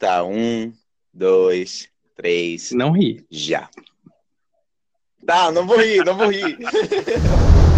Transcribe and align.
Tá, 0.00 0.24
um, 0.24 0.72
dois, 1.12 1.86
três. 2.16 2.72
Não 2.72 2.90
ri. 2.90 3.22
Já. 3.30 3.68
Tá, 5.26 5.52
não 5.52 5.66
vou 5.66 5.76
rir, 5.76 6.02
não 6.02 6.16
vou 6.16 6.28
rir. 6.28 6.58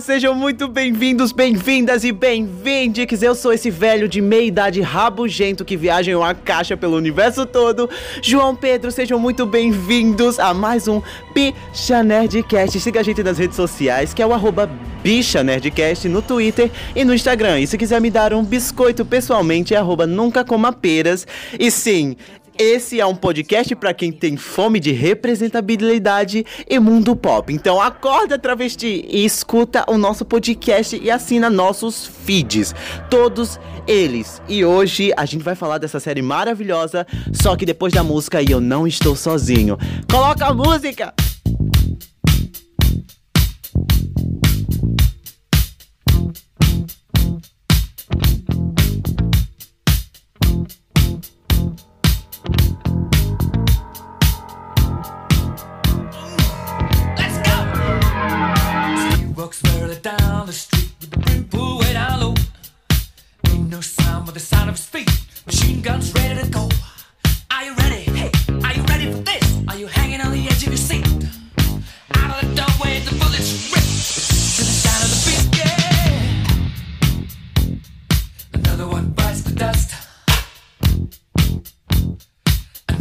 Sejam 0.00 0.34
muito 0.34 0.68
bem-vindos, 0.68 1.32
bem-vindas 1.32 2.04
e 2.04 2.12
bem-vindes. 2.12 3.22
Eu 3.22 3.34
sou 3.34 3.52
esse 3.52 3.70
velho 3.70 4.08
de 4.08 4.20
meia 4.20 4.42
idade 4.42 4.80
rabugento 4.80 5.64
que 5.64 5.76
viaja 5.76 6.10
em 6.10 6.14
uma 6.14 6.34
caixa 6.34 6.76
pelo 6.76 6.96
universo 6.96 7.44
todo. 7.44 7.88
João 8.22 8.54
Pedro, 8.54 8.92
sejam 8.92 9.18
muito 9.18 9.44
bem-vindos 9.44 10.38
a 10.38 10.54
mais 10.54 10.86
um 10.86 11.02
Bicha 11.34 12.02
Nerdcast. 12.02 12.78
Siga 12.78 13.00
a 13.00 13.02
gente 13.02 13.22
nas 13.22 13.38
redes 13.38 13.56
sociais, 13.56 14.14
que 14.14 14.22
é 14.22 14.26
o 14.26 14.32
arroba 14.32 14.70
Bicha 15.02 15.42
Nerdcast 15.42 16.08
no 16.08 16.22
Twitter 16.22 16.70
e 16.94 17.04
no 17.04 17.14
Instagram. 17.14 17.60
E 17.60 17.66
se 17.66 17.76
quiser 17.76 18.00
me 18.00 18.10
dar 18.10 18.32
um 18.32 18.44
biscoito 18.44 19.04
pessoalmente, 19.04 19.74
é 19.74 19.78
arroba 19.78 20.06
Nunca 20.06 20.44
Coma 20.44 20.72
Peras. 20.72 21.26
E 21.58 21.70
sim, 21.70 22.16
esse 22.58 23.00
é 23.00 23.06
um 23.06 23.14
podcast 23.14 23.74
para 23.76 23.94
quem 23.94 24.10
tem 24.10 24.36
fome 24.36 24.80
de 24.80 24.90
representabilidade 24.90 26.44
e 26.68 26.78
mundo 26.78 27.14
pop. 27.14 27.52
Então 27.52 27.80
acorda, 27.80 28.38
travesti, 28.38 29.06
e 29.08 29.24
escuta 29.24 29.84
o 29.88 29.96
nosso 29.96 30.24
podcast 30.24 30.98
e 31.00 31.10
assina 31.10 31.48
nossos 31.48 32.04
feeds. 32.04 32.74
Todos 33.08 33.60
eles. 33.86 34.42
E 34.48 34.64
hoje 34.64 35.12
a 35.16 35.24
gente 35.24 35.44
vai 35.44 35.54
falar 35.54 35.78
dessa 35.78 36.00
série 36.00 36.20
maravilhosa, 36.20 37.06
só 37.32 37.54
que 37.56 37.64
depois 37.64 37.92
da 37.92 38.02
música 38.02 38.42
e 38.42 38.50
eu 38.50 38.60
não 38.60 38.86
estou 38.86 39.14
sozinho. 39.14 39.78
Coloca 40.10 40.46
a 40.46 40.52
música! 40.52 41.14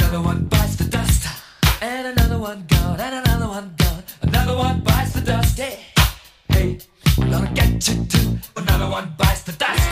Another 0.07 0.25
one 0.25 0.45
bites 0.45 0.75
the 0.77 0.85
dust. 0.85 1.27
And 1.81 2.07
another 2.07 2.39
one 2.39 2.65
gone. 2.69 2.97
And 2.97 3.27
another 3.27 3.49
one 3.49 3.75
gone. 3.75 4.03
Another 4.21 4.55
one 4.55 4.79
bites 4.79 5.11
the 5.11 5.19
dust. 5.19 5.59
Yeah. 5.59 5.75
Hey, 6.47 6.77
I'm 7.17 7.29
gonna 7.29 7.51
get 7.53 7.85
you 7.89 8.05
too. 8.05 8.39
Another 8.55 8.89
one 8.89 9.13
bites 9.17 9.43
the 9.43 9.51
dust. 9.51 9.83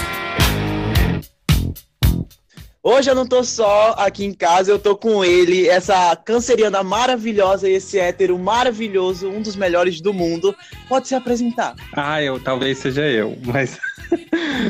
Hoje 2.81 3.09
eu 3.09 3.15
não 3.15 3.27
tô 3.27 3.43
só 3.43 3.93
aqui 3.97 4.23
em 4.23 4.33
casa, 4.33 4.71
eu 4.71 4.79
tô 4.79 4.95
com 4.95 5.25
ele, 5.25 5.67
essa 5.67 6.15
canceriana 6.15 6.81
maravilhosa 6.81 7.67
e 7.67 7.73
esse 7.73 7.99
hétero 7.99 8.39
maravilhoso, 8.39 9.27
um 9.27 9.41
dos 9.41 9.57
melhores 9.57 9.99
do 9.99 10.13
mundo. 10.13 10.55
Pode 10.87 11.09
se 11.09 11.15
apresentar. 11.15 11.75
Ah, 11.93 12.21
eu 12.23 12.39
talvez 12.39 12.77
seja 12.77 13.01
eu, 13.01 13.37
mas. 13.43 13.77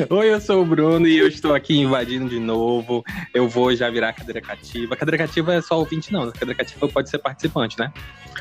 Oi, 0.10 0.34
eu 0.34 0.42
sou 0.42 0.62
o 0.62 0.66
Bruno 0.66 1.08
e 1.08 1.18
eu 1.18 1.28
estou 1.28 1.54
aqui 1.54 1.78
invadindo 1.78 2.30
de 2.30 2.40
novo. 2.40 3.04
Eu 3.34 3.48
vou 3.48 3.74
já 3.76 3.90
virar 3.90 4.14
cadeira 4.14 4.42
cativa. 4.42 4.96
Cadeira 4.96 5.18
cativa 5.18 5.54
é 5.54 5.62
só 5.62 5.78
ouvinte, 5.80 6.12
não. 6.12 6.32
Cadeira 6.32 6.56
cativa 6.56 6.88
pode 6.88 7.10
ser 7.10 7.20
participante, 7.20 7.78
né? 7.80 7.92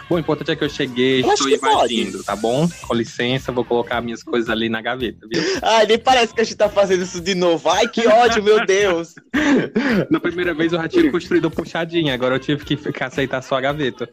Bom, 0.09 0.17
o 0.17 0.19
importante 0.19 0.51
é 0.51 0.57
que 0.57 0.65
eu 0.65 0.69
cheguei, 0.69 1.23
Eu 1.23 1.33
estou 1.33 1.47
que 1.47 1.59
pode. 1.59 1.95
invadindo, 1.95 2.23
tá 2.25 2.35
bom? 2.37 2.69
Com 2.87 2.95
licença, 2.95 3.53
vou 3.53 3.65
colocar 3.65 4.01
minhas 4.01 4.23
coisas 4.23 4.51
ali 4.51 4.69
na 4.69 4.81
gaveta, 4.83 5.27
viu? 5.31 5.43
Ai, 5.63 5.87
nem 5.87 5.99
parece 5.99 6.35
que 6.35 6.41
a 6.41 6.45
gente 6.45 6.57
tá 6.57 6.69
fazendo 6.69 7.03
isso 7.03 7.21
de 7.21 7.35
novo. 7.35 7.69
Ai, 7.71 7.89
que 7.89 8.07
ódio, 8.07 8.43
meu 8.43 8.65
Deus. 8.67 9.15
Na 10.11 10.21
primeira 10.21 10.53
vez 10.55 10.73
eu 10.73 10.81
já 10.81 10.89
tinha 10.89 11.11
construído 11.11 11.51
puxadinha, 11.51 12.13
agora 12.15 12.35
eu 12.35 12.41
tive 12.41 12.65
que 12.65 12.79
aceitar 13.03 13.43
só 13.43 13.57
a 13.57 13.61
gaveta. 13.61 14.09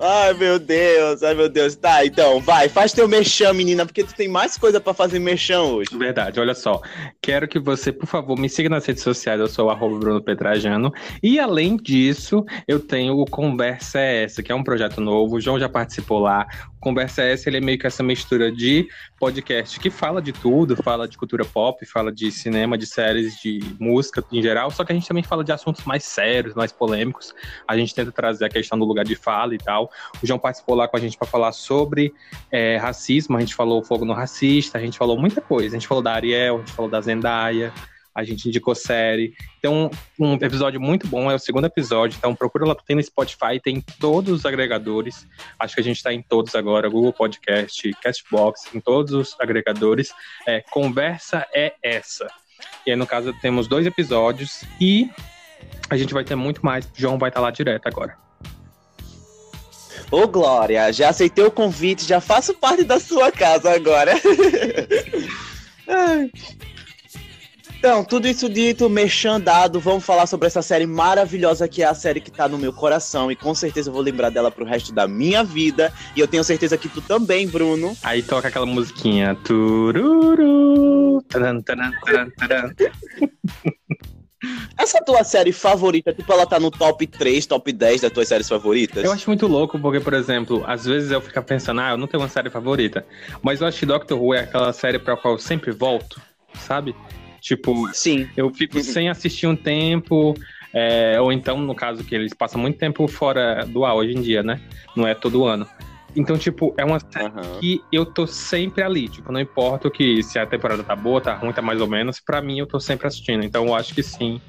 Ai, 0.00 0.32
meu 0.34 0.58
Deus, 0.58 1.22
ai, 1.22 1.34
meu 1.34 1.48
Deus. 1.48 1.74
Tá, 1.74 2.04
então, 2.04 2.40
vai, 2.40 2.68
faz 2.68 2.92
teu 2.92 3.08
merchan, 3.08 3.52
menina, 3.52 3.84
porque 3.84 4.04
tu 4.04 4.14
tem 4.14 4.28
mais 4.28 4.56
coisa 4.56 4.80
pra 4.80 4.94
fazer 4.94 5.18
merchan 5.18 5.62
hoje. 5.62 5.96
Verdade, 5.96 6.38
olha 6.38 6.54
só. 6.54 6.80
Quero 7.20 7.48
que 7.48 7.58
você, 7.58 7.90
por 7.90 8.06
favor, 8.06 8.38
me 8.38 8.48
siga 8.48 8.68
nas 8.68 8.86
redes 8.86 9.02
sociais. 9.02 9.40
Eu 9.40 9.48
sou 9.48 9.66
o 9.66 9.70
arroba 9.70 9.98
Bruno 9.98 10.22
Petrajano. 10.22 10.92
E 11.22 11.40
além 11.40 11.76
disso, 11.76 12.44
eu 12.66 12.78
tenho 12.78 13.18
o 13.18 13.24
Conversa 13.24 13.98
é 13.98 14.24
Essa, 14.24 14.42
que 14.42 14.52
é 14.52 14.54
um 14.54 14.62
projeto 14.62 15.00
novo. 15.00 15.36
O 15.36 15.40
João 15.40 15.58
já 15.58 15.68
participou 15.68 16.20
lá. 16.20 16.46
O 16.76 16.80
Conversa 16.80 17.22
é 17.22 17.32
Essa, 17.32 17.48
ele 17.48 17.56
é 17.56 17.60
meio 17.60 17.78
que 17.78 17.86
essa 17.86 18.02
mistura 18.02 18.52
de 18.52 18.86
podcast 19.18 19.80
que 19.80 19.90
fala 19.90 20.22
de 20.22 20.32
tudo, 20.32 20.76
fala 20.76 21.08
de 21.08 21.18
cultura 21.18 21.44
pop, 21.44 21.84
fala 21.86 22.12
de 22.12 22.30
cinema, 22.30 22.78
de 22.78 22.86
séries, 22.86 23.36
de 23.40 23.60
música 23.80 24.24
em 24.30 24.40
geral. 24.40 24.70
Só 24.70 24.84
que 24.84 24.92
a 24.92 24.94
gente 24.94 25.08
também 25.08 25.24
fala 25.24 25.42
de 25.42 25.50
assuntos 25.50 25.84
mais 25.84 26.04
sérios, 26.04 26.54
mais 26.54 26.70
polêmicos. 26.70 27.34
A 27.66 27.76
gente 27.76 27.94
tenta 27.94 28.12
trazer 28.12 28.44
a 28.44 28.48
questão 28.48 28.78
do 28.78 28.84
lugar 28.84 29.04
de 29.04 29.16
fala 29.16 29.54
e 29.54 29.58
tal. 29.58 29.87
O 30.22 30.26
João 30.26 30.38
participou 30.38 30.74
lá 30.74 30.88
com 30.88 30.96
a 30.96 31.00
gente 31.00 31.16
para 31.16 31.26
falar 31.26 31.52
sobre 31.52 32.12
é, 32.50 32.76
racismo, 32.76 33.36
a 33.36 33.40
gente 33.40 33.54
falou 33.54 33.82
fogo 33.82 34.04
no 34.04 34.12
racista, 34.12 34.78
a 34.78 34.80
gente 34.80 34.98
falou 34.98 35.18
muita 35.18 35.40
coisa. 35.40 35.76
A 35.76 35.78
gente 35.78 35.88
falou 35.88 36.02
da 36.02 36.12
Ariel, 36.12 36.56
a 36.56 36.58
gente 36.58 36.72
falou 36.72 36.90
da 36.90 37.00
Zendaya, 37.00 37.72
a 38.18 38.24
gente 38.24 38.48
indicou 38.48 38.74
série. 38.74 39.32
Então, 39.58 39.90
um 40.18 40.34
episódio 40.34 40.80
muito 40.80 41.06
bom, 41.06 41.30
é 41.30 41.34
o 41.36 41.38
segundo 41.38 41.66
episódio. 41.66 42.16
Então, 42.18 42.34
procura 42.34 42.66
lá, 42.66 42.74
tem 42.74 42.96
no 42.96 43.02
Spotify, 43.02 43.60
tem 43.62 43.76
em 43.76 43.80
todos 43.80 44.32
os 44.32 44.44
agregadores. 44.44 45.24
Acho 45.56 45.76
que 45.76 45.80
a 45.80 45.84
gente 45.84 45.98
está 45.98 46.12
em 46.12 46.20
todos 46.20 46.56
agora: 46.56 46.88
Google 46.88 47.12
Podcast, 47.12 47.92
Castbox, 48.02 48.74
em 48.74 48.80
todos 48.80 49.12
os 49.12 49.36
agregadores. 49.38 50.12
É, 50.46 50.60
Conversa 50.62 51.46
é 51.54 51.74
essa. 51.80 52.26
E 52.84 52.90
aí, 52.90 52.96
no 52.96 53.06
caso, 53.06 53.32
temos 53.40 53.68
dois 53.68 53.86
episódios 53.86 54.64
e 54.80 55.08
a 55.88 55.96
gente 55.96 56.12
vai 56.12 56.24
ter 56.24 56.34
muito 56.34 56.64
mais. 56.64 56.86
O 56.86 56.90
João 56.94 57.18
vai 57.18 57.30
estar 57.30 57.40
lá 57.40 57.52
direto 57.52 57.86
agora. 57.86 58.27
Ô, 60.10 60.26
Glória, 60.26 60.92
já 60.92 61.10
aceitei 61.10 61.44
o 61.44 61.50
convite, 61.50 62.06
já 62.06 62.20
faço 62.20 62.54
parte 62.54 62.84
da 62.84 62.98
sua 62.98 63.30
casa 63.30 63.70
agora. 63.70 64.12
Então, 67.78 68.02
tudo 68.02 68.26
isso 68.26 68.48
dito, 68.48 68.90
merchan 68.90 69.40
dado, 69.40 69.78
vamos 69.78 70.04
falar 70.04 70.26
sobre 70.26 70.48
essa 70.48 70.60
série 70.60 70.84
maravilhosa 70.84 71.68
que 71.68 71.80
é 71.80 71.86
a 71.86 71.94
série 71.94 72.20
que 72.20 72.30
tá 72.30 72.48
no 72.48 72.58
meu 72.58 72.72
coração 72.72 73.30
e 73.30 73.36
com 73.36 73.54
certeza 73.54 73.88
eu 73.88 73.92
vou 73.92 74.02
lembrar 74.02 74.30
dela 74.30 74.50
pro 74.50 74.64
resto 74.64 74.92
da 74.92 75.06
minha 75.06 75.44
vida. 75.44 75.92
E 76.16 76.20
eu 76.20 76.26
tenho 76.26 76.42
certeza 76.42 76.76
que 76.76 76.88
tu 76.88 77.00
também, 77.00 77.46
Bruno. 77.46 77.96
Aí 78.02 78.20
toca 78.20 78.48
aquela 78.48 78.66
musiquinha. 78.66 79.36
Tururu. 79.44 81.22
Taran, 81.28 81.60
taran, 81.60 81.92
taran, 82.04 82.30
taran. 82.30 82.74
Essa 84.78 85.02
tua 85.02 85.24
série 85.24 85.52
favorita, 85.52 86.12
tipo, 86.12 86.32
ela 86.32 86.46
tá 86.46 86.60
no 86.60 86.70
top 86.70 87.06
3, 87.06 87.44
top 87.46 87.72
10 87.72 88.02
das 88.02 88.12
tuas 88.12 88.28
séries 88.28 88.48
favoritas? 88.48 89.04
Eu 89.04 89.12
acho 89.12 89.28
muito 89.28 89.46
louco, 89.46 89.78
porque, 89.78 90.00
por 90.00 90.14
exemplo, 90.14 90.62
às 90.66 90.84
vezes 90.84 91.10
eu 91.10 91.20
fico 91.20 91.42
pensando, 91.42 91.80
ah, 91.80 91.90
eu 91.90 91.96
não 91.96 92.06
tenho 92.06 92.22
uma 92.22 92.28
série 92.28 92.48
favorita. 92.48 93.04
Mas 93.42 93.60
eu 93.60 93.66
acho 93.66 93.80
que 93.80 93.86
Doctor 93.86 94.20
Who 94.20 94.34
é 94.34 94.40
aquela 94.40 94.72
série 94.72 94.98
pra 94.98 95.16
qual 95.16 95.34
eu 95.34 95.38
sempre 95.38 95.72
volto, 95.72 96.20
sabe? 96.54 96.94
Tipo, 97.40 97.88
Sim. 97.92 98.28
eu 98.36 98.52
fico 98.52 98.80
sem 98.80 99.08
assistir 99.08 99.46
um 99.46 99.56
tempo, 99.56 100.34
é, 100.72 101.20
ou 101.20 101.32
então, 101.32 101.58
no 101.60 101.74
caso, 101.74 102.04
que 102.04 102.14
eles 102.14 102.32
passam 102.34 102.60
muito 102.60 102.78
tempo 102.78 103.06
fora 103.08 103.64
do 103.66 103.84
ar 103.84 103.94
hoje 103.94 104.12
em 104.16 104.22
dia, 104.22 104.42
né? 104.42 104.60
Não 104.94 105.06
é 105.06 105.14
todo 105.14 105.44
ano. 105.44 105.66
Então, 106.18 106.36
tipo, 106.36 106.74
é 106.76 106.84
uma 106.84 106.98
série 106.98 107.26
Aham. 107.26 107.60
que 107.60 107.80
eu 107.92 108.04
tô 108.04 108.26
sempre 108.26 108.82
ali. 108.82 109.08
Tipo, 109.08 109.30
não 109.30 109.38
importa 109.38 109.86
o 109.86 109.90
que 109.90 110.20
se 110.24 110.36
a 110.36 110.44
temporada 110.44 110.82
tá 110.82 110.96
boa, 110.96 111.20
tá 111.20 111.32
ruim, 111.32 111.52
tá 111.52 111.62
mais 111.62 111.80
ou 111.80 111.86
menos. 111.86 112.18
Pra 112.20 112.42
mim, 112.42 112.58
eu 112.58 112.66
tô 112.66 112.80
sempre 112.80 113.06
assistindo. 113.06 113.44
Então, 113.44 113.66
eu 113.66 113.74
acho 113.74 113.94
que 113.94 114.02
sim. 114.02 114.40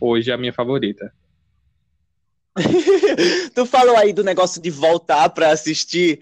Hoje 0.00 0.30
é 0.30 0.34
a 0.34 0.38
minha 0.38 0.54
favorita. 0.54 1.12
tu 3.54 3.66
falou 3.66 3.96
aí 3.96 4.12
do 4.14 4.24
negócio 4.24 4.60
de 4.60 4.70
voltar 4.70 5.28
pra 5.28 5.50
assistir. 5.50 6.20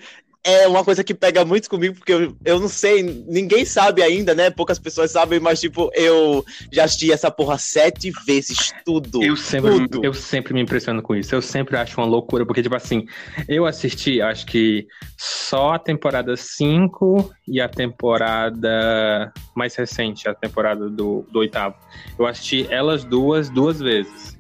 É 0.49 0.69
uma 0.69 0.85
coisa 0.85 1.03
que 1.03 1.13
pega 1.13 1.45
muito 1.45 1.69
comigo, 1.69 1.97
porque 1.97 2.13
eu, 2.13 2.37
eu 2.45 2.61
não 2.61 2.69
sei, 2.69 3.03
ninguém 3.03 3.65
sabe 3.65 4.01
ainda, 4.01 4.33
né? 4.33 4.49
Poucas 4.49 4.79
pessoas 4.79 5.11
sabem, 5.11 5.41
mas, 5.41 5.61
tipo, 5.61 5.91
eu 5.93 6.45
já 6.71 6.85
assisti 6.85 7.11
essa 7.11 7.33
porra 7.33 7.59
sete 7.59 8.13
vezes, 8.25 8.73
tudo. 8.85 9.25
Eu 9.25 9.35
sempre, 9.35 9.89
tudo. 9.89 10.05
eu 10.05 10.15
sempre 10.15 10.55
me 10.55 10.61
impressiono 10.61 11.03
com 11.03 11.17
isso. 11.17 11.35
Eu 11.35 11.43
sempre 11.43 11.77
acho 11.77 12.01
uma 12.01 12.07
loucura, 12.07 12.47
porque, 12.47 12.63
tipo 12.63 12.77
assim, 12.77 13.07
eu 13.49 13.67
assisti, 13.67 14.23
acho 14.23 14.47
que 14.47 14.87
só 15.19 15.73
a 15.73 15.79
temporada 15.81 16.37
5 16.37 17.35
e 17.49 17.61
a 17.61 17.69
temporada 17.69 19.33
mais 19.53 19.75
recente, 19.75 20.29
a 20.29 20.35
temporada 20.35 20.89
do, 20.89 21.27
do 21.29 21.41
oitavo. 21.41 21.75
Eu 22.17 22.25
assisti 22.25 22.69
elas 22.71 23.03
duas, 23.03 23.51
duas 23.51 23.81
vezes. 23.81 24.39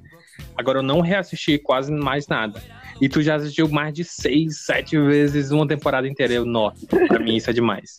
Agora 0.56 0.78
eu 0.78 0.82
não 0.82 1.00
reassisti 1.00 1.58
quase 1.58 1.90
mais 1.90 2.28
nada. 2.28 2.62
E 3.00 3.08
tu 3.08 3.22
já 3.22 3.36
assistiu 3.36 3.68
mais 3.68 3.92
de 3.92 4.04
seis, 4.04 4.64
sete 4.64 4.98
vezes 4.98 5.50
uma 5.50 5.66
temporada 5.66 6.08
inteira. 6.08 6.34
Eu, 6.34 6.46
nossa, 6.46 6.86
pra 6.86 7.18
mim 7.18 7.36
isso 7.36 7.50
é 7.50 7.52
demais. 7.52 7.96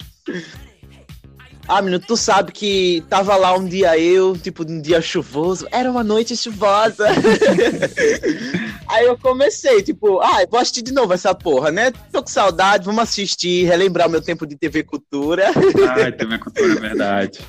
Ah, 1.67 1.81
menino, 1.81 1.99
tu 1.99 2.15
sabe 2.15 2.53
que 2.53 3.03
tava 3.09 3.35
lá 3.35 3.53
um 3.53 3.65
dia 3.65 3.99
eu, 3.99 4.37
tipo, 4.37 4.63
um 4.63 4.81
dia 4.81 5.01
chuvoso, 5.01 5.67
era 5.69 5.91
uma 5.91 6.01
noite 6.03 6.35
chuvosa. 6.37 7.07
Aí 8.87 9.05
eu 9.05 9.17
comecei, 9.17 9.83
tipo, 9.83 10.21
ah, 10.21 10.45
vou 10.49 10.61
assistir 10.61 10.81
de 10.81 10.93
novo 10.93 11.11
essa 11.11 11.35
porra, 11.35 11.69
né? 11.69 11.91
Tô 12.09 12.23
com 12.23 12.29
saudade, 12.29 12.85
vamos 12.85 13.03
assistir, 13.03 13.65
relembrar 13.65 14.07
o 14.07 14.11
meu 14.11 14.21
tempo 14.21 14.47
de 14.47 14.55
TV 14.55 14.81
Cultura. 14.83 15.51
Ai, 15.89 16.11
TV 16.13 16.37
Cultura, 16.37 16.71
é 16.71 16.79
verdade. 16.79 17.39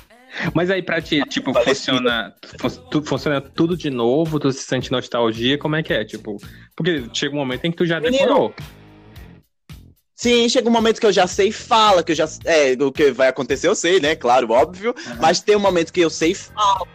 Mas 0.53 0.69
aí 0.69 0.81
pra 0.81 1.01
ti, 1.01 1.21
tipo, 1.27 1.53
funciona, 1.53 2.33
fu- 2.59 3.03
funciona 3.03 3.41
tudo 3.41 3.75
de 3.75 3.89
novo? 3.89 4.39
Tu 4.39 4.51
se 4.51 4.63
sente 4.63 4.91
nostalgia? 4.91 5.57
Como 5.57 5.75
é 5.75 5.83
que 5.83 5.93
é? 5.93 6.03
Tipo, 6.05 6.37
porque 6.75 7.03
chega 7.13 7.33
um 7.35 7.39
momento 7.39 7.65
em 7.65 7.71
que 7.71 7.77
tu 7.77 7.85
já 7.85 7.99
Menino, 7.99 8.17
decorou. 8.23 8.53
Sim, 10.19 10.49
chega 10.49 10.67
um 10.67 10.73
momento 10.73 10.99
que 10.99 11.05
eu 11.05 11.13
já 11.13 11.25
sei 11.27 11.49
fala, 11.49 12.03
que 12.03 12.11
eu 12.11 12.15
já. 12.15 12.27
É, 12.43 12.75
o 12.77 12.91
que 12.91 13.09
vai 13.09 13.29
acontecer 13.29 13.69
eu 13.69 13.73
sei, 13.73 14.01
né? 14.01 14.17
Claro, 14.17 14.51
óbvio. 14.51 14.93
Mas 15.17 15.39
tem 15.39 15.55
um 15.55 15.61
momento 15.61 15.93
que 15.93 16.01
eu 16.01 16.09
sei 16.09 16.35
fala, 16.35 16.85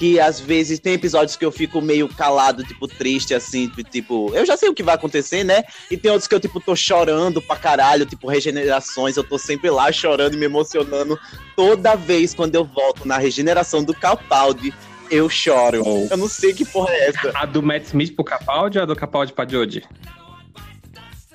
que 0.00 0.18
às 0.18 0.40
vezes 0.40 0.80
tem 0.80 0.94
episódios 0.94 1.36
que 1.36 1.44
eu 1.44 1.52
fico 1.52 1.80
meio 1.80 2.08
calado, 2.08 2.64
tipo, 2.64 2.88
triste, 2.88 3.34
assim, 3.34 3.68
tipo, 3.88 4.34
eu 4.34 4.44
já 4.44 4.56
sei 4.56 4.68
o 4.68 4.74
que 4.74 4.82
vai 4.82 4.96
acontecer, 4.96 5.44
né? 5.44 5.62
E 5.92 5.96
tem 5.96 6.10
outros 6.10 6.26
que 6.26 6.34
eu, 6.34 6.40
tipo, 6.40 6.58
tô 6.58 6.74
chorando 6.74 7.40
pra 7.40 7.54
caralho, 7.54 8.04
tipo, 8.04 8.26
regenerações, 8.26 9.16
eu 9.16 9.22
tô 9.22 9.38
sempre 9.38 9.70
lá 9.70 9.92
chorando 9.92 10.34
e 10.34 10.36
me 10.36 10.46
emocionando. 10.46 11.16
Toda 11.54 11.94
vez 11.94 12.34
quando 12.34 12.56
eu 12.56 12.64
volto 12.64 13.06
na 13.06 13.16
regeneração 13.16 13.84
do 13.84 13.94
Capaldi, 13.94 14.74
eu 15.08 15.30
choro. 15.30 15.84
Oh. 15.86 16.08
Eu 16.10 16.16
não 16.16 16.28
sei 16.28 16.52
que 16.52 16.64
porra 16.64 16.92
é 16.94 17.10
essa. 17.10 17.30
A 17.32 17.46
do 17.46 17.62
Matt 17.62 17.84
Smith 17.84 18.16
pro 18.16 18.24
Capaldi 18.24 18.78
ou 18.78 18.82
a 18.82 18.86
do 18.86 18.96
Capaldi 18.96 19.32
pra 19.32 19.46
Jodie? 19.48 19.84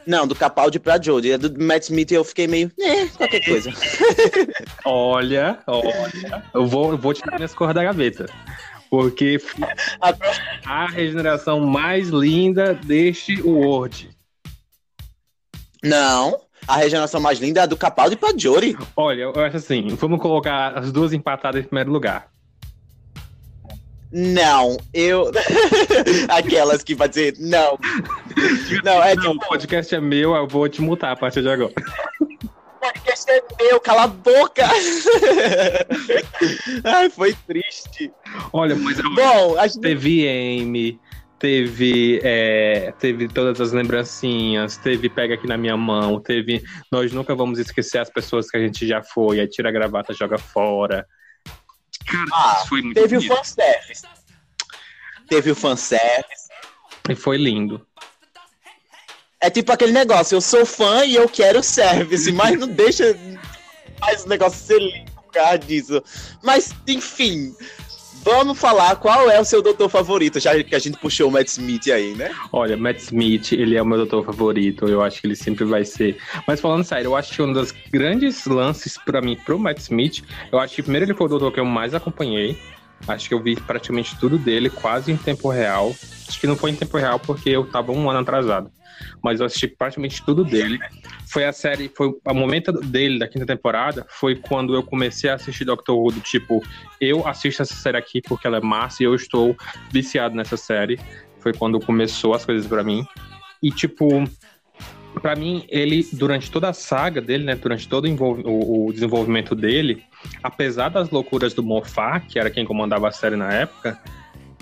Não, 0.08 0.26
do 0.26 0.34
Capaldi 0.34 0.80
pra 0.80 1.00
Jodie. 1.00 1.34
A 1.34 1.38
do 1.38 1.62
Matt 1.62 1.84
Smith 1.84 2.12
eu 2.14 2.24
fiquei 2.24 2.48
meio, 2.48 2.72
é, 2.80 3.08
qualquer 3.08 3.44
coisa. 3.44 3.72
Olha, 4.86 5.60
olha. 5.68 6.44
Eu 6.54 6.66
vou, 6.66 6.92
eu 6.92 6.98
vou 6.98 7.14
tirar 7.14 7.36
minhas 7.36 7.54
cores 7.54 7.76
da 7.76 7.84
gaveta. 7.84 8.26
Porque 8.90 9.38
a 10.66 10.88
regeneração 10.88 11.60
mais 11.60 12.08
linda 12.08 12.74
deste 12.74 13.42
World. 13.42 14.10
Não. 15.84 16.40
A 16.66 16.78
regeneração 16.78 17.20
mais 17.20 17.40
linda 17.40 17.60
é 17.60 17.64
a 17.64 17.66
do 17.66 17.76
Capaldi 17.76 18.16
pra 18.16 18.32
Jory. 18.36 18.78
Olha, 18.96 19.24
eu 19.24 19.44
acho 19.44 19.58
assim, 19.58 19.88
vamos 19.90 20.22
colocar 20.22 20.78
as 20.78 20.92
duas 20.92 21.12
empatadas 21.12 21.62
em 21.62 21.68
primeiro 21.68 21.92
lugar. 21.92 22.30
Não, 24.12 24.78
eu. 24.94 25.32
Aquelas 26.30 26.82
que 26.82 26.96
vai 26.96 27.10
dizer 27.10 27.36
não. 27.40 27.78
Não, 28.84 29.04
é 29.04 29.16
Não, 29.16 29.34
tipo, 29.34 29.46
o 29.46 29.48
podcast 29.48 29.96
é 29.96 30.00
meu, 30.02 30.36
eu 30.36 30.48
vou 30.48 30.68
te 30.70 30.82
multar 30.82 31.12
a 31.12 31.16
partir 31.16 31.42
de 31.42 31.50
agora. 31.50 31.74
podcast 32.80 33.32
é 33.32 33.42
meu, 33.60 33.80
cala 33.80 34.04
a 34.04 34.08
boca! 34.08 34.64
Ai, 36.84 37.10
foi 37.10 37.34
triste. 37.48 38.12
Olha, 38.54 38.76
mas 38.76 39.00
eu- 39.00 39.14
Bom, 39.16 39.58
a 39.60 39.68
gente... 39.68 39.82
teve 39.82 40.26
M, 40.26 41.00
teve, 41.40 42.20
é, 42.24 42.94
teve 43.00 43.28
todas 43.28 43.60
as 43.60 43.72
lembrancinhas, 43.72 44.78
teve 44.78 45.10
Pega 45.10 45.36
Aqui 45.36 45.48
na 45.48 45.58
Minha 45.58 45.78
Mão, 45.78 46.20
teve 46.20 46.64
Nós 46.92 47.12
Nunca 47.12 47.36
Vamos 47.36 47.60
Esquecer 47.60 48.00
as 48.00 48.10
Pessoas 48.10 48.50
que 48.50 48.58
a 48.58 48.60
gente 48.60 48.88
já 48.88 49.02
foi, 49.04 49.40
aí 49.40 49.48
tira 49.48 49.70
a 49.70 49.72
gravata, 49.72 50.14
joga 50.14 50.38
fora. 50.38 51.06
Cara, 52.06 52.26
Ah, 52.32 52.56
isso 52.60 52.70
foi 52.70 52.82
muito 52.82 53.02
teve 53.02 53.18
o 53.18 53.22
fanservice. 53.22 54.04
Teve 55.28 55.52
o 55.52 55.56
fanservice. 55.56 56.48
E 57.10 57.16
foi 57.16 57.38
lindo. 57.38 57.86
É 59.40 59.50
tipo 59.52 59.72
aquele 59.72 59.92
negócio, 59.92 60.36
eu 60.36 60.42
sou 60.42 60.66
fã 60.66 61.06
e 61.06 61.16
eu 61.16 61.30
quero 61.30 61.62
service, 61.62 62.32
mas 62.32 62.60
não 62.60 62.68
deixa 62.68 63.16
mais 64.02 64.26
o 64.26 64.30
negócio 64.30 64.60
ser 64.60 64.80
lindo 64.80 65.12
por 65.12 65.32
causa 65.32 65.60
disso. 65.60 66.04
Mas, 66.44 66.74
enfim, 66.88 67.54
vamos 68.24 68.58
falar 68.58 68.96
qual 68.96 69.30
é 69.30 69.40
o 69.40 69.46
seu 69.46 69.62
doutor 69.62 69.90
favorito, 69.90 70.40
já 70.40 70.62
que 70.64 70.76
a 70.76 70.80
gente 70.80 70.98
puxou 70.98 71.30
o 71.30 71.32
Matt 71.32 71.50
Smith 71.50 71.88
aí, 71.88 72.16
né? 72.16 72.34
Olha, 72.52 72.76
Matt 72.76 72.98
Smith, 73.00 73.52
ele 73.52 73.76
é 73.76 73.82
o 73.82 73.86
meu 73.86 73.98
doutor 73.98 74.26
favorito, 74.26 74.88
eu 74.88 75.04
acho 75.04 75.22
que 75.22 75.28
ele 75.28 75.36
sempre 75.36 75.66
vai 75.66 75.86
ser. 75.86 76.18
Mas 76.48 76.60
falando 76.60 76.84
sério, 76.84 77.10
eu 77.10 77.16
acho 77.16 77.34
que 77.34 77.42
um 77.42 77.54
dos 77.54 77.72
grandes 77.92 78.46
lances 78.46 78.98
pra 78.98 79.22
mim, 79.22 79.36
pro 79.36 79.60
Matt 79.60 79.78
Smith, 79.80 80.24
eu 80.52 80.60
acho 80.60 80.76
que 80.76 80.82
primeiro 80.82 81.06
ele 81.06 81.14
foi 81.14 81.28
o 81.28 81.30
doutor 81.30 81.52
que 81.54 81.60
eu 81.60 81.66
mais 81.66 81.94
acompanhei. 81.94 82.58
Acho 83.08 83.28
que 83.28 83.34
eu 83.34 83.42
vi 83.42 83.56
praticamente 83.56 84.18
tudo 84.20 84.38
dele, 84.38 84.70
quase 84.70 85.12
em 85.12 85.18
tempo 85.18 85.50
real. 85.50 85.96
Acho 86.28 86.40
que 86.40 86.48
não 86.48 86.56
foi 86.56 86.72
em 86.72 86.76
tempo 86.76 86.98
real 86.98 87.20
porque 87.20 87.50
eu 87.50 87.66
tava 87.66 87.92
um 87.92 88.10
ano 88.10 88.20
atrasado. 88.20 88.72
Mas 89.24 89.40
eu 89.40 89.46
assisti 89.46 89.68
praticamente 89.68 90.24
tudo 90.26 90.44
dele. 90.44 90.80
Foi 91.28 91.46
a 91.46 91.54
série, 91.54 91.92
foi 91.96 92.08
o 92.08 92.34
momento 92.34 92.72
dele 92.72 93.20
da 93.20 93.28
quinta 93.28 93.46
temporada, 93.46 94.06
foi 94.10 94.36
quando 94.36 94.74
eu 94.74 94.82
comecei 94.82 95.30
a 95.30 95.36
assistir 95.36 95.66
Doctor 95.66 95.96
Who, 95.98 96.12
do 96.12 96.20
tipo, 96.20 96.64
eu 97.00 97.28
assisto 97.28 97.62
essa 97.62 97.76
série 97.76 97.98
aqui 97.98 98.22
porque 98.22 98.48
ela 98.48 98.58
é 98.58 98.62
massa 98.62 99.04
e 99.04 99.06
eu 99.06 99.14
estou 99.14 99.56
viciado 99.92 100.36
nessa 100.36 100.58
série. 100.58 101.00
Foi 101.40 101.54
quando 101.54 101.80
começou 101.80 102.34
as 102.34 102.44
coisas 102.46 102.66
pra 102.66 102.84
mim. 102.84 103.06
E, 103.62 103.72
tipo, 103.72 104.24
pra 105.22 105.36
mim, 105.36 105.66
ele, 105.70 106.08
durante 106.14 106.50
toda 106.52 106.70
a 106.70 106.74
saga 106.74 107.22
dele, 107.22 107.44
né, 107.44 107.56
durante 107.56 107.88
todo 107.88 108.06
o- 108.08 108.88
o 108.88 108.94
desenvolvimento 108.94 109.56
dele, 109.56 110.04
apesar 110.44 110.90
das 110.90 111.10
loucuras 111.10 111.54
do 111.54 111.64
Moffat, 111.64 112.28
que 112.28 112.40
era 112.40 112.50
quem 112.50 112.66
comandava 112.66 113.08
a 113.08 113.12
série 113.12 113.36
na 113.36 113.52
época, 113.52 114.00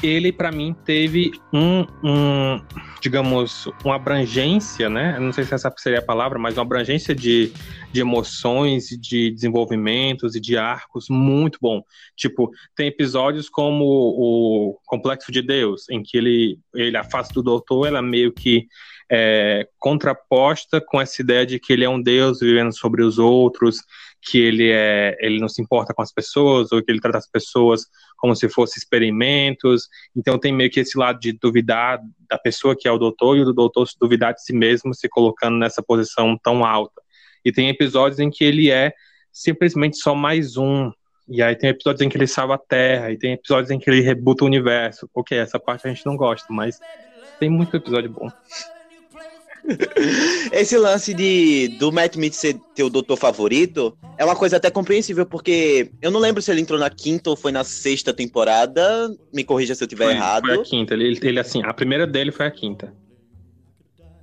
ele, 0.03 0.31
pra 0.31 0.51
mim, 0.51 0.75
teve 0.85 1.31
um, 1.53 1.85
um, 2.03 2.61
digamos, 3.01 3.67
uma 3.83 3.95
abrangência, 3.95 4.89
né? 4.89 5.17
Não 5.19 5.31
sei 5.31 5.45
se 5.45 5.53
essa 5.53 5.73
seria 5.77 5.99
a 5.99 6.05
palavra, 6.05 6.37
mas 6.37 6.57
uma 6.57 6.63
abrangência 6.63 7.15
de, 7.15 7.51
de 7.91 8.01
emoções, 8.01 8.87
de 8.87 9.31
desenvolvimentos 9.31 10.35
e 10.35 10.41
de 10.41 10.57
arcos 10.57 11.07
muito 11.09 11.57
bom. 11.61 11.81
Tipo, 12.15 12.51
tem 12.75 12.87
episódios 12.87 13.49
como 13.49 13.85
o 13.85 14.79
Complexo 14.85 15.31
de 15.31 15.41
Deus, 15.41 15.89
em 15.89 16.03
que 16.03 16.17
ele, 16.17 16.59
ele 16.73 16.97
a 16.97 17.03
face 17.03 17.33
do 17.33 17.41
doutor, 17.41 17.87
ela 17.87 18.01
meio 18.01 18.33
que 18.33 18.67
é, 19.09 19.67
contraposta 19.79 20.81
com 20.81 20.99
essa 20.99 21.21
ideia 21.21 21.45
de 21.45 21.59
que 21.59 21.71
ele 21.71 21.85
é 21.85 21.89
um 21.89 22.01
deus 22.01 22.39
vivendo 22.39 22.75
sobre 22.75 23.03
os 23.03 23.17
outros, 23.17 23.77
que 24.25 24.39
ele 24.39 24.71
é, 24.71 25.15
ele 25.19 25.39
não 25.39 25.47
se 25.47 25.61
importa 25.61 25.93
com 25.93 26.01
as 26.01 26.11
pessoas, 26.11 26.71
ou 26.71 26.83
que 26.83 26.91
ele 26.91 26.99
trata 26.99 27.19
as 27.19 27.29
pessoas 27.29 27.85
como 28.17 28.35
se 28.35 28.49
fossem 28.49 28.79
experimentos. 28.79 29.87
Então 30.15 30.39
tem 30.39 30.51
meio 30.51 30.71
que 30.71 30.79
esse 30.79 30.97
lado 30.97 31.19
de 31.19 31.31
duvidar 31.33 31.99
da 32.27 32.37
pessoa 32.37 32.75
que 32.75 32.87
é 32.87 32.91
o 32.91 32.97
doutor 32.97 33.37
e 33.37 33.41
o 33.41 33.45
do 33.45 33.53
doutor 33.53 33.87
se 33.87 33.95
duvidar 33.99 34.33
de 34.33 34.43
si 34.43 34.51
mesmo, 34.51 34.95
se 34.95 35.07
colocando 35.07 35.57
nessa 35.57 35.83
posição 35.83 36.37
tão 36.41 36.65
alta. 36.65 37.01
E 37.43 37.51
tem 37.51 37.69
episódios 37.69 38.19
em 38.19 38.31
que 38.31 38.43
ele 38.43 38.71
é 38.71 38.91
simplesmente 39.31 39.97
só 39.97 40.15
mais 40.15 40.57
um. 40.57 40.91
E 41.27 41.43
aí 41.43 41.55
tem 41.55 41.69
episódios 41.69 42.01
em 42.01 42.09
que 42.09 42.17
ele 42.17 42.27
salva 42.27 42.55
a 42.55 42.59
Terra, 42.59 43.11
e 43.11 43.17
tem 43.17 43.33
episódios 43.33 43.69
em 43.69 43.77
que 43.77 43.89
ele 43.89 44.01
rebuta 44.01 44.43
o 44.43 44.47
universo. 44.47 45.07
Ok, 45.13 45.37
essa 45.37 45.59
parte 45.59 45.85
a 45.85 45.89
gente 45.91 46.05
não 46.05 46.17
gosta, 46.17 46.51
mas 46.51 46.79
tem 47.39 47.49
muito 47.49 47.75
episódio 47.75 48.09
bom. 48.09 48.31
Esse 50.51 50.77
lance 50.77 51.13
de 51.13 51.69
do 51.79 51.91
Matt 51.91 52.13
Smith 52.13 52.33
ser 52.33 52.55
teu 52.75 52.89
doutor 52.89 53.17
favorito 53.17 53.97
é 54.17 54.23
uma 54.23 54.35
coisa 54.35 54.57
até 54.57 54.69
compreensível, 54.69 55.25
porque 55.25 55.91
eu 56.01 56.11
não 56.11 56.19
lembro 56.19 56.41
se 56.41 56.51
ele 56.51 56.61
entrou 56.61 56.79
na 56.79 56.89
quinta 56.89 57.29
ou 57.29 57.35
foi 57.35 57.51
na 57.51 57.63
sexta 57.63 58.13
temporada. 58.13 59.09
Me 59.33 59.43
corrija 59.43 59.75
se 59.75 59.83
eu 59.83 59.87
tiver 59.87 60.05
Foi, 60.05 60.13
errado. 60.13 60.45
foi 60.45 60.55
a 60.55 60.63
quinta. 60.63 60.93
Ele, 60.93 61.19
ele, 61.21 61.39
assim, 61.39 61.61
a 61.63 61.73
primeira 61.73 62.05
dele 62.05 62.31
foi 62.31 62.45
a 62.45 62.51
quinta. 62.51 62.93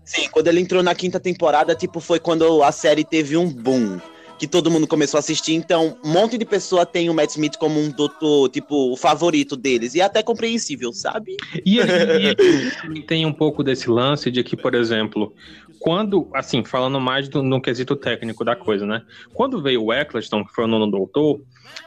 Sim, 0.05 0.29
quando 0.31 0.49
ele 0.49 0.61
entrou 0.61 0.83
na 0.83 0.95
quinta 0.95 1.21
temporada, 1.21 1.75
tipo, 1.75 2.01
foi 2.01 2.19
quando 2.19 2.63
a 2.63 2.73
série 2.73 3.05
teve 3.05 3.37
um 3.37 3.49
boom. 3.49 4.01
Que 4.43 4.49
todo 4.49 4.73
mundo 4.73 4.89
começou 4.89 5.19
a 5.19 5.21
assistir, 5.21 5.55
então 5.55 5.97
um 6.03 6.13
monte 6.13 6.37
de 6.37 6.45
pessoa 6.45 6.85
tem 6.85 7.09
o 7.09 7.15
Matt 7.15 7.31
Smith 7.31 7.57
como 7.57 7.79
um 7.79 7.89
doutor, 7.93 8.49
tipo, 8.49 8.93
o 8.93 8.97
favorito 8.97 9.57
deles. 9.57 9.95
E 9.95 10.01
é 10.01 10.03
até 10.03 10.21
compreensível, 10.21 10.93
sabe? 10.93 11.37
E 11.65 11.79
ele, 11.79 12.35
ele 12.37 12.71
também 12.73 13.03
tem 13.03 13.25
um 13.25 13.33
pouco 13.33 13.63
desse 13.63 13.89
lance 13.89 14.33
de 14.33 14.43
que, 14.43 14.57
por 14.57 14.75
exemplo, 14.75 15.33
quando, 15.79 16.29
assim, 16.35 16.65
falando 16.65 17.01
mais 17.01 17.29
do, 17.29 17.41
no 17.41 17.63
quesito 17.63 17.95
técnico 17.95 18.45
da 18.45 18.57
coisa, 18.57 18.85
né? 18.85 19.03
Quando 19.33 19.63
veio 19.63 19.85
o 19.85 19.93
Eccleston, 19.93 20.45
que 20.45 20.53
foi 20.53 20.65
o 20.65 20.67
nono 20.67 20.91
doutor, 20.91 21.41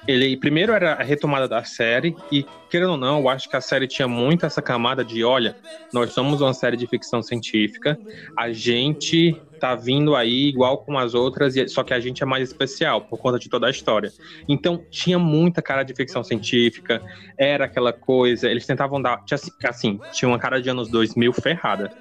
ele 0.07 0.37
primeiro 0.37 0.71
era 0.71 0.93
a 0.93 1.03
retomada 1.03 1.49
da 1.49 1.63
série, 1.63 2.15
e 2.31 2.45
querendo 2.69 2.91
ou 2.91 2.97
não, 2.97 3.19
eu 3.19 3.29
acho 3.29 3.49
que 3.49 3.55
a 3.55 3.61
série 3.61 3.85
tinha 3.85 4.07
muito 4.07 4.45
essa 4.45 4.61
camada 4.61 5.03
de: 5.03 5.23
olha, 5.23 5.55
nós 5.91 6.13
somos 6.13 6.39
uma 6.39 6.53
série 6.53 6.77
de 6.77 6.87
ficção 6.87 7.21
científica, 7.21 7.97
a 8.37 8.51
gente 8.51 9.41
tá 9.59 9.75
vindo 9.75 10.15
aí 10.15 10.47
igual 10.47 10.79
com 10.79 10.97
as 10.97 11.13
outras, 11.13 11.55
só 11.71 11.83
que 11.83 11.93
a 11.93 11.99
gente 11.99 12.21
é 12.21 12.25
mais 12.25 12.49
especial 12.49 13.01
por 13.01 13.17
conta 13.17 13.39
de 13.39 13.49
toda 13.49 13.67
a 13.67 13.69
história. 13.69 14.11
Então 14.47 14.83
tinha 14.89 15.17
muita 15.17 15.61
cara 15.61 15.83
de 15.83 15.93
ficção 15.93 16.23
científica, 16.23 17.01
era 17.37 17.65
aquela 17.65 17.93
coisa, 17.93 18.49
eles 18.49 18.65
tentavam 18.65 19.01
dar, 19.01 19.23
assim, 19.31 19.51
assim, 19.63 19.99
tinha 20.11 20.29
uma 20.29 20.39
cara 20.39 20.61
de 20.61 20.69
anos 20.69 20.89
2000 20.89 21.33
ferrada, 21.33 21.91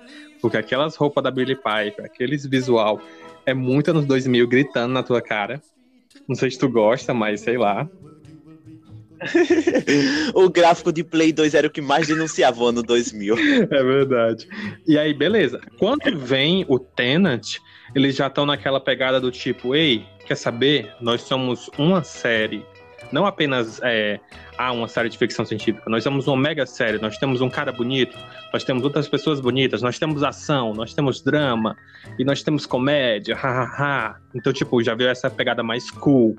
porque 0.40 0.56
aquelas 0.56 0.96
roupas 0.96 1.24
da 1.24 1.30
Billie 1.30 1.56
Piper, 1.56 2.04
aqueles 2.04 2.46
visual, 2.46 3.00
é 3.46 3.54
muito 3.54 3.90
anos 3.90 4.06
2000 4.06 4.46
gritando 4.46 4.92
na 4.92 5.02
tua 5.02 5.20
cara. 5.20 5.60
Não 6.28 6.34
sei 6.34 6.50
se 6.50 6.58
tu 6.58 6.68
gosta, 6.68 7.12
mas 7.12 7.40
sei 7.40 7.58
lá. 7.58 7.88
o 10.34 10.48
gráfico 10.50 10.92
de 10.92 11.04
Play 11.04 11.32
2 11.32 11.54
era 11.54 11.66
o 11.66 11.70
que 11.70 11.80
mais 11.80 12.06
denunciava 12.06 12.62
o 12.62 12.66
ano 12.66 12.82
2000. 12.82 13.36
É 13.70 13.82
verdade. 13.82 14.48
E 14.86 14.98
aí, 14.98 15.14
beleza. 15.14 15.60
Quando 15.78 16.18
vem 16.18 16.64
o 16.68 16.78
Tenant, 16.78 17.58
eles 17.94 18.16
já 18.16 18.26
estão 18.26 18.44
naquela 18.46 18.80
pegada 18.80 19.20
do 19.20 19.30
tipo, 19.30 19.74
ei, 19.74 20.04
quer 20.26 20.36
saber? 20.36 20.92
Nós 21.00 21.22
somos 21.22 21.70
uma 21.78 22.02
série. 22.02 22.64
Não 23.12 23.26
apenas 23.26 23.80
é, 23.82 24.18
ah, 24.58 24.72
uma 24.72 24.88
série 24.88 25.08
de 25.08 25.18
ficção 25.18 25.44
científica. 25.44 25.88
Nós 25.88 26.02
somos 26.02 26.26
uma 26.26 26.36
mega 26.36 26.66
série. 26.66 26.98
Nós 26.98 27.18
temos 27.18 27.40
um 27.40 27.48
cara 27.48 27.70
bonito, 27.70 28.16
nós 28.52 28.64
temos 28.64 28.82
outras 28.82 29.08
pessoas 29.08 29.40
bonitas, 29.40 29.82
nós 29.82 29.98
temos 29.98 30.22
ação, 30.22 30.72
nós 30.72 30.94
temos 30.94 31.22
drama 31.22 31.76
e 32.18 32.24
nós 32.24 32.42
temos 32.42 32.66
comédia. 32.66 33.36
Hahaha. 33.36 34.16
então, 34.34 34.52
tipo, 34.52 34.82
já 34.82 34.94
veio 34.94 35.10
essa 35.10 35.30
pegada 35.30 35.62
mais 35.62 35.90
cool. 35.90 36.36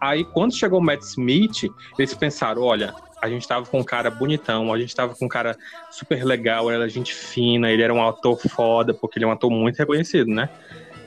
Aí, 0.00 0.24
quando 0.24 0.54
chegou 0.54 0.80
o 0.80 0.82
Matt 0.82 1.02
Smith, 1.02 1.70
eles 1.98 2.14
pensaram: 2.14 2.62
olha, 2.62 2.94
a 3.20 3.28
gente 3.28 3.46
tava 3.46 3.66
com 3.66 3.80
um 3.80 3.84
cara 3.84 4.10
bonitão, 4.10 4.72
a 4.72 4.78
gente 4.78 4.94
tava 4.94 5.14
com 5.14 5.26
um 5.26 5.28
cara 5.28 5.56
super 5.90 6.24
legal, 6.24 6.70
era 6.70 6.88
gente 6.88 7.14
fina, 7.14 7.70
ele 7.70 7.82
era 7.82 7.92
um 7.92 8.06
ator 8.06 8.38
foda, 8.48 8.94
porque 8.94 9.18
ele 9.18 9.26
é 9.26 9.28
um 9.28 9.32
ator 9.32 9.50
muito 9.50 9.76
reconhecido, 9.76 10.28
né? 10.30 10.48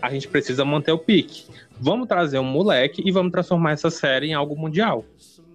A 0.01 0.11
gente 0.11 0.27
precisa 0.27 0.63
manter 0.63 0.91
o 0.91 0.99
pique. 0.99 1.45
Vamos 1.79 2.07
trazer 2.07 2.37
um 2.37 2.43
moleque 2.43 3.01
e 3.03 3.11
vamos 3.11 3.31
transformar 3.31 3.71
essa 3.71 3.89
série 3.89 4.27
em 4.27 4.33
algo 4.33 4.55
mundial. 4.55 5.03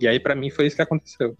E 0.00 0.08
aí, 0.08 0.18
para 0.18 0.34
mim, 0.34 0.50
foi 0.50 0.66
isso 0.66 0.76
que 0.76 0.82
aconteceu. 0.82 1.36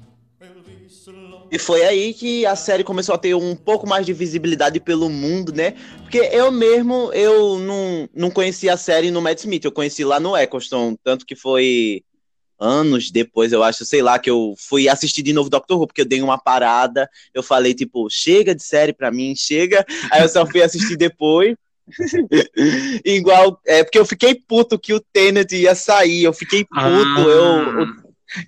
E 1.51 1.59
foi 1.59 1.83
aí 1.83 2.13
que 2.13 2.45
a 2.45 2.55
série 2.55 2.85
começou 2.85 3.15
a 3.15 3.19
ter 3.19 3.35
um 3.35 3.57
pouco 3.57 3.89
mais 3.89 4.05
de 4.05 4.13
visibilidade 4.13 4.81
pelo 4.81 5.09
mundo, 5.09 5.53
né? 5.53 5.75
Porque 6.03 6.19
eu 6.19 6.53
mesmo, 6.53 7.11
eu 7.13 7.59
não, 7.59 8.09
não 8.15 8.31
conhecia 8.31 8.75
a 8.75 8.77
série 8.77 9.11
no 9.11 9.23
Matt 9.23 9.39
Smith, 9.39 9.65
eu 9.65 9.73
conheci 9.73 10.05
lá 10.05 10.21
no 10.21 10.37
Eccleston, 10.37 10.97
tanto 11.03 11.25
que 11.25 11.35
foi 11.35 12.03
anos 12.61 13.11
depois, 13.11 13.53
eu 13.53 13.63
acho, 13.63 13.85
sei 13.85 14.03
lá, 14.03 14.19
que 14.19 14.29
eu 14.29 14.55
fui 14.59 14.89
assistir 14.89 15.23
de 15.23 15.33
novo 15.33 15.49
Doctor 15.49 15.81
Who, 15.81 15.87
porque 15.87 16.03
eu 16.03 16.09
dei 16.09 16.21
uma 16.21 16.37
parada, 16.37 17.09
eu 17.33 17.43
falei, 17.43 17.73
tipo, 17.73 18.09
chega 18.11 18.55
de 18.55 18.63
série 18.63 18.93
pra 18.93 19.11
mim, 19.11 19.35
chega, 19.37 19.87
aí 20.11 20.23
eu 20.23 20.29
só 20.29 20.45
fui 20.45 20.63
assistir 20.63 20.97
depois. 20.97 21.55
Igual, 23.05 23.59
é 23.65 23.83
porque 23.83 23.99
eu 23.99 24.05
fiquei 24.05 24.35
puto 24.35 24.79
que 24.79 24.93
o 24.93 25.01
Tenet 25.01 25.57
ia 25.57 25.75
sair, 25.75 26.25
eu 26.25 26.33
fiquei 26.35 26.63
puto, 26.65 26.81
ah, 26.85 27.21
eu, 27.21 27.81
eu... 27.81 27.87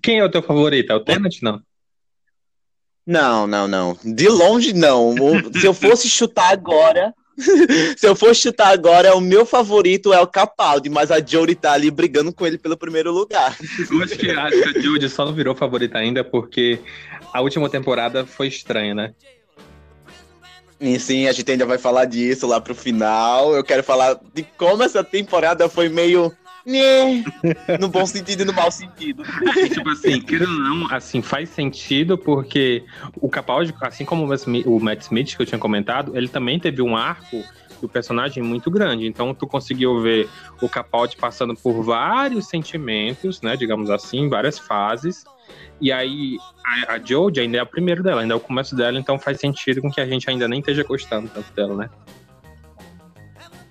Quem 0.03 0.19
é 0.19 0.25
o 0.25 0.31
teu 0.31 0.43
favorito? 0.43 0.93
É 0.93 0.95
o 0.95 1.01
Tenet, 1.01 1.43
não? 1.43 1.63
Não, 3.11 3.45
não, 3.45 3.67
não. 3.67 3.99
De 4.05 4.29
longe, 4.29 4.73
não. 4.73 5.17
Se 5.59 5.67
eu 5.67 5.75
fosse 5.75 6.09
chutar 6.09 6.53
agora. 6.53 7.13
Se 7.97 8.07
eu 8.07 8.15
fosse 8.15 8.43
chutar 8.43 8.69
agora, 8.69 9.17
o 9.17 9.21
meu 9.21 9.45
favorito 9.45 10.13
é 10.13 10.21
o 10.21 10.27
Capaldi, 10.29 10.89
mas 10.89 11.11
a 11.11 11.19
Jodie 11.19 11.57
tá 11.57 11.73
ali 11.73 11.91
brigando 11.91 12.33
com 12.33 12.47
ele 12.47 12.57
pelo 12.57 12.77
primeiro 12.77 13.11
lugar. 13.11 13.57
Eu 13.91 14.03
acho 14.03 14.17
que, 14.17 14.31
acho 14.31 14.63
que 14.63 14.79
a 14.79 14.81
Jodie 14.81 15.09
só 15.09 15.25
não 15.25 15.33
virou 15.33 15.57
favorita 15.57 15.99
ainda 15.99 16.23
porque 16.23 16.79
a 17.33 17.41
última 17.41 17.69
temporada 17.69 18.25
foi 18.25 18.47
estranha, 18.47 18.95
né? 18.95 19.13
E 20.81 21.01
sim, 21.01 21.27
a 21.27 21.33
gente 21.33 21.51
ainda 21.51 21.67
vai 21.67 21.79
falar 21.79 22.05
disso 22.05 22.47
lá 22.47 22.61
pro 22.61 22.75
final. 22.75 23.57
Eu 23.57 23.65
quero 23.65 23.83
falar 23.83 24.21
de 24.33 24.45
como 24.57 24.85
essa 24.85 25.03
temporada 25.03 25.69
foi 25.69 25.89
meio? 25.89 26.33
no 27.81 27.89
bom 27.89 28.07
sentido 28.07 28.43
e 28.43 28.45
no 28.45 28.53
mau 28.53 28.71
sentido. 28.71 29.23
tipo 29.73 29.89
assim, 29.89 30.21
querendo 30.21 30.53
ou 30.53 30.59
não, 30.59 30.95
assim, 30.95 31.23
faz 31.23 31.49
sentido 31.49 32.19
porque 32.19 32.85
o 33.17 33.29
Capaldi, 33.29 33.75
assim 33.81 34.05
como 34.05 34.25
o 34.25 34.81
Matt 34.81 35.03
Smith 35.03 35.37
que 35.37 35.43
eu 35.43 35.47
tinha 35.47 35.59
comentado, 35.59 36.17
ele 36.17 36.29
também 36.29 36.59
teve 36.59 36.83
um 36.83 36.97
arco 36.97 37.43
do 37.81 37.89
personagem 37.89 38.43
muito 38.43 38.71
grande. 38.71 39.07
Então 39.07 39.35
tu 39.35 39.47
conseguiu 39.47 40.01
ver 40.01 40.29
o 40.61 40.69
Capaldi 40.69 41.17
passando 41.17 41.55
por 41.55 41.83
vários 41.83 42.49
sentimentos, 42.49 43.41
né, 43.41 43.57
digamos 43.57 43.91
assim, 43.91 44.29
várias 44.29 44.59
fases. 44.59 45.25
E 45.81 45.91
aí 45.91 46.37
a, 46.65 46.95
a 46.95 46.99
Jodie 46.99 47.41
ainda 47.41 47.59
é 47.59 47.63
o 47.63 47.67
primeiro 47.67 48.03
dela, 48.03 48.21
ainda 48.21 48.35
é 48.35 48.37
o 48.37 48.41
começo 48.41 48.77
dela, 48.77 48.99
então 48.99 49.19
faz 49.19 49.41
sentido 49.41 49.81
com 49.81 49.91
que 49.91 50.01
a 50.01 50.07
gente 50.07 50.29
ainda 50.29 50.47
nem 50.47 50.61
esteja 50.61 50.85
gostando 50.85 51.29
tanto 51.29 51.53
dela, 51.55 51.75
né? 51.75 51.91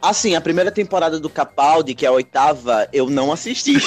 Assim, 0.02 0.36
a 0.36 0.42
primeira 0.42 0.72
temporada 0.72 1.20
do 1.20 1.30
Capaldi, 1.30 1.94
que 1.94 2.06
é 2.06 2.10
a 2.10 2.12
oitava, 2.12 2.88
eu 2.94 3.10
não 3.10 3.32
assisti. 3.32 3.76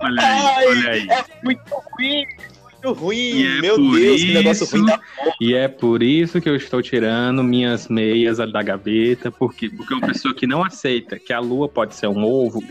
olha 0.00 0.22
aí, 0.22 0.28
Ai, 0.46 0.66
olha 0.66 0.90
aí. 0.90 1.08
É 1.08 1.24
muito 1.44 1.62
ruim, 1.92 2.26
muito 2.72 2.92
ruim. 2.92 3.46
É 3.46 3.60
Meu 3.60 3.76
Deus, 3.76 3.98
isso, 3.98 4.26
que 4.26 4.34
negócio 4.34 4.66
ruim 4.66 4.86
da 4.86 4.98
porra. 4.98 5.34
E 5.40 5.54
é 5.54 5.68
por 5.68 6.02
isso 6.02 6.40
que 6.40 6.48
eu 6.48 6.56
estou 6.56 6.82
tirando 6.82 7.44
minhas 7.44 7.88
meias 7.88 8.38
da 8.38 8.62
gaveta, 8.62 9.30
porque, 9.30 9.70
porque 9.70 9.94
é 9.94 9.96
uma 9.96 10.06
pessoa 10.06 10.34
que 10.34 10.46
não 10.46 10.64
aceita 10.64 11.18
que 11.18 11.32
a 11.32 11.38
lua 11.38 11.68
pode 11.68 11.94
ser 11.94 12.08
um 12.08 12.24
ovo 12.24 12.62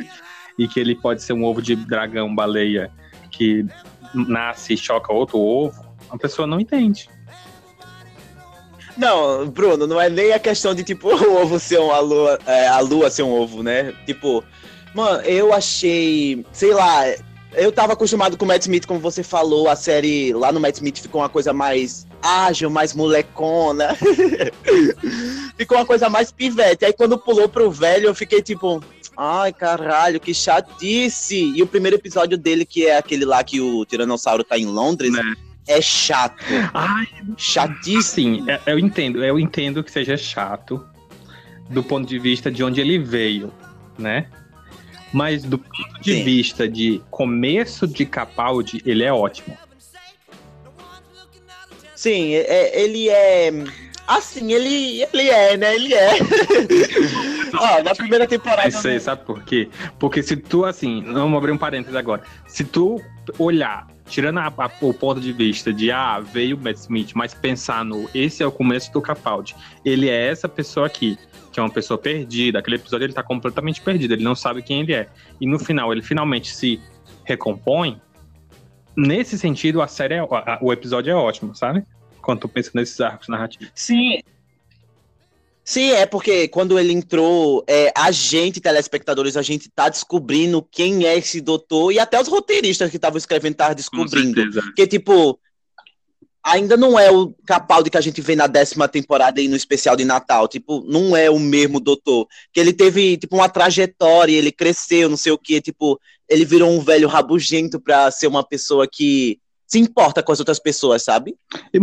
e 0.59 0.67
que 0.67 0.79
ele 0.79 0.95
pode 0.95 1.23
ser 1.23 1.33
um 1.33 1.45
ovo 1.45 1.61
de 1.61 1.75
dragão 1.75 2.33
baleia 2.33 2.91
que 3.31 3.65
nasce 4.13 4.73
e 4.73 4.77
choca 4.77 5.11
outro 5.11 5.39
ovo, 5.39 5.83
a 6.09 6.17
pessoa 6.17 6.47
não 6.47 6.59
entende. 6.59 7.09
Não, 8.97 9.47
Bruno, 9.47 9.85
não 9.85 9.99
é 9.99 10.09
nem 10.09 10.31
a 10.31 10.39
questão 10.39 10.73
de, 10.73 10.83
tipo, 10.83 11.09
o 11.13 11.41
ovo 11.41 11.59
ser 11.59 11.79
uma 11.79 11.99
lua, 11.99 12.39
é, 12.45 12.67
a 12.67 12.79
lua 12.79 13.09
ser 13.09 13.23
um 13.23 13.31
ovo, 13.31 13.61
né? 13.61 13.93
Tipo, 14.05 14.43
mano, 14.93 15.21
eu 15.23 15.53
achei, 15.53 16.45
sei 16.51 16.73
lá, 16.73 17.03
eu 17.53 17.71
tava 17.71 17.93
acostumado 17.93 18.37
com 18.37 18.45
o 18.45 18.47
Matt 18.47 18.63
Smith, 18.63 18.85
como 18.85 18.99
você 18.99 19.23
falou, 19.23 19.69
a 19.69 19.75
série 19.75 20.33
lá 20.33 20.51
no 20.51 20.59
Matt 20.59 20.75
Smith 20.75 20.99
ficou 20.99 21.21
uma 21.21 21.29
coisa 21.29 21.53
mais 21.53 22.05
ágil, 22.21 22.69
mais 22.69 22.93
molecona. 22.93 23.95
ficou 25.57 25.77
uma 25.77 25.85
coisa 25.85 26.09
mais 26.09 26.31
pivete. 26.31 26.85
Aí 26.85 26.93
quando 26.93 27.17
pulou 27.17 27.47
pro 27.47 27.71
velho, 27.71 28.07
eu 28.07 28.15
fiquei 28.15 28.41
tipo, 28.41 28.83
ai 29.15 29.53
caralho, 29.53 30.19
que 30.19 30.33
chatice. 30.33 31.53
E 31.55 31.61
o 31.61 31.67
primeiro 31.67 31.97
episódio 31.97 32.37
dele, 32.37 32.65
que 32.65 32.87
é 32.87 32.97
aquele 32.97 33.25
lá 33.25 33.43
que 33.43 33.61
o 33.61 33.85
Tiranossauro 33.85 34.43
tá 34.43 34.57
em 34.57 34.65
Londres, 34.65 35.11
né? 35.11 35.35
É 35.67 35.81
chato. 35.81 36.43
Ai, 36.73 37.07
chatíssimo. 37.37 38.45
Sim, 38.45 38.45
é, 38.49 38.59
eu 38.67 38.79
entendo, 38.79 39.23
eu 39.23 39.39
entendo 39.39 39.83
que 39.83 39.91
seja 39.91 40.15
chato 40.17 40.85
do 41.69 41.83
ponto 41.83 42.07
de 42.07 42.19
vista 42.19 42.51
de 42.51 42.63
onde 42.63 42.79
ele 42.79 42.99
veio, 42.99 43.51
né? 43.97 44.27
Mas 45.11 45.43
do 45.43 45.57
ponto 45.57 46.01
de 46.01 46.13
Sim. 46.13 46.23
vista 46.23 46.67
de 46.67 47.01
começo 47.09 47.87
de 47.87 48.05
Capaldi, 48.05 48.81
ele 48.85 49.03
é 49.03 49.11
ótimo. 49.11 49.57
Sim, 51.95 52.33
é, 52.33 52.41
é 52.41 52.81
ele 52.81 53.09
é. 53.09 53.51
Assim, 54.07 54.53
ele, 54.53 55.01
ele 55.11 55.29
é, 55.29 55.57
né? 55.57 55.73
Ele 55.73 55.93
é. 55.93 56.11
Ó, 57.57 57.81
na 57.81 57.95
primeira 57.95 58.27
temporada. 58.27 58.67
Isso 58.67 58.87
aí, 58.87 58.99
sabe 58.99 59.25
por 59.25 59.43
quê? 59.43 59.69
Porque 59.97 60.21
se 60.21 60.35
tu, 60.35 60.65
assim, 60.65 61.01
vamos 61.01 61.35
abrir 61.35 61.51
um 61.51 61.57
parênteses 61.57 61.95
agora. 61.95 62.21
Se 62.45 62.63
tu 62.63 63.01
olhar 63.39 63.87
tirando 64.07 64.39
a, 64.39 64.47
a, 64.47 64.71
o 64.81 64.93
ponto 64.93 65.19
de 65.19 65.31
vista 65.31 65.73
de 65.73 65.91
ah, 65.91 66.19
veio 66.19 66.57
o 66.57 66.59
Matt 66.59 66.77
Smith, 66.77 67.11
mas 67.15 67.33
pensar 67.33 67.83
no 67.83 68.09
esse 68.13 68.43
é 68.43 68.45
o 68.47 68.51
começo 68.51 68.91
do 68.91 69.01
Capaldi. 69.01 69.55
Ele 69.83 70.09
é 70.09 70.27
essa 70.27 70.47
pessoa 70.47 70.85
aqui, 70.85 71.17
que 71.51 71.59
é 71.59 71.63
uma 71.63 71.69
pessoa 71.69 71.97
perdida. 71.97 72.59
Aquele 72.59 72.77
episódio 72.77 73.05
ele 73.05 73.13
tá 73.13 73.23
completamente 73.23 73.81
perdido, 73.81 74.13
ele 74.13 74.23
não 74.23 74.35
sabe 74.35 74.61
quem 74.61 74.81
ele 74.81 74.93
é. 74.93 75.09
E 75.39 75.47
no 75.47 75.59
final 75.59 75.91
ele 75.91 76.01
finalmente 76.01 76.55
se 76.55 76.79
recompõe. 77.23 77.99
Nesse 78.95 79.37
sentido, 79.37 79.81
a 79.81 79.87
série 79.87 80.15
é, 80.15 80.19
a, 80.19 80.59
o 80.61 80.71
episódio 80.71 81.11
é 81.11 81.15
ótimo, 81.15 81.53
sabe? 81.55 81.83
Quando 82.21 82.41
tu 82.41 82.47
pensa 82.47 82.71
nesses 82.73 82.99
arcos 83.01 83.27
narrativos. 83.27 83.71
Sim, 83.75 84.19
Sim, 85.67 85.89
é 85.89 86.05
porque 86.05 86.47
quando 86.47 86.77
ele 86.77 86.93
entrou, 86.93 87.65
é, 87.67 87.91
a 87.97 88.11
gente, 88.11 88.61
telespectadores, 88.61 89.35
a 89.35 89.41
gente 89.41 89.67
tá 89.67 89.89
descobrindo 89.89 90.61
quem 90.71 91.07
é 91.07 91.17
esse 91.17 91.41
doutor 91.41 91.91
e 91.91 91.97
até 91.97 92.21
os 92.21 92.27
roteiristas 92.27 92.91
que 92.91 92.97
estavam 92.97 93.17
escrevendo 93.17 93.53
estavam 93.53 93.73
descobrindo. 93.73 94.51
Porque, 94.61 94.85
tipo, 94.85 95.39
ainda 96.43 96.77
não 96.77 96.99
é 96.99 97.09
o 97.09 97.33
Capaldi 97.47 97.89
que 97.89 97.97
a 97.97 98.01
gente 98.01 98.21
vê 98.21 98.35
na 98.35 98.45
décima 98.45 98.87
temporada 98.87 99.41
e 99.41 99.47
no 99.47 99.55
especial 99.55 99.95
de 99.95 100.05
Natal. 100.05 100.47
Tipo, 100.47 100.83
não 100.87 101.17
é 101.17 101.31
o 101.31 101.39
mesmo 101.39 101.79
doutor. 101.79 102.27
Que 102.53 102.59
ele 102.59 102.71
teve, 102.71 103.17
tipo, 103.17 103.35
uma 103.35 103.49
trajetória, 103.49 104.37
ele 104.37 104.51
cresceu, 104.51 105.09
não 105.09 105.17
sei 105.17 105.31
o 105.31 105.37
quê. 105.37 105.59
Tipo, 105.59 105.99
ele 106.29 106.45
virou 106.45 106.69
um 106.69 106.79
velho 106.79 107.07
rabugento 107.07 107.79
pra 107.79 108.11
ser 108.11 108.27
uma 108.27 108.43
pessoa 108.43 108.87
que 108.87 109.39
se 109.75 109.79
importa 109.79 110.23
com 110.23 110.31
as 110.31 110.39
outras 110.39 110.57
pessoas, 110.57 111.03
sabe? 111.03 111.35
E, 111.73 111.79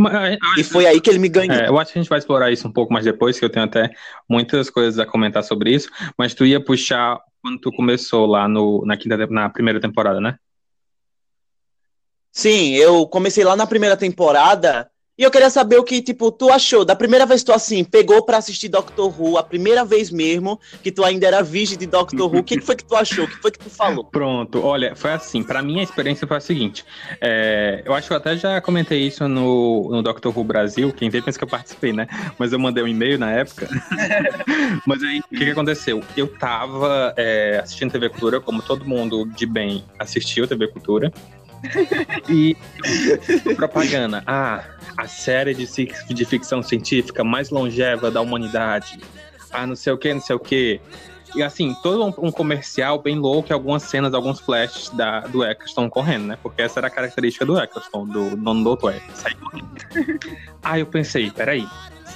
e 0.59 0.65
foi 0.65 0.87
aí 0.87 0.99
que 0.99 1.11
ele 1.11 1.19
me 1.19 1.29
ganhou. 1.29 1.55
É, 1.55 1.69
eu 1.69 1.79
acho 1.79 1.93
que 1.93 1.99
a 1.99 2.03
gente 2.03 2.09
vai 2.09 2.19
explorar 2.19 2.51
isso 2.51 2.67
um 2.67 2.73
pouco 2.73 2.91
mais 2.91 3.05
depois, 3.05 3.39
que 3.39 3.45
eu 3.45 3.51
tenho 3.51 3.67
até 3.67 3.91
muitas 4.27 4.71
coisas 4.71 4.99
a 4.99 5.05
comentar 5.05 5.45
sobre 5.45 5.75
isso, 5.75 5.91
mas 6.17 6.33
tu 6.33 6.47
ia 6.47 6.63
puxar 6.63 7.21
quando 7.43 7.61
tu 7.61 7.71
começou 7.71 8.25
lá 8.25 8.49
no, 8.49 8.83
na, 8.87 8.97
quinta, 8.97 9.27
na 9.27 9.51
primeira 9.51 9.79
temporada, 9.79 10.23
né? 10.23 10.37
Sim, 12.31 12.75
eu 12.77 13.07
comecei 13.07 13.45
lá 13.45 13.55
na 13.55 13.67
primeira 13.67 13.97
temporada 13.97 14.91
E 15.19 15.25
eu 15.25 15.31
queria 15.31 15.51
saber 15.51 15.77
o 15.79 15.85
que, 15.85 16.01
tipo, 16.01 16.33
tu 16.33 16.51
achou. 16.51 16.87
Da 16.87 16.97
primeira 16.97 17.27
vez 17.27 17.43
que 17.43 17.47
tu, 17.47 17.53
assim, 17.53 17.85
pegou 17.85 18.25
pra 18.25 18.39
assistir 18.39 18.69
Doctor 18.69 19.13
Who, 19.21 19.37
a 19.37 19.43
primeira 19.43 19.85
vez 19.85 20.11
mesmo, 20.11 20.59
que 20.83 20.91
tu 20.91 21.05
ainda 21.05 21.27
era 21.27 21.43
virgem 21.43 21.77
de 21.77 21.87
Doctor 21.87 22.33
Who, 22.33 22.39
o 22.39 22.43
que, 22.43 22.57
que 22.57 22.65
foi 22.65 22.77
que 22.77 22.85
tu 22.85 22.97
achou? 22.97 23.25
O 23.25 23.29
que 23.29 23.37
foi 23.37 23.51
que 23.51 23.59
tu 23.59 23.69
falou? 23.69 24.05
Pronto, 24.05 24.65
olha, 24.65 24.97
foi 24.97 25.13
assim. 25.13 25.43
Pra 25.43 25.63
mim, 25.63 25.81
a 25.81 25.83
experiência 25.83 26.27
foi 26.27 26.39
a 26.39 26.41
seguinte. 26.41 26.85
é, 27.21 27.83
eu 27.85 27.93
acho 27.93 28.07
que 28.09 28.13
eu 28.15 28.17
até 28.17 28.37
já 28.37 28.61
comentei 28.63 29.07
isso 29.07 29.29
no, 29.29 29.91
no 29.91 30.03
Doctor 30.03 30.37
Who 30.37 30.45
Brasil. 30.45 30.93
Quem 30.93 31.11
vê 31.11 31.21
pensa 31.21 31.37
que 31.39 31.45
eu 31.45 31.49
participei, 31.49 31.93
né? 31.93 32.07
Mas 32.39 32.53
eu 32.53 32.59
mandei 32.59 32.83
um 32.83 32.89
e-mail 32.89 33.19
na 33.19 33.31
época. 33.31 33.69
Mas 34.87 35.03
aí, 35.03 35.21
o 35.21 35.29
que, 35.29 35.45
que 35.45 35.51
aconteceu? 35.51 36.03
Eu 36.17 36.27
tava 36.27 37.13
é, 37.19 37.61
assistindo 37.63 37.93
TV 37.93 38.09
Cultura, 38.09 38.41
como 38.41 38.63
todo 38.63 38.85
mundo 38.85 39.27
de 39.27 39.45
bem 39.45 39.85
assistiu 39.99 40.47
TV 40.49 40.69
Cultura. 40.69 41.13
E 42.29 42.57
propaganda. 43.55 44.23
Ah, 44.27 44.65
a 44.97 45.07
série 45.07 45.55
de, 45.55 45.67
de 45.67 46.25
ficção 46.25 46.63
científica 46.63 47.23
mais 47.25 47.51
longeva 47.51 48.11
da 48.11 48.21
humanidade. 48.21 48.99
Ah, 49.51 49.67
não 49.67 49.77
sei 49.77 49.93
o 49.93 49.99
que, 49.99 50.13
não 50.13 50.21
sei 50.21 50.37
o 50.37 50.41
que. 50.41 50.81
E 51.35 51.43
assim, 51.43 51.75
todo 51.83 52.05
um, 52.05 52.29
um 52.29 52.31
comercial 52.31 53.01
bem 53.01 53.19
louco 53.19 53.53
algumas 53.53 53.85
cenas, 53.85 54.13
alguns 54.13 54.39
flashes 54.39 54.91
da, 54.91 55.21
do 55.21 55.43
Eccleston 55.45 55.89
correndo, 55.89 56.27
né? 56.27 56.39
Porque 56.43 56.61
essa 56.61 56.81
era 56.81 56.89
a 56.89 56.91
característica 56.91 57.45
do 57.47 57.59
Eccleston, 57.59 58.07
do 58.07 58.37
nono 58.37 58.63
doutor. 58.63 58.95
Sair 59.15 59.35
correndo. 59.37 59.71
Aí 60.63 60.81
eu 60.81 60.87
pensei, 60.87 61.31
peraí, 61.31 61.67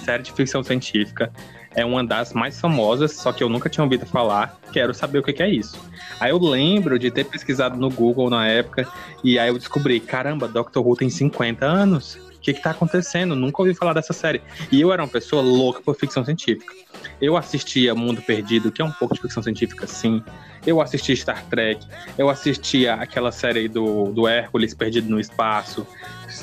série 0.04 0.22
de 0.22 0.32
ficção 0.32 0.62
científica 0.62 1.32
é 1.76 1.84
uma 1.84 2.02
das 2.02 2.32
mais 2.32 2.58
famosas, 2.58 3.12
só 3.12 3.32
que 3.32 3.44
eu 3.44 3.48
nunca 3.48 3.68
tinha 3.68 3.84
ouvido 3.84 4.06
falar, 4.06 4.58
quero 4.72 4.94
saber 4.94 5.18
o 5.18 5.22
que 5.22 5.42
é 5.42 5.48
isso. 5.48 5.78
Aí 6.18 6.30
eu 6.30 6.38
lembro 6.38 6.98
de 6.98 7.10
ter 7.10 7.24
pesquisado 7.24 7.76
no 7.76 7.90
Google 7.90 8.30
na 8.30 8.48
época, 8.48 8.88
e 9.22 9.38
aí 9.38 9.48
eu 9.48 9.58
descobri, 9.58 10.00
caramba, 10.00 10.48
Doctor 10.48 10.84
Who 10.84 10.96
tem 10.96 11.10
50 11.10 11.64
anos. 11.66 12.14
O 12.14 12.40
que 12.46 12.54
que 12.54 12.62
tá 12.62 12.70
acontecendo? 12.70 13.34
Nunca 13.34 13.60
ouvi 13.60 13.74
falar 13.74 13.92
dessa 13.92 14.12
série. 14.12 14.40
E 14.70 14.80
eu 14.80 14.92
era 14.92 15.02
uma 15.02 15.08
pessoa 15.08 15.42
louca 15.42 15.80
por 15.82 15.96
ficção 15.96 16.24
científica. 16.24 16.72
Eu 17.20 17.36
assistia 17.36 17.94
Mundo 17.94 18.20
Perdido, 18.20 18.70
que 18.70 18.82
é 18.82 18.84
um 18.84 18.90
pouco 18.90 19.14
de 19.14 19.20
ficção 19.20 19.42
científica, 19.42 19.86
sim. 19.86 20.22
Eu 20.66 20.80
assisti 20.80 21.16
Star 21.16 21.42
Trek. 21.46 21.86
Eu 22.18 22.28
assistia 22.28 22.94
aquela 22.94 23.32
série 23.32 23.68
do, 23.68 24.12
do 24.12 24.28
Hércules 24.28 24.74
Perdido 24.74 25.08
no 25.08 25.18
Espaço. 25.18 25.86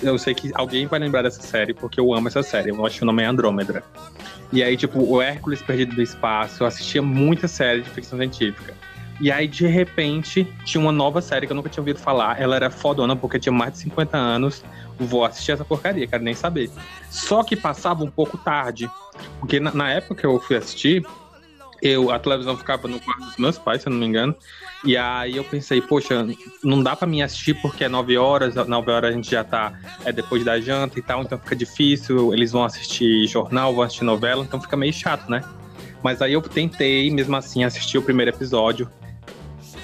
Eu 0.02 0.18
sei 0.18 0.34
que 0.34 0.52
alguém 0.56 0.88
vai 0.88 1.00
lembrar 1.00 1.22
dessa 1.22 1.42
série, 1.42 1.74
porque 1.74 2.00
eu 2.00 2.14
amo 2.14 2.28
essa 2.28 2.42
série. 2.42 2.70
Eu 2.70 2.86
acho 2.86 2.98
que 2.98 3.04
o 3.04 3.06
nome 3.06 3.22
é 3.22 3.26
Andrômeda. 3.26 3.84
E 4.52 4.64
aí, 4.64 4.76
tipo, 4.76 5.00
o 5.00 5.22
Hércules 5.22 5.62
Perdido 5.62 5.96
no 5.96 6.02
Espaço. 6.02 6.64
Eu 6.64 6.68
assistia 6.68 7.02
muita 7.02 7.48
série 7.48 7.82
de 7.82 7.90
ficção 7.90 8.18
científica. 8.18 8.74
E 9.22 9.32
aí, 9.32 9.48
de 9.48 9.68
repente, 9.68 10.48
tinha 10.66 10.82
uma 10.82 10.92
nova 10.92 11.22
série 11.22 11.46
que 11.46 11.52
eu 11.52 11.56
nunca 11.56 11.70
tinha 11.70 11.82
ouvido 11.82 12.00
falar. 12.00 12.42
Ela 12.42 12.56
era 12.56 12.70
fodona 12.70 13.16
porque 13.16 13.40
tinha 13.40 13.54
mais 13.54 13.74
de 13.74 13.80
50 13.80 14.18
anos. 14.18 14.64
Vou 15.00 15.26
assistir 15.26 15.52
essa 15.52 15.66
porcaria, 15.66 16.08
quero 16.08 16.24
nem 16.24 16.34
saber. 16.34 16.70
Só 17.10 17.44
que 17.44 17.56
passava 17.56 18.04
um 18.04 18.12
pouco 18.12 18.38
tarde. 18.38 18.90
Porque 19.40 19.60
na, 19.60 19.74
na 19.74 19.90
época 19.90 20.16
que 20.16 20.26
eu 20.26 20.40
fui 20.40 20.56
assistir, 20.56 21.06
eu, 21.82 22.12
a 22.12 22.18
televisão 22.18 22.56
ficava 22.56 22.88
no 22.88 23.00
quarto 23.00 23.26
dos 23.26 23.38
meus 23.38 23.58
pais, 23.58 23.82
se 23.82 23.90
eu 23.90 23.92
não 23.92 24.00
me 24.00 24.06
engano. 24.06 24.34
E 24.86 24.96
aí 24.96 25.36
eu 25.36 25.44
pensei, 25.44 25.82
poxa, 25.82 26.26
não 26.64 26.82
dá 26.82 26.96
pra 26.96 27.06
mim 27.06 27.22
assistir 27.22 27.54
porque 27.62 27.84
é 27.84 27.90
9 27.90 28.18
horas, 28.18 28.56
9 28.56 28.92
horas 28.92 29.12
a 29.12 29.14
gente 29.14 29.30
já 29.30 29.44
tá 29.44 29.78
é 30.06 30.12
depois 30.12 30.46
da 30.46 30.60
janta 30.60 30.98
e 30.98 31.02
tal, 31.02 31.22
então 31.22 31.38
fica 31.38 31.56
difícil. 31.56 32.34
Eles 32.34 32.52
vão 32.52 32.64
assistir 32.64 33.28
jornal, 33.28 33.74
vão 33.76 33.84
assistir 33.84 34.06
novela, 34.06 34.44
então 34.44 34.62
fica 34.62 34.78
meio 34.78 34.94
chato, 34.94 35.30
né? 35.30 35.44
Mas 36.02 36.22
aí 36.22 36.34
eu 36.34 36.42
tentei, 36.42 37.10
mesmo 37.12 37.36
assim, 37.36 37.64
assistir 37.64 37.98
o 37.98 38.02
primeiro 38.02 38.32
episódio. 38.32 38.90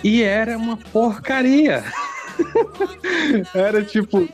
E 0.03 0.23
era 0.23 0.57
uma 0.57 0.77
porcaria. 0.77 1.83
Era 3.53 3.83
tipo. 3.83 4.27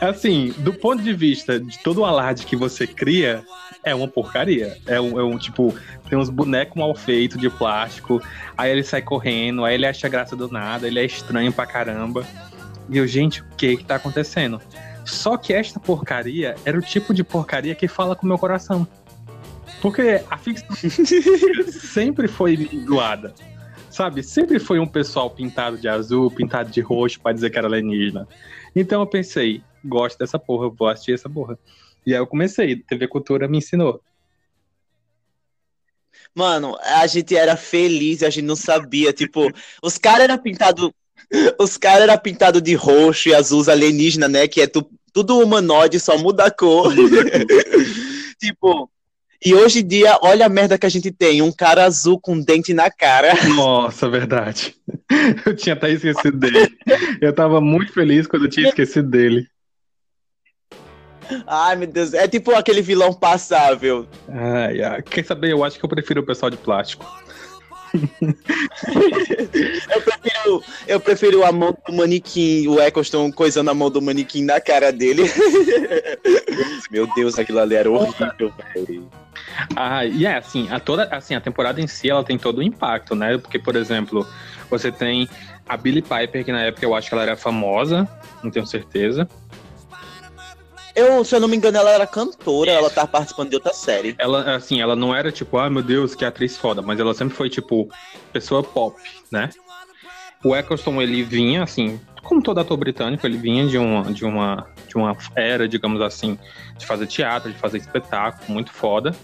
assim, 0.00 0.54
do 0.58 0.72
ponto 0.72 1.02
de 1.02 1.12
vista 1.12 1.58
de 1.58 1.78
todo 1.78 2.02
o 2.02 2.04
alarde 2.04 2.46
que 2.46 2.56
você 2.56 2.86
cria, 2.86 3.44
é 3.84 3.94
uma 3.94 4.08
porcaria. 4.08 4.76
É 4.86 5.00
um, 5.00 5.18
é 5.18 5.24
um 5.24 5.38
tipo, 5.38 5.74
tem 6.08 6.18
uns 6.18 6.30
bonecos 6.30 6.76
mal 6.76 6.94
feitos 6.94 7.40
de 7.40 7.48
plástico, 7.48 8.22
aí 8.56 8.70
ele 8.70 8.82
sai 8.82 9.02
correndo, 9.02 9.64
aí 9.64 9.74
ele 9.74 9.86
acha 9.86 10.08
graça 10.08 10.36
do 10.36 10.48
nada, 10.48 10.86
ele 10.86 10.98
é 10.98 11.04
estranho 11.04 11.52
pra 11.52 11.66
caramba. 11.66 12.26
E 12.88 12.98
eu, 12.98 13.06
gente, 13.06 13.42
o 13.42 13.44
que 13.56 13.76
que 13.76 13.84
tá 13.84 13.96
acontecendo? 13.96 14.60
Só 15.04 15.36
que 15.36 15.52
esta 15.52 15.80
porcaria 15.80 16.56
era 16.64 16.78
o 16.78 16.82
tipo 16.82 17.14
de 17.14 17.24
porcaria 17.24 17.74
que 17.74 17.88
fala 17.88 18.14
com 18.14 18.26
o 18.26 18.28
meu 18.28 18.38
coração. 18.38 18.86
Porque 19.80 20.22
a 20.30 20.36
ficção 20.36 20.76
sempre 21.72 22.28
foi 22.28 22.68
zoada. 22.86 23.34
Sabe? 24.00 24.22
Sempre 24.22 24.58
foi 24.58 24.78
um 24.78 24.86
pessoal 24.86 25.28
pintado 25.28 25.76
de 25.76 25.86
azul, 25.86 26.30
pintado 26.30 26.70
de 26.70 26.80
roxo 26.80 27.20
pra 27.20 27.34
dizer 27.34 27.50
que 27.50 27.58
era 27.58 27.66
alienígena. 27.68 28.26
Então 28.74 29.02
eu 29.02 29.06
pensei, 29.06 29.62
gosto 29.84 30.16
dessa 30.18 30.38
porra, 30.38 30.70
vou 30.70 30.88
assistir 30.88 31.12
essa 31.12 31.28
porra. 31.28 31.58
E 32.06 32.14
aí 32.14 32.18
eu 32.18 32.26
comecei, 32.26 32.76
TV 32.76 33.06
Cultura 33.06 33.46
me 33.46 33.58
ensinou. 33.58 34.00
Mano, 36.34 36.78
a 36.82 37.06
gente 37.06 37.36
era 37.36 37.58
feliz 37.58 38.22
a 38.22 38.30
gente 38.30 38.46
não 38.46 38.56
sabia. 38.56 39.12
Tipo, 39.12 39.52
os 39.82 39.98
caras 39.98 40.24
eram 40.24 40.38
pintados. 40.38 40.90
Os 41.58 41.76
caras 41.76 42.04
eram 42.08 42.16
pintados 42.16 42.62
de 42.62 42.72
roxo 42.74 43.28
e 43.28 43.34
azul 43.34 43.68
alienígena, 43.68 44.28
né? 44.28 44.48
Que 44.48 44.62
é 44.62 44.66
tu- 44.66 44.90
tudo 45.12 45.38
humanoide, 45.40 46.00
só 46.00 46.16
muda 46.16 46.46
a 46.46 46.50
cor. 46.50 46.90
tipo. 48.40 48.90
E 49.42 49.54
hoje 49.54 49.80
em 49.80 49.86
dia, 49.86 50.18
olha 50.22 50.44
a 50.44 50.50
merda 50.50 50.76
que 50.76 50.84
a 50.84 50.90
gente 50.90 51.10
tem. 51.10 51.40
Um 51.40 51.50
cara 51.50 51.84
azul 51.84 52.20
com 52.20 52.38
dente 52.38 52.74
na 52.74 52.90
cara. 52.90 53.32
Nossa, 53.56 54.08
verdade. 54.08 54.76
Eu 55.46 55.56
tinha 55.56 55.74
até 55.74 55.90
esquecido 55.90 56.36
dele. 56.36 56.76
Eu 57.20 57.32
tava 57.32 57.60
muito 57.60 57.92
feliz 57.92 58.26
quando 58.26 58.44
eu 58.44 58.50
tinha 58.50 58.68
esquecido 58.68 59.08
dele. 59.08 59.46
Ai, 61.46 61.76
meu 61.76 61.86
Deus. 61.86 62.12
É 62.12 62.26
tipo 62.26 62.52
aquele 62.52 62.82
vilão 62.82 63.12
passável. 63.12 64.06
Ai, 64.28 64.82
ai. 64.82 65.02
Quer 65.02 65.24
saber? 65.24 65.52
Eu 65.52 65.64
acho 65.64 65.78
que 65.78 65.84
eu 65.84 65.88
prefiro 65.88 66.20
o 66.20 66.26
pessoal 66.26 66.50
de 66.50 66.56
plástico. 66.56 67.06
Eu 69.92 70.00
prefiro, 70.02 70.62
eu 70.86 71.00
prefiro 71.00 71.44
a 71.44 71.52
mão 71.52 71.76
do 71.86 71.92
manequim, 71.92 72.68
o 72.68 72.80
Eccleston 72.80 73.32
coisando 73.32 73.70
a 73.70 73.74
mão 73.74 73.90
do 73.90 74.00
manequim 74.00 74.44
na 74.44 74.60
cara 74.60 74.92
dele. 74.92 75.24
Meu 76.90 77.06
Deus, 77.14 77.38
aquilo 77.38 77.58
ali 77.58 77.74
era 77.74 77.90
horrível, 77.90 78.52
velho. 78.74 79.08
Ah, 79.74 80.04
e 80.04 80.26
é 80.26 80.36
assim, 80.36 80.68
a 80.70 80.78
toda 80.78 81.04
assim, 81.04 81.34
a 81.34 81.40
temporada 81.40 81.80
em 81.80 81.86
si 81.86 82.10
ela 82.10 82.24
tem 82.24 82.38
todo 82.38 82.58
o 82.58 82.62
impacto, 82.62 83.14
né? 83.14 83.38
Porque, 83.38 83.58
por 83.58 83.76
exemplo, 83.76 84.26
você 84.68 84.92
tem 84.92 85.28
a 85.68 85.76
Billie 85.76 86.02
Piper, 86.02 86.44
que 86.44 86.52
na 86.52 86.62
época 86.62 86.84
eu 86.84 86.94
acho 86.94 87.08
que 87.08 87.14
ela 87.14 87.22
era 87.22 87.36
famosa, 87.36 88.08
não 88.42 88.50
tenho 88.50 88.66
certeza. 88.66 89.28
Eu, 90.94 91.24
se 91.24 91.34
eu 91.34 91.40
não 91.40 91.48
me 91.48 91.56
engano, 91.56 91.78
ela 91.78 91.90
era 91.90 92.06
cantora, 92.06 92.72
ela 92.72 92.90
tava 92.90 93.08
participando 93.08 93.50
de 93.50 93.56
outra 93.56 93.72
série. 93.72 94.14
Ela, 94.18 94.56
assim, 94.56 94.80
ela 94.80 94.96
não 94.96 95.14
era 95.14 95.30
tipo, 95.30 95.58
ah, 95.58 95.70
meu 95.70 95.82
Deus, 95.82 96.14
que 96.14 96.24
atriz 96.24 96.56
foda, 96.56 96.82
mas 96.82 96.98
ela 96.98 97.14
sempre 97.14 97.34
foi, 97.34 97.48
tipo, 97.48 97.88
pessoa 98.32 98.62
pop, 98.62 98.96
né? 99.30 99.50
O 100.44 100.56
Eccleston, 100.56 101.00
ele 101.00 101.22
vinha, 101.22 101.62
assim, 101.62 102.00
como 102.22 102.42
todo 102.42 102.60
ator 102.60 102.76
britânico, 102.76 103.26
ele 103.26 103.36
vinha 103.36 103.66
de 103.66 103.78
uma, 103.78 104.02
de 104.12 104.24
uma, 104.24 104.66
de 104.88 104.96
uma 104.96 105.16
era, 105.36 105.68
digamos 105.68 106.00
assim, 106.00 106.38
de 106.78 106.86
fazer 106.86 107.06
teatro, 107.06 107.52
de 107.52 107.58
fazer 107.58 107.78
espetáculo, 107.78 108.52
muito 108.52 108.72
foda. 108.72 109.14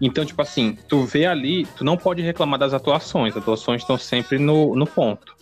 Então, 0.00 0.24
tipo 0.24 0.42
assim, 0.42 0.76
tu 0.88 1.04
vê 1.04 1.26
ali, 1.26 1.66
tu 1.76 1.84
não 1.84 1.96
pode 1.96 2.20
reclamar 2.20 2.58
das 2.58 2.74
atuações, 2.74 3.36
as 3.36 3.42
atuações 3.42 3.82
estão 3.82 3.96
sempre 3.96 4.38
no, 4.38 4.74
no 4.74 4.86
ponto. 4.86 5.33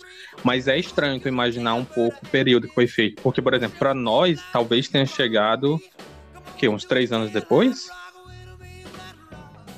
Mas 0.43 0.67
é 0.67 0.77
estranho 0.77 1.19
tu 1.19 1.27
imaginar 1.27 1.75
um 1.75 1.85
pouco 1.85 2.17
o 2.23 2.29
período 2.29 2.67
que 2.67 2.73
foi 2.73 2.87
feito. 2.87 3.21
Porque, 3.21 3.41
por 3.41 3.53
exemplo, 3.53 3.77
pra 3.79 3.93
nós, 3.93 4.41
talvez 4.51 4.87
tenha 4.87 5.05
chegado, 5.05 5.75
o 5.75 6.57
quê, 6.57 6.67
uns 6.67 6.83
três 6.83 7.11
anos 7.11 7.31
depois? 7.31 7.87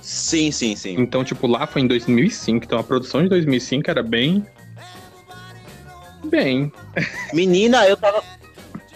Sim, 0.01 0.51
sim, 0.51 0.75
sim. 0.75 0.95
Então, 0.99 1.23
tipo, 1.23 1.47
lá 1.47 1.65
foi 1.65 1.81
em 1.81 1.87
2005. 1.87 2.65
Então, 2.65 2.79
a 2.79 2.83
produção 2.83 3.23
de 3.23 3.29
2005 3.29 3.89
era 3.89 4.03
bem. 4.03 4.45
Bem. 6.25 6.71
Menina, 7.33 7.87
eu 7.87 7.97
tava. 7.97 8.23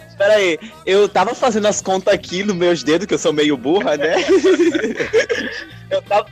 Espera 0.08 0.34
aí, 0.34 0.58
eu 0.84 1.08
tava 1.08 1.34
fazendo 1.34 1.66
as 1.66 1.80
contas 1.80 2.12
aqui 2.12 2.42
nos 2.44 2.54
meus 2.54 2.82
dedos, 2.82 3.06
que 3.06 3.14
eu 3.14 3.18
sou 3.18 3.32
meio 3.32 3.56
burra, 3.56 3.96
né? 3.96 4.16
eu 5.90 6.02
tava, 6.02 6.26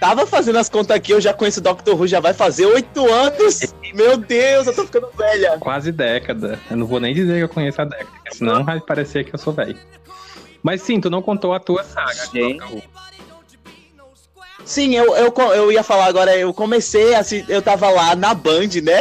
tava 0.00 0.26
fazendo 0.26 0.58
as 0.58 0.68
contas 0.68 0.96
aqui, 0.96 1.12
eu 1.12 1.20
já 1.20 1.34
conheço 1.34 1.60
o 1.60 1.62
Dr. 1.62 1.92
Who, 1.92 2.06
já 2.06 2.18
vai 2.18 2.32
fazer 2.32 2.64
oito 2.64 3.06
anos. 3.06 3.74
Meu 3.94 4.16
Deus, 4.16 4.66
eu 4.66 4.74
tô 4.74 4.86
ficando 4.86 5.08
velha. 5.16 5.58
Quase 5.60 5.92
década. 5.92 6.58
Eu 6.70 6.78
não 6.78 6.86
vou 6.86 6.98
nem 6.98 7.14
dizer 7.14 7.36
que 7.36 7.44
eu 7.44 7.48
conheço 7.48 7.82
a 7.82 7.84
década, 7.84 8.10
senão 8.32 8.64
vai 8.64 8.80
parecer 8.80 9.24
que 9.24 9.34
eu 9.34 9.38
sou 9.38 9.52
velho. 9.52 9.76
Mas 10.62 10.82
sim, 10.82 11.00
tu 11.00 11.10
não 11.10 11.22
contou 11.22 11.52
a 11.52 11.60
tua 11.60 11.84
saga. 11.84 12.14
Sim. 12.14 12.56
Doctor. 12.56 12.82
Sim, 14.64 14.94
eu, 14.94 15.16
eu, 15.16 15.34
eu 15.52 15.72
ia 15.72 15.82
falar 15.82 16.06
agora, 16.06 16.36
eu 16.36 16.54
comecei, 16.54 17.14
assim, 17.14 17.44
eu 17.48 17.60
tava 17.60 17.90
lá 17.90 18.14
na 18.14 18.34
Band, 18.34 18.68
né? 18.82 19.00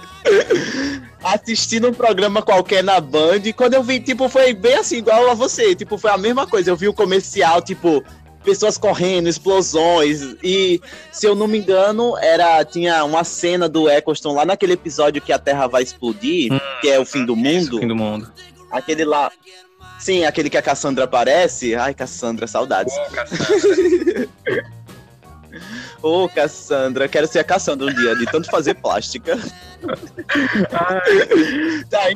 Assistindo 1.24 1.88
um 1.88 1.92
programa 1.92 2.40
qualquer 2.40 2.84
na 2.84 3.00
Band, 3.00 3.40
e 3.44 3.52
quando 3.52 3.74
eu 3.74 3.82
vi, 3.82 3.98
tipo, 3.98 4.28
foi 4.28 4.54
bem 4.54 4.76
assim, 4.76 4.98
igual 4.98 5.28
a 5.28 5.34
você, 5.34 5.74
tipo, 5.74 5.98
foi 5.98 6.10
a 6.10 6.18
mesma 6.18 6.46
coisa, 6.46 6.70
eu 6.70 6.76
vi 6.76 6.86
o 6.86 6.94
comercial, 6.94 7.60
tipo, 7.60 8.04
pessoas 8.44 8.78
correndo, 8.78 9.28
explosões, 9.28 10.36
e 10.42 10.80
se 11.12 11.26
eu 11.26 11.34
não 11.34 11.46
me 11.46 11.58
engano, 11.58 12.16
era, 12.18 12.64
tinha 12.64 13.04
uma 13.04 13.24
cena 13.24 13.68
do 13.68 13.88
Eccleston 13.88 14.34
lá 14.34 14.44
naquele 14.44 14.72
episódio 14.72 15.20
que 15.22 15.32
a 15.32 15.38
Terra 15.38 15.66
vai 15.66 15.82
explodir, 15.82 16.50
que 16.80 16.88
é 16.88 16.98
o 16.98 17.04
fim 17.04 17.24
do 17.24 17.36
mundo, 17.36 17.78
fim 17.78 17.88
do 17.88 17.96
mundo. 17.96 18.32
aquele 18.70 19.04
lá. 19.04 19.30
Sim, 19.98 20.24
aquele 20.24 20.48
que 20.48 20.56
a 20.56 20.62
Cassandra 20.62 21.04
aparece. 21.04 21.74
Ai, 21.74 21.92
Cassandra, 21.92 22.46
saudades. 22.46 22.94
Ô, 22.96 23.10
Cassandra. 23.10 24.28
Ô, 26.02 26.28
Cassandra, 26.28 27.08
quero 27.08 27.26
ser 27.26 27.40
a 27.40 27.44
Cassandra 27.44 27.86
um 27.86 27.94
dia, 27.94 28.16
de 28.16 28.24
tanto 28.26 28.50
fazer 28.50 28.74
plástica. 28.74 29.38
Tá, 31.88 32.10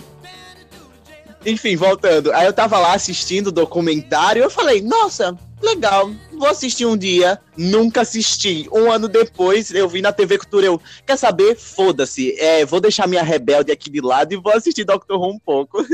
enfim, 1.46 1.76
voltando. 1.76 2.32
Aí 2.32 2.46
eu 2.46 2.52
tava 2.52 2.78
lá 2.78 2.94
assistindo 2.94 3.48
o 3.48 3.52
documentário 3.52 4.42
eu 4.42 4.50
falei, 4.50 4.80
nossa, 4.80 5.36
legal, 5.64 6.10
vou 6.32 6.48
assistir 6.48 6.86
um 6.86 6.96
dia. 6.96 7.38
Nunca 7.56 8.02
assisti. 8.02 8.68
Um 8.72 8.90
ano 8.90 9.08
depois, 9.08 9.72
eu 9.72 9.88
vi 9.88 10.02
na 10.02 10.12
TV 10.12 10.38
Cultura, 10.38 10.66
eu, 10.66 10.80
quer 11.06 11.16
saber? 11.16 11.56
Foda-se. 11.56 12.38
É, 12.38 12.64
vou 12.64 12.80
deixar 12.80 13.06
minha 13.06 13.22
rebelde 13.22 13.72
aqui 13.72 13.90
de 13.90 14.00
lado 14.00 14.32
e 14.32 14.36
vou 14.36 14.52
assistir 14.52 14.84
Doctor 14.84 15.18
Who 15.18 15.32
um 15.32 15.38
pouco. 15.38 15.84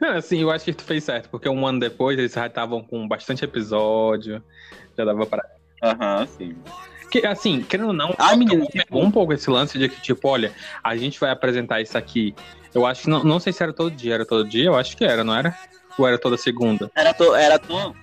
Não, 0.00 0.16
assim, 0.16 0.40
eu 0.40 0.50
acho 0.50 0.64
que 0.64 0.72
tu 0.72 0.82
fez 0.82 1.04
certo, 1.04 1.28
porque 1.28 1.48
um 1.48 1.66
ano 1.66 1.78
depois 1.78 2.18
eles 2.18 2.32
já 2.32 2.46
estavam 2.46 2.82
com 2.82 3.06
bastante 3.06 3.44
episódio, 3.44 4.42
já 4.96 5.04
dava 5.04 5.26
pra. 5.26 5.44
Aham, 5.82 6.26
sim. 6.26 6.56
Que, 7.10 7.26
assim, 7.26 7.60
querendo 7.60 7.88
ou 7.88 7.92
não, 7.92 8.14
Ah, 8.16 8.34
menino, 8.34 8.66
pegou 8.72 9.02
um 9.02 9.10
pouco 9.10 9.34
esse 9.34 9.50
lance 9.50 9.78
de 9.78 9.86
que, 9.90 10.00
tipo, 10.00 10.26
olha, 10.26 10.50
a 10.82 10.96
gente 10.96 11.20
vai 11.20 11.30
apresentar 11.30 11.82
isso 11.82 11.98
aqui. 11.98 12.34
Eu 12.72 12.86
acho 12.86 13.02
que 13.02 13.10
não, 13.10 13.22
não 13.22 13.38
sei 13.38 13.52
se 13.52 13.62
era 13.62 13.72
todo 13.72 13.90
dia, 13.90 14.14
era 14.14 14.24
todo 14.24 14.48
dia? 14.48 14.64
Eu 14.64 14.74
acho 14.74 14.96
que 14.96 15.04
era, 15.04 15.22
não 15.22 15.34
era? 15.34 15.54
Ou 15.98 16.06
era 16.06 16.18
toda 16.18 16.36
segunda? 16.36 16.90
Era, 16.94 17.12
to, 17.12 17.34
era, 17.34 17.58
to, 17.58 17.94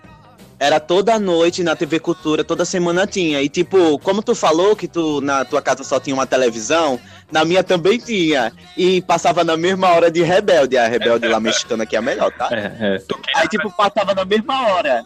era 0.59 0.79
toda 0.79 1.17
noite 1.17 1.63
na 1.63 1.75
TV 1.75 1.99
Cultura, 1.99 2.43
toda 2.43 2.65
semana 2.65 3.07
tinha. 3.07 3.41
E 3.41 3.47
tipo, 3.47 3.97
como 3.99 4.21
tu 4.21 4.35
falou 4.35 4.75
que 4.75 4.87
tu 4.87 5.21
na 5.21 5.45
tua 5.45 5.61
casa 5.61 5.83
só 5.83 5.99
tinha 5.99 6.13
uma 6.13 6.27
televisão, 6.27 6.99
na 7.31 7.45
minha 7.45 7.63
também 7.63 7.97
tinha. 7.97 8.51
E 8.77 9.01
passava 9.01 9.43
na 9.43 9.55
mesma 9.55 9.89
hora 9.89 10.11
de 10.11 10.21
Rebelde. 10.21 10.77
A 10.77 10.87
Rebelde 10.87 11.27
lá 11.27 11.39
mexicana 11.39 11.85
que 11.85 11.95
é 11.95 11.99
a 11.99 12.01
melhor, 12.01 12.31
tá? 12.31 12.49
É, 12.51 12.97
é. 12.97 13.01
Aí, 13.35 13.47
tipo, 13.47 13.71
passava 13.75 14.13
na 14.13 14.25
mesma 14.25 14.67
hora. 14.67 15.03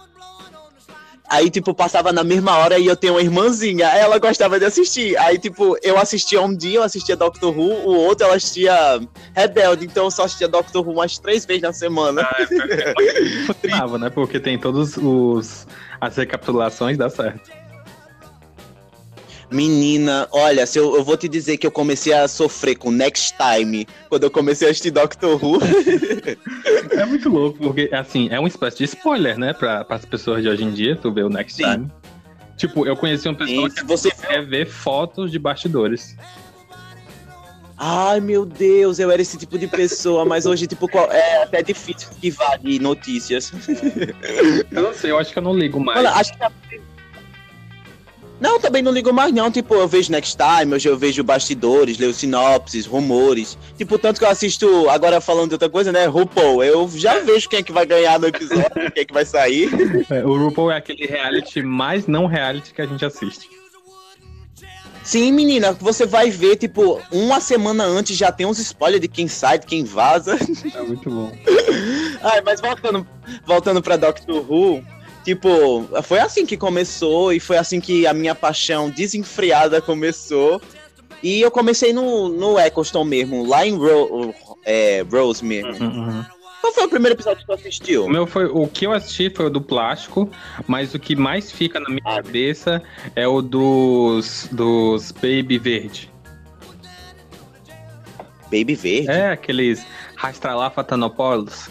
Aí, 1.30 1.50
tipo, 1.50 1.74
passava 1.74 2.12
na 2.12 2.24
mesma 2.24 2.58
hora 2.58 2.78
e 2.78 2.86
eu 2.86 2.96
tenho 2.96 3.14
uma 3.14 3.22
irmãzinha. 3.22 3.88
Ela 3.88 4.20
gostava 4.20 4.60
de 4.60 4.66
assistir. 4.66 5.18
Aí, 5.18 5.38
tipo, 5.40 5.78
eu 5.82 5.98
assistia 5.98 6.42
um 6.42 6.56
dia, 6.56 6.80
eu 6.80 6.84
assistia 6.84 7.16
Doctor 7.16 7.58
Who, 7.58 7.72
o 7.88 7.96
outro 7.96 8.26
ela 8.26 8.36
assistia 8.36 9.00
Rebelde. 9.36 9.86
Então 9.86 10.06
eu 10.06 10.12
só 10.12 10.26
assistia 10.26 10.48
Doctor 10.48 10.86
Who 10.86 10.94
umas 10.94 11.18
três 11.18 11.46
vezes 11.46 11.64
na 11.64 11.74
semana. 11.74 12.28
funcionava, 13.48 13.98
né? 14.00 14.10
Porque 14.10 14.40
tem 14.40 14.58
todos 14.58 14.98
os 14.98 15.66
as 16.00 16.18
recapitulações, 16.18 16.98
dá 16.98 17.10
certo. 17.10 17.62
Menina, 19.54 20.28
olha, 20.32 20.66
se 20.66 20.80
eu, 20.80 20.96
eu 20.96 21.04
vou 21.04 21.16
te 21.16 21.30
dizer 21.30 21.58
que 21.58 21.68
eu 21.68 21.72
comecei 21.72 22.12
a 22.12 22.28
sofrer 22.28 22.76
com 22.76 22.89
Next 22.89 23.36
Time 23.38 23.88
quando 24.10 24.24
eu 24.24 24.32
comecei 24.32 24.68
a 24.68 24.72
assistir 24.72 24.89
Doctor 24.92 25.39
Who. 25.44 25.60
É 26.92 27.06
muito 27.06 27.30
louco, 27.30 27.58
porque, 27.60 27.89
assim, 27.92 28.30
é 28.32 28.39
uma 28.39 28.48
espécie 28.48 28.78
de 28.80 28.84
spoiler, 28.86 29.38
né? 29.38 29.54
Para 29.54 29.86
as 29.89 30.06
pessoas 30.06 30.42
de 30.44 30.50
hoje 30.50 30.63
em 30.63 30.72
dia, 30.72 30.96
tu 30.96 31.12
vê 31.12 31.22
o 31.24 31.30
Next 31.30 31.56
Sim. 31.56 31.63
Time. 31.72 31.92
Tipo, 32.58 32.86
eu 32.86 32.96
conheci 32.96 33.28
uma 33.28 33.36
pessoa 33.38 33.68
E 33.68 33.72
que 33.72 33.84
você 33.84 34.10
quer 34.12 34.46
ver 34.46 34.66
fotos 34.68 35.32
de 35.32 35.38
bastidores. 35.39 36.16
Ai, 37.78 38.20
meu 38.20 38.46
Deus, 38.46 39.00
eu 39.00 39.12
era 39.12 39.22
esse 39.22 39.38
tipo 39.38 39.58
de 39.58 39.68
pessoa, 39.68 40.24
mas 40.24 40.46
hoje, 40.46 40.68
tipo, 40.68 40.88
qual- 40.88 41.12
é 41.12 41.44
até 41.44 41.62
difícil 41.62 42.10
esquivar 42.12 42.58
de 42.60 42.80
notícias. 42.80 43.52
Eu 44.72 44.82
não 44.84 44.94
sei, 44.94 45.12
eu 45.12 45.18
acho 45.18 45.34
que 45.34 45.39
eu 45.39 45.44
não 45.44 45.56
ligo 45.58 45.80
mais. 45.80 46.00
Olha, 46.00 46.12
acho 46.12 46.34
que. 46.38 46.44
a- 46.44 46.52
Não, 48.39 48.60
também 48.60 48.82
não 48.82 48.91
ligo 48.91 49.13
mais, 49.13 49.34
não. 49.34 49.50
Tipo, 49.50 49.76
eu 49.76 49.88
vejo 49.88 50.12
Next 50.12 50.38
Time, 50.38 50.74
hoje 50.74 50.89
eu 50.89 50.98
vejo 50.98 51.24
bastidores, 51.24 51.98
leio 51.98 52.13
sinopses, 52.13 52.86
rumores. 52.86 53.58
Tipo, 53.78 53.98
tanto 53.98 54.19
que 54.19 54.26
eu 54.26 54.30
assisto, 54.30 54.89
agora 54.89 55.22
falando 55.22 55.50
de 55.50 55.56
outra 55.56 55.69
coisa, 55.69 55.91
né? 55.91 56.06
RuPaul. 56.06 56.63
Eu 56.63 56.89
já 56.93 57.19
vejo 57.19 57.48
quem 57.48 57.60
é 57.60 57.63
que 57.63 57.72
vai 57.72 57.86
ganhar 57.86 58.19
no 58.19 58.28
episódio, 58.28 58.91
quem 58.91 59.02
é 59.02 59.06
que 59.06 59.13
vai 59.13 59.26
sair. 59.26 59.69
É, 60.10 60.26
o 60.26 60.38
RuPaul 60.38 60.72
é 60.72 60.78
aquele 60.78 61.06
reality 61.06 61.62
mais 61.62 62.08
não 62.08 62.26
reality 62.26 62.74
que 62.74 62.82
a 62.82 62.86
gente 62.86 63.06
assiste. 63.06 63.48
Sim, 65.04 65.34
menina, 65.34 65.74
você 65.74 66.06
vai 66.06 66.30
ver, 66.30 66.56
tipo, 66.56 67.02
uma 67.12 67.41
semana 67.41 67.84
antes 67.84 68.15
já 68.15 68.32
tem 68.32 68.46
uns 68.46 68.58
spoilers 68.60 69.02
de 69.02 69.10
quem 69.10 69.28
sai, 69.28 69.60
de 69.60 69.65
quem 69.65 69.84
vaza. 69.84 70.38
É 70.74 70.82
muito 70.82 71.10
bom. 71.10 71.32
Ai, 72.24 72.41
mas 72.41 72.62
voltando, 72.62 73.06
voltando 73.46 73.82
pra 73.82 73.98
Doctor 73.98 74.50
Who, 74.50 74.82
tipo, 75.24 75.88
foi 76.04 76.20
assim 76.20 76.46
que 76.46 76.58
começou 76.58 77.32
e 77.34 77.40
foi 77.40 77.58
assim 77.58 77.80
que 77.80 78.06
a 78.06 78.14
minha 78.14 78.36
paixão 78.36 78.90
desenfreada 78.90 79.82
começou. 79.82 80.62
E 81.22 81.42
eu 81.42 81.50
comecei 81.50 81.94
no, 81.94 82.28
no 82.28 82.60
Eccleston 82.60 83.06
mesmo, 83.06 83.48
lá 83.48 83.66
em 83.66 83.76
Ro 83.76 84.36
é, 84.66 85.06
Rose 85.10 85.44
mesmo. 85.44 85.72
Uhum. 85.84 86.26
Qual 86.60 86.74
foi 86.74 86.86
o 86.86 86.90
primeiro 86.90 87.16
episódio 87.16 87.40
que 87.40 87.46
tu 87.46 87.54
assistiu? 87.54 88.06
O 88.06 88.10
meu 88.10 88.26
foi 88.26 88.46
o 88.46 88.68
que 88.68 88.86
eu 88.86 88.94
assisti 88.94 89.30
foi 89.30 89.48
o 89.48 89.50
do 89.50 89.62
plástico, 89.62 90.30
mas 90.68 90.94
o 90.94 91.00
que 91.00 91.16
mais 91.16 91.52
fica 91.52 91.80
na 91.80 91.90
minha 91.90 92.02
Ah. 92.06 92.16
cabeça 92.24 92.82
é 93.16 93.28
o 93.28 93.42
dos 93.42 94.48
dos 94.52 95.12
Baby 95.12 95.58
Verde. 95.58 96.10
Baby 98.46 98.76
Verde? 98.76 99.10
É 99.10 99.32
aqueles 99.32 99.86
Rastralafatanopoulos. 100.16 101.70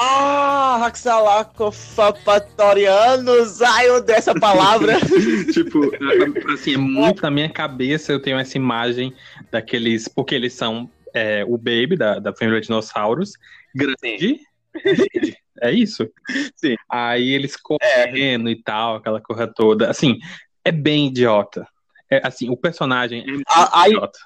Ah, 0.00 0.76
Raxalacofapatorianos! 0.80 3.60
Ai, 3.62 3.88
eu 3.88 3.96
odeio 3.96 4.16
essa 4.16 4.32
palavra. 4.32 4.94
tipo, 5.52 5.80
assim, 6.52 6.74
é 6.74 6.78
muito 6.78 7.20
na 7.22 7.32
minha 7.32 7.48
cabeça 7.50 8.12
eu 8.12 8.22
tenho 8.22 8.38
essa 8.38 8.56
imagem 8.56 9.12
daqueles, 9.50 10.06
porque 10.06 10.36
eles 10.36 10.52
são 10.52 10.88
é, 11.12 11.44
o 11.44 11.56
Baby 11.58 11.96
da, 11.96 12.20
da 12.20 12.32
família 12.32 12.60
dinossauros, 12.60 13.32
grande. 13.74 14.38
É 15.60 15.72
isso? 15.72 16.08
Sim. 16.54 16.76
Aí 16.88 17.30
eles 17.30 17.56
correndo 17.56 18.48
e 18.48 18.62
tal, 18.62 18.94
aquela 18.94 19.20
coisa 19.20 19.48
toda. 19.48 19.90
Assim, 19.90 20.16
é 20.64 20.70
bem 20.70 21.08
idiota. 21.08 21.66
É, 22.08 22.24
assim, 22.24 22.48
o 22.48 22.56
personagem 22.56 23.22
é 23.22 23.26
muito 23.32 23.42
A- 23.48 23.82
a- 23.82 23.88
idiota. 23.88 24.20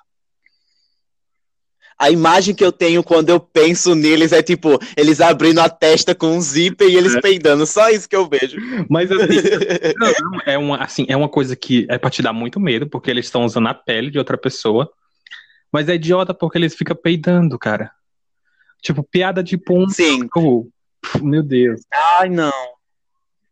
A 2.02 2.10
imagem 2.10 2.52
que 2.52 2.64
eu 2.64 2.72
tenho 2.72 3.00
quando 3.00 3.28
eu 3.28 3.38
penso 3.38 3.94
neles 3.94 4.32
é 4.32 4.42
tipo, 4.42 4.76
eles 4.96 5.20
abrindo 5.20 5.60
a 5.60 5.68
testa 5.68 6.16
com 6.16 6.36
um 6.36 6.40
zíper 6.40 6.88
e 6.88 6.96
eles 6.96 7.14
peidando. 7.20 7.64
Só 7.64 7.90
isso 7.90 8.08
que 8.08 8.16
eu 8.16 8.28
vejo. 8.28 8.56
Mas 8.90 9.08
assim, 9.12 9.22
não, 9.96 10.40
é 10.44 10.58
uma, 10.58 10.78
assim, 10.78 11.06
é 11.08 11.16
uma 11.16 11.28
coisa 11.28 11.54
que 11.54 11.86
é 11.88 11.96
pra 11.98 12.10
te 12.10 12.20
dar 12.20 12.32
muito 12.32 12.58
medo, 12.58 12.88
porque 12.88 13.08
eles 13.08 13.26
estão 13.26 13.44
usando 13.44 13.68
a 13.68 13.74
pele 13.74 14.10
de 14.10 14.18
outra 14.18 14.36
pessoa. 14.36 14.90
Mas 15.70 15.88
é 15.88 15.94
idiota 15.94 16.34
porque 16.34 16.58
eles 16.58 16.74
ficam 16.74 16.96
peidando, 16.96 17.56
cara. 17.56 17.92
Tipo, 18.82 19.04
piada 19.04 19.40
de 19.40 19.56
um. 19.70 19.88
Sim. 19.88 20.28
Meu 21.22 21.44
Deus. 21.44 21.82
Ai, 22.18 22.28
não. 22.28 22.50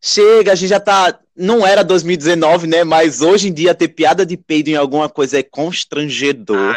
Chega, 0.03 0.51
a 0.51 0.55
gente 0.57 0.71
já 0.71 0.81
tá. 0.81 1.21
Não 1.37 1.65
era 1.65 1.85
2019, 1.85 2.67
né? 2.67 2.83
Mas 2.83 3.23
hoje 3.23 3.49
em 3.49 3.53
dia 3.53 3.77
ter 3.77 3.89
piada 3.89 4.27
de 4.27 4.37
peido 4.37 4.71
em 4.71 4.75
alguma 4.75 5.09
coisa 5.09 5.39
é 5.39 5.43
constrangedor. 5.45 6.77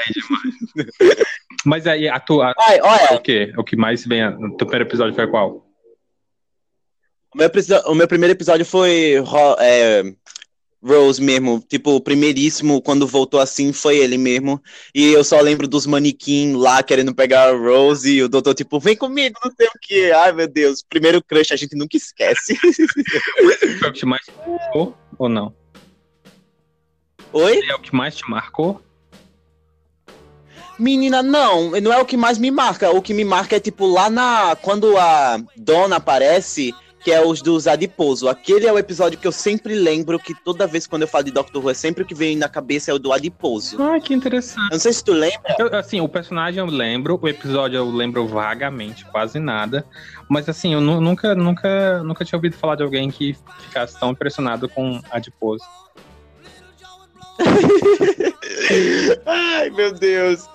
Mas 1.66 1.88
aí, 1.88 2.08
a 2.08 2.20
tua. 2.20 2.54
Ai, 2.60 2.80
olha, 2.82 3.14
O 3.14 3.22
que? 3.22 3.54
O 3.58 3.64
que 3.64 3.76
mais 3.76 4.06
vem 4.06 4.30
no 4.38 4.58
teu 4.58 4.68
primeiro 4.68 4.90
episódio 4.90 5.16
foi 5.16 5.28
qual? 5.28 5.66
o 7.34 7.38
meu, 7.38 7.50
o 7.88 7.96
meu 7.96 8.08
primeiro 8.08 8.34
episódio 8.34 8.66
foi 8.66 9.16
é, 9.60 10.04
Rose 10.84 11.22
mesmo. 11.22 11.64
Tipo, 11.68 11.96
o 11.96 12.02
primeiríssimo, 12.02 12.82
quando 12.82 13.08
voltou 13.08 13.40
assim, 13.40 13.72
foi 13.74 13.98
ele 13.98 14.18
mesmo. 14.18 14.62
E 14.94 15.12
eu 15.12 15.24
só 15.24 15.40
lembro 15.40 15.68
dos 15.68 15.88
manequim 15.88 16.54
lá 16.56 16.84
querendo 16.84 17.16
pegar 17.16 17.50
a 17.50 17.58
Rose 17.58 18.12
e 18.12 18.22
o 18.22 18.30
doutor, 18.30 18.54
tipo, 18.54 18.80
vem 18.80 18.96
comigo, 18.96 19.40
não 19.44 19.52
sei 19.56 19.68
o 19.68 19.80
que. 19.82 20.12
Ai, 20.12 20.34
meu 20.34 20.48
Deus. 20.48 20.84
Primeiro 20.88 21.24
crush 21.24 21.52
a 21.52 21.56
gente 21.56 21.76
nunca 21.76 21.98
esquece. 21.98 22.56
Foi 23.80 23.90
o 23.90 23.94
que 23.94 24.06
mais 24.06 24.22
te 24.26 24.32
marcou 24.38 24.96
ou 25.18 25.30
não? 25.30 25.56
Oi? 27.32 27.60
É 27.68 27.76
o 27.76 27.80
que 27.80 27.96
mais 27.96 28.16
te 28.16 28.30
marcou? 28.30 28.82
Menina, 30.80 31.22
não, 31.22 31.72
não 31.82 31.94
é 31.94 32.00
o 32.02 32.06
que 32.06 32.18
mais 32.18 32.38
me 32.38 32.50
marca. 32.52 32.92
O 32.92 33.02
que 33.02 33.14
me 33.14 33.24
marca 33.24 33.56
é 33.56 33.60
tipo 33.60 33.86
lá 33.86 34.10
na. 34.10 34.56
Quando 34.62 34.98
a 34.98 35.38
Dona 35.56 35.98
aparece, 35.98 36.74
que 37.04 37.12
é 37.12 37.24
os 37.26 37.42
dos 37.42 37.68
adiposo. 37.68 38.28
Aquele 38.30 38.66
é 38.66 38.72
o 38.74 38.80
episódio 38.80 39.20
que 39.20 39.28
eu 39.28 39.32
sempre 39.32 39.76
lembro 39.76 40.18
que 40.18 40.34
toda 40.44 40.66
vez 40.66 40.88
quando 40.88 41.02
eu 41.04 41.08
falo 41.08 41.26
de 41.26 41.32
Doctor 41.32 41.62
Who, 41.64 41.70
é 41.70 41.74
sempre 41.74 42.04
o 42.04 42.06
que 42.06 42.16
vem 42.16 42.36
na 42.38 42.48
cabeça 42.48 42.92
é 42.92 42.94
o 42.94 42.98
do 43.00 43.12
adiposo. 43.12 43.82
Ah, 43.82 44.00
que 44.00 44.14
interessante. 44.14 44.68
Eu 44.72 44.76
não 44.76 44.80
sei 44.80 44.94
se 44.94 45.04
tu 45.04 45.12
lembra. 45.12 45.56
Eu, 45.60 45.76
assim, 45.76 46.00
o 46.00 46.08
personagem 46.08 46.60
eu 46.60 46.66
lembro, 46.66 47.20
o 47.22 47.28
episódio 47.28 47.78
eu 47.78 47.90
lembro 47.92 48.26
vagamente, 48.26 49.06
quase 49.06 49.38
nada. 49.38 49.86
Mas 50.30 50.48
assim, 50.48 50.74
eu 50.74 50.82
nu- 50.82 51.02
nunca, 51.02 51.36
nunca, 51.36 52.02
nunca 52.04 52.24
tinha 52.26 52.38
ouvido 52.38 52.56
falar 52.56 52.76
de 52.76 52.84
alguém 52.84 53.12
que 53.12 53.36
ficasse 53.60 54.00
tão 54.00 54.12
impressionado 54.12 54.70
com 54.70 55.00
adiposo. 55.12 55.64
Ai, 59.26 59.70
meu 59.70 59.94
Deus. 59.94 60.48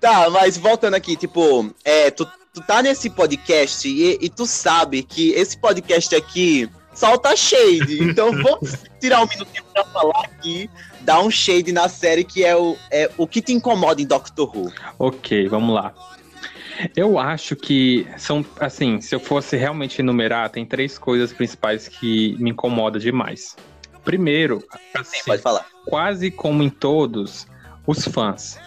Tá, 0.00 0.28
mas 0.30 0.56
voltando 0.56 0.94
aqui, 0.94 1.16
tipo, 1.16 1.72
é, 1.84 2.10
tu, 2.10 2.26
tu 2.52 2.60
tá 2.62 2.82
nesse 2.82 3.10
podcast 3.10 3.88
e, 3.88 4.18
e 4.20 4.28
tu 4.28 4.46
sabe 4.46 5.02
que 5.02 5.30
esse 5.30 5.58
podcast 5.58 6.14
aqui 6.14 6.68
solta 6.94 7.36
shade. 7.36 8.02
Então 8.02 8.32
vamos 8.32 8.84
tirar 9.00 9.22
um 9.22 9.26
minutinho 9.26 9.64
pra 9.72 9.84
falar 9.84 10.24
aqui, 10.24 10.68
dar 11.00 11.20
um 11.20 11.30
shade 11.30 11.72
na 11.72 11.88
série 11.88 12.24
que 12.24 12.44
é 12.44 12.56
o, 12.56 12.76
é 12.90 13.10
o 13.16 13.26
que 13.26 13.40
te 13.40 13.52
incomoda 13.52 14.02
em 14.02 14.06
Doctor 14.06 14.56
Who. 14.56 14.72
Ok, 14.98 15.48
vamos 15.48 15.74
lá. 15.74 15.94
Eu 16.96 17.18
acho 17.18 17.56
que 17.56 18.06
são, 18.16 18.44
assim, 18.60 19.00
se 19.00 19.14
eu 19.14 19.18
fosse 19.18 19.56
realmente 19.56 20.00
enumerar, 20.00 20.48
tem 20.50 20.64
três 20.64 20.96
coisas 20.96 21.32
principais 21.32 21.88
que 21.88 22.36
me 22.38 22.50
incomodam 22.50 23.00
demais. 23.00 23.56
Primeiro, 24.08 24.64
assim, 24.94 25.18
Pode 25.26 25.42
falar. 25.42 25.66
quase 25.84 26.30
como 26.30 26.62
em 26.62 26.70
todos, 26.70 27.46
os 27.86 28.06
fãs. 28.06 28.58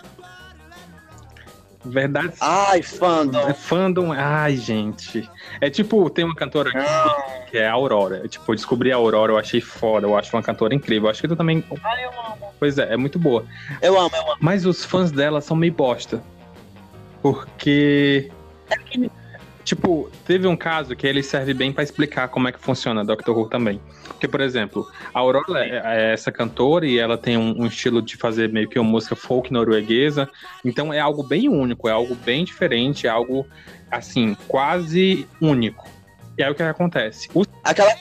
Verdade. 1.84 2.34
Ai, 2.39 2.84
fandom. 2.84 3.49
É 3.49 3.51
fandom, 3.51 4.12
ai, 4.12 4.56
gente. 4.56 5.27
É 5.60 5.67
tipo, 5.67 6.08
tem 6.12 6.23
uma 6.23 6.36
cantora 6.36 6.69
aqui, 6.69 7.49
que 7.49 7.58
é 7.58 7.67
a 7.67 7.71
Aurora. 7.71 8.17
Eu, 8.17 8.30
tipo, 8.30 8.51
eu 8.51 8.56
descobri 8.56 8.91
a 8.91 8.97
Aurora, 8.97 9.32
eu 9.32 9.38
achei 9.39 9.60
foda, 9.60 10.06
eu 10.06 10.15
acho 10.15 10.32
uma 10.38 10.43
cantora 10.43 10.75
incrível. 10.75 11.08
Eu 11.08 11.10
acho 11.10 11.19
que 11.19 11.27
tu 11.27 11.36
também. 11.36 11.63
Ai, 11.84 12.06
eu 12.06 12.12
amo. 12.12 12.54
Pois 12.60 12.77
é, 12.77 12.93
é 12.93 12.95
muito 12.95 13.17
boa. 13.17 13.43
Eu 13.82 13.99
amo, 13.99 14.15
eu 14.15 14.21
amo. 14.21 14.38
Mas 14.39 14.63
os 14.67 14.86
fãs 14.86 15.12
dela 15.12 15.41
são 15.41 15.58
meio 15.58 15.73
bosta. 15.73 16.21
Porque. 17.19 18.30
Tipo, 19.63 20.08
teve 20.23 20.45
um 20.45 20.56
caso 20.56 20.95
que 20.95 21.08
ele 21.08 21.23
serve 21.23 21.56
bem 21.56 21.73
pra 21.73 21.84
explicar 21.84 22.27
como 22.27 22.47
é 22.47 22.51
que 22.51 22.60
funciona 22.60 23.04
Doctor 23.04 23.36
Who 23.36 23.49
também. 23.49 23.82
Porque, 24.21 24.27
por 24.27 24.41
exemplo, 24.41 24.88
a 25.12 25.19
Aurora 25.19 25.65
é 25.65 25.81
é 25.84 26.13
essa 26.13 26.31
cantora 26.31 26.86
e 26.86 26.99
ela 26.99 27.17
tem 27.17 27.38
um, 27.38 27.63
um 27.63 27.65
estilo 27.65 28.03
de 28.03 28.15
fazer 28.15 28.49
meio 28.49 28.69
que 28.69 28.77
uma 28.77 28.88
música 28.88 29.15
folk 29.15 29.51
norueguesa. 29.51 30.29
Então 30.63 30.93
é 30.93 30.99
algo 30.99 31.23
bem 31.23 31.49
único, 31.49 31.89
é 31.89 31.91
algo 31.91 32.13
bem 32.13 32.45
diferente, 32.45 33.07
é 33.07 33.10
algo, 33.10 33.47
assim, 33.89 34.38
quase 34.47 35.27
único. 35.41 35.89
E 36.38 36.43
aí 36.43 36.51
o 36.51 36.53
que 36.53 36.62
acontece? 36.62 37.29
O... 37.34 37.43
Aquela, 37.63 37.91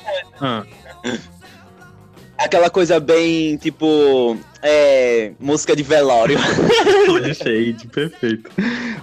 Ah, 0.42 0.62
aquela 2.37 2.68
coisa 2.68 3.00
bem, 3.00 3.56
tipo, 3.56 4.37
é, 4.62 5.33
música 5.40 5.74
de 5.74 5.83
velório. 5.83 6.38
shade, 7.35 7.88
perfeito. 7.88 8.50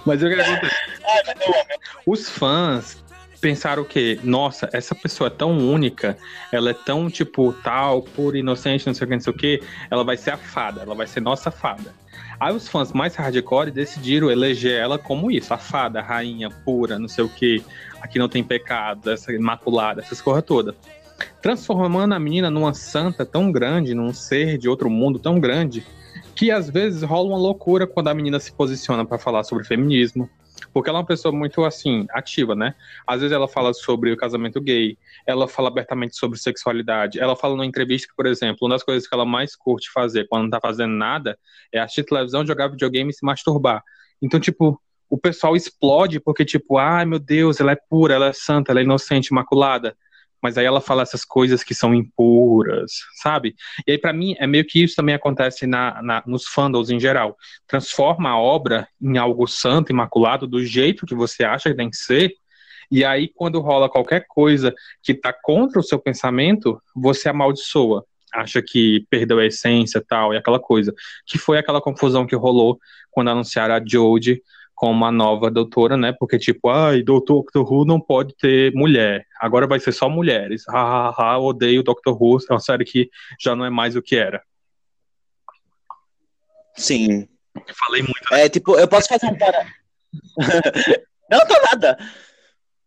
Mas 0.06 0.22
o 0.22 0.28
que 0.28 0.34
acontece? 0.34 0.76
Os 2.06 2.30
fãs 2.30 2.96
pensaram 3.40 3.82
o 3.82 3.86
quê? 3.86 4.18
Nossa, 4.22 4.68
essa 4.72 4.94
pessoa 4.94 5.28
é 5.28 5.30
tão 5.30 5.56
única, 5.58 6.16
ela 6.52 6.70
é 6.70 6.74
tão, 6.74 7.08
tipo, 7.08 7.52
tal, 7.64 8.02
pura, 8.02 8.38
inocente, 8.38 8.86
não 8.86 8.94
sei 8.94 9.04
o 9.04 9.08
que, 9.08 9.14
não 9.14 9.20
sei 9.20 9.32
o 9.32 9.36
que, 9.36 9.62
ela 9.90 10.04
vai 10.04 10.16
ser 10.16 10.30
a 10.30 10.36
fada, 10.36 10.82
ela 10.82 10.94
vai 10.94 11.06
ser 11.06 11.20
nossa 11.20 11.50
fada. 11.50 11.94
Aí 12.40 12.54
os 12.54 12.68
fãs 12.68 12.92
mais 12.92 13.16
hardcore 13.16 13.70
decidiram 13.70 14.30
eleger 14.30 14.78
ela 14.78 14.98
como 14.98 15.30
isso, 15.30 15.52
a 15.52 15.58
fada, 15.58 15.98
a 15.98 16.02
rainha 16.02 16.50
pura, 16.64 16.98
não 16.98 17.08
sei 17.08 17.24
o 17.24 17.28
que, 17.28 17.64
aqui 18.00 18.18
não 18.18 18.28
tem 18.28 18.44
pecado, 18.44 19.10
essa 19.10 19.32
imaculada, 19.32 20.00
essas 20.00 20.20
coisas 20.20 20.44
todas. 20.44 20.74
Transformando 21.42 22.14
a 22.14 22.18
menina 22.18 22.48
numa 22.48 22.72
santa 22.74 23.26
tão 23.26 23.50
grande, 23.50 23.94
num 23.94 24.12
ser 24.12 24.56
de 24.56 24.68
outro 24.68 24.88
mundo 24.88 25.18
tão 25.18 25.40
grande, 25.40 25.84
que 26.34 26.52
às 26.52 26.70
vezes 26.70 27.02
rola 27.02 27.30
uma 27.30 27.38
loucura 27.38 27.84
quando 27.84 28.06
a 28.06 28.14
menina 28.14 28.38
se 28.38 28.52
posiciona 28.52 29.04
para 29.04 29.18
falar 29.18 29.42
sobre 29.42 29.64
feminismo. 29.64 30.30
Porque 30.72 30.88
ela 30.88 30.98
é 30.98 31.00
uma 31.00 31.06
pessoa 31.06 31.32
muito, 31.32 31.64
assim, 31.64 32.06
ativa, 32.10 32.54
né? 32.54 32.74
Às 33.06 33.20
vezes 33.20 33.34
ela 33.34 33.48
fala 33.48 33.72
sobre 33.72 34.12
o 34.12 34.16
casamento 34.16 34.60
gay, 34.60 34.98
ela 35.26 35.48
fala 35.48 35.68
abertamente 35.68 36.16
sobre 36.16 36.38
sexualidade. 36.38 37.18
Ela 37.20 37.36
fala 37.36 37.54
numa 37.54 37.66
entrevista 37.66 38.08
que, 38.08 38.16
por 38.16 38.26
exemplo, 38.26 38.58
uma 38.62 38.74
das 38.74 38.82
coisas 38.82 39.08
que 39.08 39.14
ela 39.14 39.24
mais 39.24 39.54
curte 39.56 39.90
fazer 39.92 40.26
quando 40.28 40.44
não 40.44 40.50
tá 40.50 40.60
fazendo 40.60 40.92
nada 40.92 41.38
é 41.72 41.78
assistir 41.78 42.04
televisão, 42.04 42.46
jogar 42.46 42.68
videogame 42.68 43.10
e 43.10 43.14
se 43.14 43.24
masturbar. 43.24 43.82
Então, 44.20 44.38
tipo, 44.40 44.80
o 45.08 45.16
pessoal 45.16 45.56
explode 45.56 46.20
porque, 46.20 46.44
tipo, 46.44 46.76
ai 46.76 47.04
meu 47.04 47.18
Deus, 47.18 47.60
ela 47.60 47.72
é 47.72 47.76
pura, 47.76 48.14
ela 48.14 48.26
é 48.26 48.32
santa, 48.32 48.72
ela 48.72 48.80
é 48.80 48.82
inocente, 48.82 49.28
imaculada. 49.28 49.96
Mas 50.42 50.56
aí 50.56 50.64
ela 50.64 50.80
fala 50.80 51.02
essas 51.02 51.24
coisas 51.24 51.64
que 51.64 51.74
são 51.74 51.94
impuras, 51.94 52.92
sabe? 53.22 53.54
E 53.86 53.92
aí, 53.92 53.98
pra 53.98 54.12
mim, 54.12 54.34
é 54.38 54.46
meio 54.46 54.64
que 54.64 54.82
isso 54.82 54.94
também 54.96 55.14
acontece 55.14 55.66
na, 55.66 56.00
na- 56.02 56.22
nos 56.26 56.46
fandoms 56.46 56.90
em 56.90 57.00
geral. 57.00 57.36
Transforma 57.66 58.30
a 58.30 58.38
obra 58.38 58.88
em 59.00 59.18
algo 59.18 59.46
santo, 59.46 59.90
imaculado, 59.92 60.46
do 60.46 60.64
jeito 60.64 61.06
que 61.06 61.14
você 61.14 61.44
acha 61.44 61.70
que 61.70 61.76
tem 61.76 61.90
que 61.90 61.96
ser. 61.96 62.32
E 62.90 63.04
aí, 63.04 63.28
quando 63.28 63.60
rola 63.60 63.88
qualquer 63.90 64.24
coisa 64.28 64.74
que 65.02 65.12
tá 65.14 65.32
contra 65.32 65.78
o 65.80 65.82
seu 65.82 65.98
pensamento, 65.98 66.80
você 66.94 67.28
amaldiçoa. 67.28 68.04
Acha 68.32 68.62
que 68.62 69.06
perdeu 69.10 69.38
a 69.38 69.46
essência 69.46 70.02
tal, 70.06 70.32
e 70.32 70.36
aquela 70.36 70.58
coisa. 70.60 70.94
Que 71.26 71.38
foi 71.38 71.58
aquela 71.58 71.80
confusão 71.80 72.26
que 72.26 72.36
rolou 72.36 72.78
quando 73.10 73.28
anunciaram 73.30 73.74
a 73.74 73.82
Jodie 73.84 74.42
como 74.78 75.04
a 75.04 75.10
nova 75.10 75.50
doutora, 75.50 75.96
né? 75.96 76.14
Porque, 76.16 76.38
tipo, 76.38 76.70
ai, 76.70 77.02
doutor 77.02 77.42
Doctor 77.42 77.72
Who 77.72 77.84
não 77.84 78.00
pode 78.00 78.32
ter 78.36 78.72
mulher. 78.74 79.26
Agora 79.40 79.66
vai 79.66 79.80
ser 79.80 79.90
só 79.90 80.08
mulheres. 80.08 80.62
Ha, 80.68 80.78
ha, 80.78 81.14
ha, 81.18 81.36
odeio 81.36 81.82
Doctor 81.82 82.16
Who. 82.16 82.38
É 82.48 82.52
uma 82.52 82.60
série 82.60 82.84
que 82.84 83.10
já 83.40 83.56
não 83.56 83.64
é 83.64 83.70
mais 83.70 83.96
o 83.96 84.02
que 84.02 84.14
era. 84.14 84.40
Sim. 86.76 87.26
Falei 87.76 88.02
muito. 88.02 88.34
É, 88.34 88.48
tipo, 88.48 88.78
eu 88.78 88.86
posso 88.86 89.08
fazer 89.08 89.26
um 89.26 89.36
para... 89.36 89.66
Não, 91.28 91.40
tô 91.44 91.60
nada. 91.72 91.98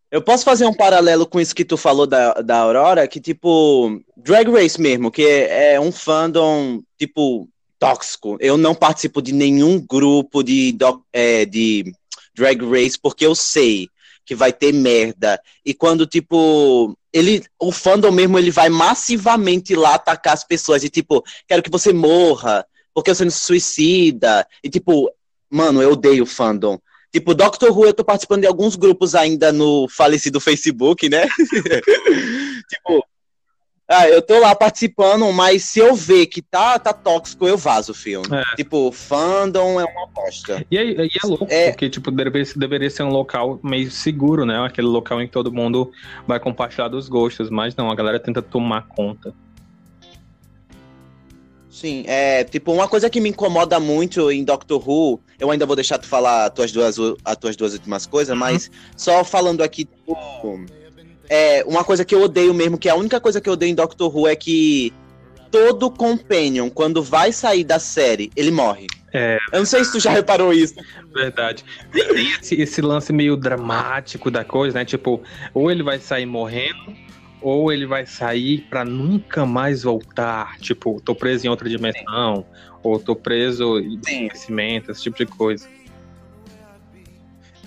Eu 0.09 0.21
posso 0.21 0.45
fazer 0.45 0.65
um 0.65 0.73
paralelo 0.73 1.27
com 1.27 1.41
isso 1.41 1.53
que 1.53 1.65
tu 1.65 1.75
falou 1.75 2.07
da, 2.07 2.35
da 2.35 2.59
Aurora, 2.59 3.05
que, 3.05 3.19
tipo, 3.19 4.01
Drag 4.15 4.49
Race 4.49 4.79
mesmo, 4.79 5.11
que 5.11 5.23
é, 5.23 5.73
é 5.73 5.79
um 5.79 5.91
fandom, 5.91 6.81
tipo, 6.97 7.49
tóxico. 7.81 8.37
Eu 8.39 8.57
não 8.57 8.75
participo 8.75 9.23
de 9.23 9.33
nenhum 9.33 9.83
grupo 9.83 10.43
de, 10.43 10.77
é, 11.11 11.45
de 11.45 11.91
Drag 12.35 12.61
Race, 12.63 12.95
porque 13.01 13.25
eu 13.25 13.33
sei 13.33 13.89
que 14.23 14.35
vai 14.35 14.53
ter 14.53 14.71
merda. 14.71 15.41
E 15.65 15.73
quando, 15.73 16.05
tipo, 16.05 16.95
ele, 17.11 17.43
o 17.59 17.71
fandom 17.71 18.11
mesmo, 18.11 18.37
ele 18.37 18.51
vai 18.51 18.69
massivamente 18.69 19.75
lá 19.75 19.95
atacar 19.95 20.35
as 20.35 20.43
pessoas, 20.43 20.83
e, 20.83 20.89
tipo, 20.89 21.23
quero 21.47 21.63
que 21.63 21.71
você 21.71 21.91
morra, 21.91 22.63
porque 22.93 23.13
você 23.13 23.23
não 23.23 23.31
se 23.31 23.41
suicida. 23.41 24.45
E, 24.63 24.69
tipo, 24.69 25.11
mano, 25.49 25.81
eu 25.81 25.93
odeio 25.93 26.27
fandom. 26.27 26.79
Tipo, 27.11 27.33
Doctor 27.33 27.75
Who, 27.75 27.87
eu 27.87 27.93
tô 27.95 28.05
participando 28.05 28.41
de 28.41 28.47
alguns 28.47 28.75
grupos 28.75 29.15
ainda 29.15 29.51
no 29.51 29.89
falecido 29.89 30.39
Facebook, 30.39 31.09
né? 31.09 31.27
tipo, 32.69 33.03
ah, 33.91 34.07
eu 34.09 34.21
tô 34.21 34.39
lá 34.39 34.55
participando, 34.55 35.31
mas 35.33 35.63
se 35.65 35.79
eu 35.79 35.93
ver 35.93 36.25
que 36.27 36.41
tá, 36.41 36.79
tá 36.79 36.93
tóxico, 36.93 37.47
eu 37.47 37.57
vazo 37.57 37.91
o 37.91 37.95
filme. 37.95 38.25
É. 38.31 38.55
Tipo, 38.55 38.91
fandom 38.91 39.79
é 39.79 39.85
uma 39.85 40.07
bosta. 40.07 40.65
E, 40.71 40.77
aí- 40.77 40.95
e 40.95 41.11
é 41.23 41.27
louco, 41.27 41.45
É. 41.49 41.69
porque, 41.71 41.89
tipo, 41.89 42.09
deveria, 42.09 42.45
deveria 42.55 42.89
ser 42.89 43.03
um 43.03 43.09
local 43.09 43.59
meio 43.63 43.91
seguro, 43.91 44.45
né? 44.45 44.63
Aquele 44.65 44.87
local 44.87 45.21
em 45.21 45.27
que 45.27 45.33
todo 45.33 45.51
mundo 45.51 45.91
vai 46.25 46.39
compartilhar 46.39 46.87
dos 46.87 47.09
gostos, 47.09 47.49
mas 47.49 47.75
não, 47.75 47.89
a 47.91 47.95
galera 47.95 48.19
tenta 48.19 48.41
tomar 48.41 48.87
conta. 48.87 49.33
Sim, 51.69 52.03
é, 52.05 52.43
tipo, 52.43 52.71
uma 52.73 52.87
coisa 52.87 53.09
que 53.09 53.19
me 53.21 53.29
incomoda 53.29 53.79
muito 53.79 54.29
em 54.29 54.43
Doctor 54.43 54.87
Who, 54.87 55.19
eu 55.39 55.49
ainda 55.49 55.65
vou 55.65 55.75
deixar 55.75 55.97
tu 55.97 56.05
falar 56.05 56.45
as 56.45 56.51
tuas 56.53 56.71
duas, 56.71 56.95
as 57.25 57.37
tuas 57.37 57.55
duas 57.55 57.73
últimas 57.73 58.05
coisas, 58.05 58.37
mas 58.37 58.69
só 58.95 59.23
falando 59.23 59.61
aqui, 59.63 59.85
tipo, 59.85 60.63
é, 61.31 61.63
uma 61.65 61.81
coisa 61.81 62.03
que 62.03 62.13
eu 62.13 62.21
odeio 62.21 62.53
mesmo, 62.53 62.77
que 62.77 62.89
a 62.89 62.95
única 62.95 63.17
coisa 63.17 63.39
que 63.39 63.47
eu 63.47 63.53
odeio 63.53 63.71
em 63.71 63.75
Doctor 63.75 64.13
Who 64.13 64.27
é 64.27 64.35
que 64.35 64.93
todo 65.49 65.89
companion, 65.89 66.69
quando 66.69 67.01
vai 67.01 67.31
sair 67.31 67.63
da 67.63 67.79
série, 67.79 68.29
ele 68.35 68.51
morre. 68.51 68.87
É. 69.13 69.37
Eu 69.53 69.59
não 69.59 69.65
sei 69.65 69.85
se 69.85 69.93
tu 69.93 69.99
já 70.01 70.11
reparou 70.11 70.51
isso. 70.51 70.75
Verdade. 71.13 71.63
Tem 71.93 72.31
esse, 72.33 72.55
esse 72.55 72.81
lance 72.81 73.13
meio 73.13 73.37
dramático 73.37 74.29
da 74.29 74.43
coisa, 74.43 74.77
né? 74.77 74.83
Tipo, 74.83 75.21
ou 75.53 75.71
ele 75.71 75.83
vai 75.83 75.99
sair 75.99 76.25
morrendo, 76.25 76.93
ou 77.41 77.71
ele 77.71 77.85
vai 77.85 78.05
sair 78.05 78.65
pra 78.69 78.83
nunca 78.83 79.45
mais 79.45 79.83
voltar. 79.83 80.57
Tipo, 80.59 80.99
tô 80.99 81.15
preso 81.15 81.47
em 81.47 81.49
outra 81.49 81.69
dimensão, 81.69 82.45
ou 82.83 82.99
tô 82.99 83.15
preso 83.15 83.79
em 83.79 84.01
Sim. 84.03 84.25
esquecimento, 84.25 84.91
esse 84.91 85.03
tipo 85.03 85.17
de 85.17 85.25
coisa. 85.25 85.65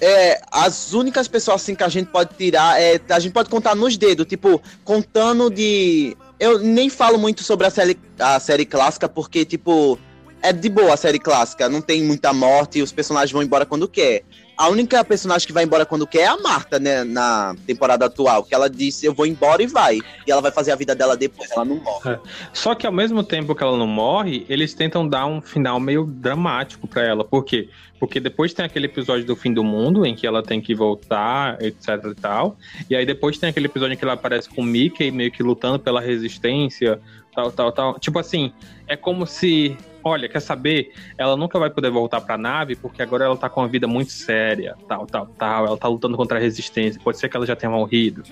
É, 0.00 0.40
as 0.50 0.92
únicas 0.92 1.28
pessoas 1.28 1.62
assim 1.62 1.74
que 1.74 1.85
a 1.85 1.88
gente 1.88 2.09
pode 2.09 2.35
tirar 2.35 2.80
é 2.80 3.00
a 3.09 3.18
gente 3.18 3.33
pode 3.33 3.48
contar 3.48 3.74
nos 3.74 3.96
dedos, 3.96 4.26
tipo, 4.26 4.61
contando 4.85 5.48
de 5.48 6.16
eu 6.38 6.59
nem 6.59 6.90
falo 6.90 7.16
muito 7.16 7.42
sobre 7.44 7.66
a 7.66 7.70
série 7.70 7.98
a 8.18 8.40
série 8.40 8.66
clássica 8.66 9.09
porque 9.09 9.44
tipo 9.44 9.98
é 10.42 10.52
de 10.52 10.68
boa 10.68 10.94
a 10.94 10.96
série 10.96 11.18
clássica, 11.18 11.68
não 11.68 11.80
tem 11.80 12.02
muita 12.02 12.33
morte 12.33 12.80
e 12.80 12.83
os 12.83 12.92
personagens 12.92 13.33
vão 13.33 13.42
embora 13.42 13.64
quando 13.64 13.88
quer. 13.88 14.24
A 14.57 14.69
única 14.69 15.05
personagem 15.05 15.47
que 15.47 15.53
vai 15.53 15.64
embora 15.64 15.85
quando 15.85 16.07
quer 16.07 16.21
é 16.21 16.27
a 16.27 16.37
Marta, 16.37 16.79
né, 16.79 17.03
na 17.03 17.57
temporada 17.67 18.07
atual, 18.07 18.45
que 18.45 18.55
ela 18.55 18.71
disse 18.71 19.05
eu 19.05 19.12
vou 19.12 19.27
embora 19.27 19.62
e 19.62 19.67
vai. 19.67 19.99
E 20.27 20.31
ela 20.31 20.40
vai 20.40 20.53
fazer 20.53 20.73
a 20.73 20.77
vida 20.77 20.95
dela 20.95 21.17
depois, 21.17 21.51
ela 21.51 21.64
não 21.64 21.77
morre. 21.77 22.19
Só 22.53 22.75
que 22.75 22.87
ao 22.87 22.93
mesmo 22.93 23.23
tempo 23.23 23.55
que 23.55 23.62
ela 23.62 23.77
não 23.77 23.87
morre, 23.87 24.47
eles 24.49 24.75
tentam 24.75 25.07
dar 25.09 25.27
um 25.27 25.40
final 25.40 25.81
meio 25.81 26.05
dramático 26.05 26.87
pra 26.87 27.03
ela. 27.03 27.25
Por 27.25 27.45
quê? 27.45 27.69
Porque 27.99 28.21
depois 28.21 28.53
tem 28.53 28.64
aquele 28.64 28.87
episódio 28.87 29.25
do 29.25 29.35
fim 29.35 29.53
do 29.53 29.64
mundo, 29.64 30.05
em 30.05 30.14
que 30.14 30.27
ela 30.27 30.43
tem 30.43 30.61
que 30.61 30.75
voltar, 30.75 31.61
etc 31.62 31.88
e 32.11 32.14
tal. 32.14 32.57
E 32.88 32.95
aí 32.95 33.07
depois 33.07 33.38
tem 33.38 33.49
aquele 33.49 33.67
episódio 33.67 33.95
em 33.95 33.97
que 33.97 34.05
ela 34.05 34.14
aparece 34.14 34.49
com 34.49 34.61
o 34.61 34.64
Mickey, 34.64 35.11
meio 35.11 35.33
que 35.33 35.43
lutando 35.43 35.79
pela 35.79 36.01
resistência, 36.01 37.01
tal, 37.35 37.51
tal, 37.51 37.73
tal. 37.73 37.99
Tipo 37.99 38.19
assim, 38.19 38.53
é 38.87 38.97
como 38.97 39.27
se. 39.27 39.77
Olha, 40.05 40.29
quer 40.29 40.40
saber? 40.40 40.93
Ela 41.17 41.37
nunca 41.37 41.59
vai 41.59 41.71
poder 41.71 41.90
voltar 41.90 42.21
pra 42.21 42.37
nave, 42.37 42.77
porque 42.77 43.03
agora 43.03 43.25
ela 43.25 43.37
tá 43.37 43.49
com 43.49 43.62
uma 43.62 43.69
vida 43.69 43.87
muito 43.87 44.12
séria, 44.12 44.77
tal, 44.87 45.07
tal, 45.07 45.27
tal. 45.38 45.67
Ela 45.67 45.77
tá 45.79 45.88
lutando 45.88 46.17
contra 46.17 46.37
a 46.37 46.40
resistência. 46.40 47.01
Pode 47.03 47.19
ser 47.19 47.29
que 47.31 47.37
ela 47.37 47.47
já 47.47 47.57
tenha 47.57 47.73
morrido. 47.73 48.23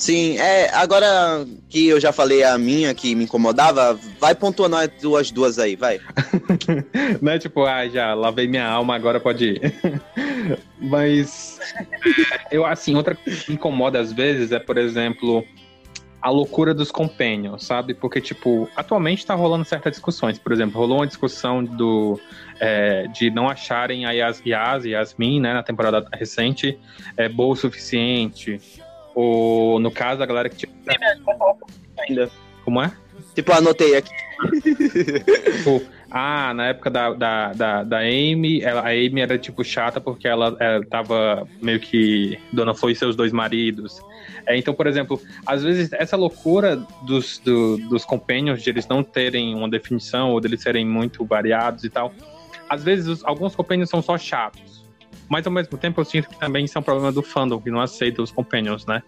Sim, 0.00 0.38
é, 0.38 0.70
agora 0.74 1.46
que 1.68 1.88
eu 1.88 2.00
já 2.00 2.10
falei 2.10 2.42
a 2.42 2.56
minha 2.56 2.94
que 2.94 3.14
me 3.14 3.24
incomodava, 3.24 4.00
vai 4.18 4.34
pontuando 4.34 4.74
as 4.74 4.88
duas 4.98 5.30
duas 5.30 5.58
aí, 5.58 5.76
vai. 5.76 6.00
Não 7.20 7.32
é 7.32 7.38
tipo, 7.38 7.66
ah, 7.66 7.86
já 7.86 8.14
lavei 8.14 8.48
minha 8.48 8.66
alma, 8.66 8.96
agora 8.96 9.20
pode 9.20 9.44
ir. 9.44 9.74
Mas 10.80 11.60
é, 11.76 12.48
eu 12.50 12.64
assim, 12.64 12.96
outra 12.96 13.14
coisa 13.14 13.44
que 13.44 13.50
me 13.50 13.56
incomoda 13.56 14.00
às 14.00 14.10
vezes 14.10 14.52
é, 14.52 14.58
por 14.58 14.78
exemplo, 14.78 15.44
a 16.20 16.30
loucura 16.30 16.74
dos 16.74 16.90
companions, 16.90 17.64
sabe? 17.64 17.94
Porque, 17.94 18.20
tipo, 18.20 18.68
atualmente 18.76 19.24
tá 19.24 19.34
rolando 19.34 19.64
certas 19.64 19.92
discussões. 19.92 20.38
Por 20.38 20.52
exemplo, 20.52 20.78
rolou 20.78 20.98
uma 20.98 21.06
discussão 21.06 21.64
do 21.64 22.20
é, 22.60 23.06
de 23.08 23.30
não 23.30 23.48
acharem 23.48 24.04
a 24.04 24.10
Yas, 24.10 24.42
Yas 24.44 24.84
e 24.84 24.90
Yasmin, 24.90 25.40
né, 25.40 25.54
na 25.54 25.62
temporada 25.62 26.06
recente, 26.12 26.78
é, 27.16 27.28
boa 27.28 27.54
o 27.54 27.56
suficiente 27.56 28.60
ou, 29.14 29.78
no 29.80 29.90
caso, 29.90 30.22
a 30.22 30.26
galera 30.26 30.48
que 30.48 30.56
tinha. 30.56 30.72
Ainda. 31.98 32.30
Como 32.64 32.82
é? 32.82 32.92
Tipo, 33.34 33.52
anotei 33.52 33.96
aqui. 33.96 34.12
tipo, 34.62 35.82
ah, 36.10 36.52
na 36.54 36.66
época 36.66 36.90
da, 36.90 37.12
da, 37.12 37.52
da, 37.52 37.82
da 37.84 37.98
Amy, 37.98 38.60
ela, 38.62 38.80
a 38.80 38.88
Amy 38.88 39.20
era 39.20 39.38
tipo 39.38 39.62
chata 39.62 40.00
porque 40.00 40.26
ela, 40.26 40.56
ela 40.58 40.84
tava 40.84 41.46
meio 41.62 41.78
que 41.78 42.36
Dona 42.52 42.74
Flor 42.74 42.90
e 42.90 42.96
seus 42.96 43.14
dois 43.14 43.32
maridos. 43.32 44.00
É, 44.44 44.56
então, 44.56 44.74
por 44.74 44.88
exemplo, 44.88 45.20
às 45.46 45.62
vezes 45.62 45.92
essa 45.92 46.16
loucura 46.16 46.76
dos, 47.02 47.38
do, 47.38 47.76
dos 47.88 48.04
companions, 48.04 48.60
de 48.62 48.70
eles 48.70 48.88
não 48.88 49.04
terem 49.04 49.54
uma 49.54 49.68
definição 49.68 50.32
ou 50.32 50.40
deles 50.40 50.60
serem 50.60 50.84
muito 50.84 51.24
variados 51.24 51.84
e 51.84 51.90
tal, 51.90 52.12
às 52.68 52.82
vezes 52.82 53.06
os, 53.06 53.24
alguns 53.24 53.54
companions 53.54 53.88
são 53.88 54.02
só 54.02 54.18
chatos. 54.18 54.84
Mas 55.28 55.46
ao 55.46 55.52
mesmo 55.52 55.78
tempo 55.78 56.00
eu 56.00 56.04
sinto 56.04 56.28
que 56.28 56.38
também 56.40 56.64
isso 56.64 56.76
é 56.76 56.80
um 56.80 56.84
problema 56.84 57.12
do 57.12 57.22
fandom, 57.22 57.60
que 57.60 57.70
não 57.70 57.80
aceita 57.80 58.20
os 58.20 58.32
companions, 58.32 58.84
né? 58.84 59.00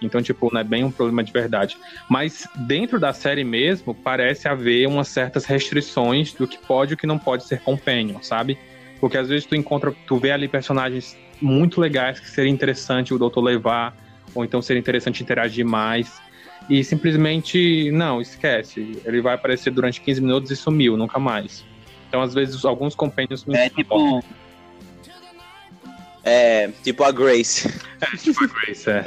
Então, 0.00 0.22
tipo, 0.22 0.52
não 0.52 0.60
é 0.60 0.64
bem 0.64 0.84
um 0.84 0.90
problema 0.90 1.22
de 1.22 1.32
verdade. 1.32 1.76
Mas 2.08 2.48
dentro 2.54 2.98
da 2.98 3.12
série 3.12 3.44
mesmo, 3.44 3.94
parece 3.94 4.48
haver 4.48 4.86
umas 4.86 5.08
certas 5.08 5.44
restrições 5.44 6.32
do 6.32 6.46
que 6.46 6.58
pode 6.58 6.92
e 6.92 6.94
o 6.94 6.96
que 6.96 7.06
não 7.06 7.18
pode 7.18 7.44
ser 7.44 7.60
companion, 7.60 8.20
sabe? 8.22 8.58
Porque 9.00 9.16
às 9.16 9.28
vezes 9.28 9.46
tu 9.46 9.54
encontra, 9.54 9.94
tu 10.06 10.18
vê 10.18 10.30
ali 10.30 10.48
personagens 10.48 11.16
muito 11.40 11.80
legais 11.80 12.18
que 12.18 12.28
seria 12.28 12.50
interessante 12.50 13.14
o 13.14 13.18
doutor 13.18 13.42
levar, 13.42 13.96
ou 14.34 14.44
então 14.44 14.60
seria 14.60 14.80
interessante 14.80 15.22
interagir 15.22 15.64
mais. 15.64 16.20
E 16.68 16.82
simplesmente, 16.84 17.90
não, 17.92 18.20
esquece. 18.20 19.00
Ele 19.04 19.20
vai 19.20 19.34
aparecer 19.34 19.70
durante 19.70 20.00
15 20.00 20.20
minutos 20.20 20.50
e 20.50 20.56
sumiu, 20.56 20.96
nunca 20.96 21.18
mais. 21.18 21.64
Então, 22.08 22.20
às 22.20 22.34
vezes, 22.34 22.64
alguns 22.64 22.94
companions 22.94 23.44
me 23.44 23.56
É 23.56 23.68
tipo, 23.68 24.22
é, 26.28 26.68
tipo 26.82 27.02
a 27.02 27.10
Grace. 27.10 27.68
É, 28.00 28.16
tipo 28.16 28.44
a 28.44 28.46
Grace, 28.46 28.88
é. 28.88 29.04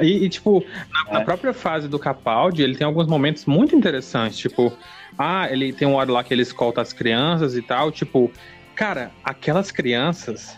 E, 0.00 0.24
e 0.24 0.28
tipo, 0.28 0.64
na, 0.90 1.10
é. 1.10 1.12
na, 1.14 1.24
própria 1.24 1.52
fase 1.52 1.88
do 1.88 1.98
Capaldi, 1.98 2.62
ele 2.62 2.76
tem 2.76 2.86
alguns 2.86 3.06
momentos 3.06 3.46
muito 3.46 3.74
interessantes, 3.74 4.38
tipo, 4.38 4.72
ah, 5.18 5.50
ele 5.50 5.72
tem 5.72 5.88
um 5.88 5.94
hora 5.94 6.12
lá 6.12 6.22
que 6.22 6.32
ele 6.32 6.42
escolta 6.42 6.80
as 6.80 6.92
crianças 6.92 7.56
e 7.56 7.62
tal, 7.62 7.90
tipo, 7.90 8.30
cara, 8.74 9.10
aquelas 9.24 9.70
crianças, 9.70 10.56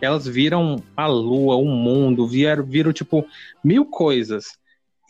elas 0.00 0.26
viram 0.26 0.76
a 0.96 1.06
lua, 1.06 1.56
o 1.56 1.66
mundo, 1.66 2.26
vieram, 2.26 2.64
viram, 2.64 2.92
tipo, 2.92 3.26
mil 3.62 3.84
coisas, 3.84 4.56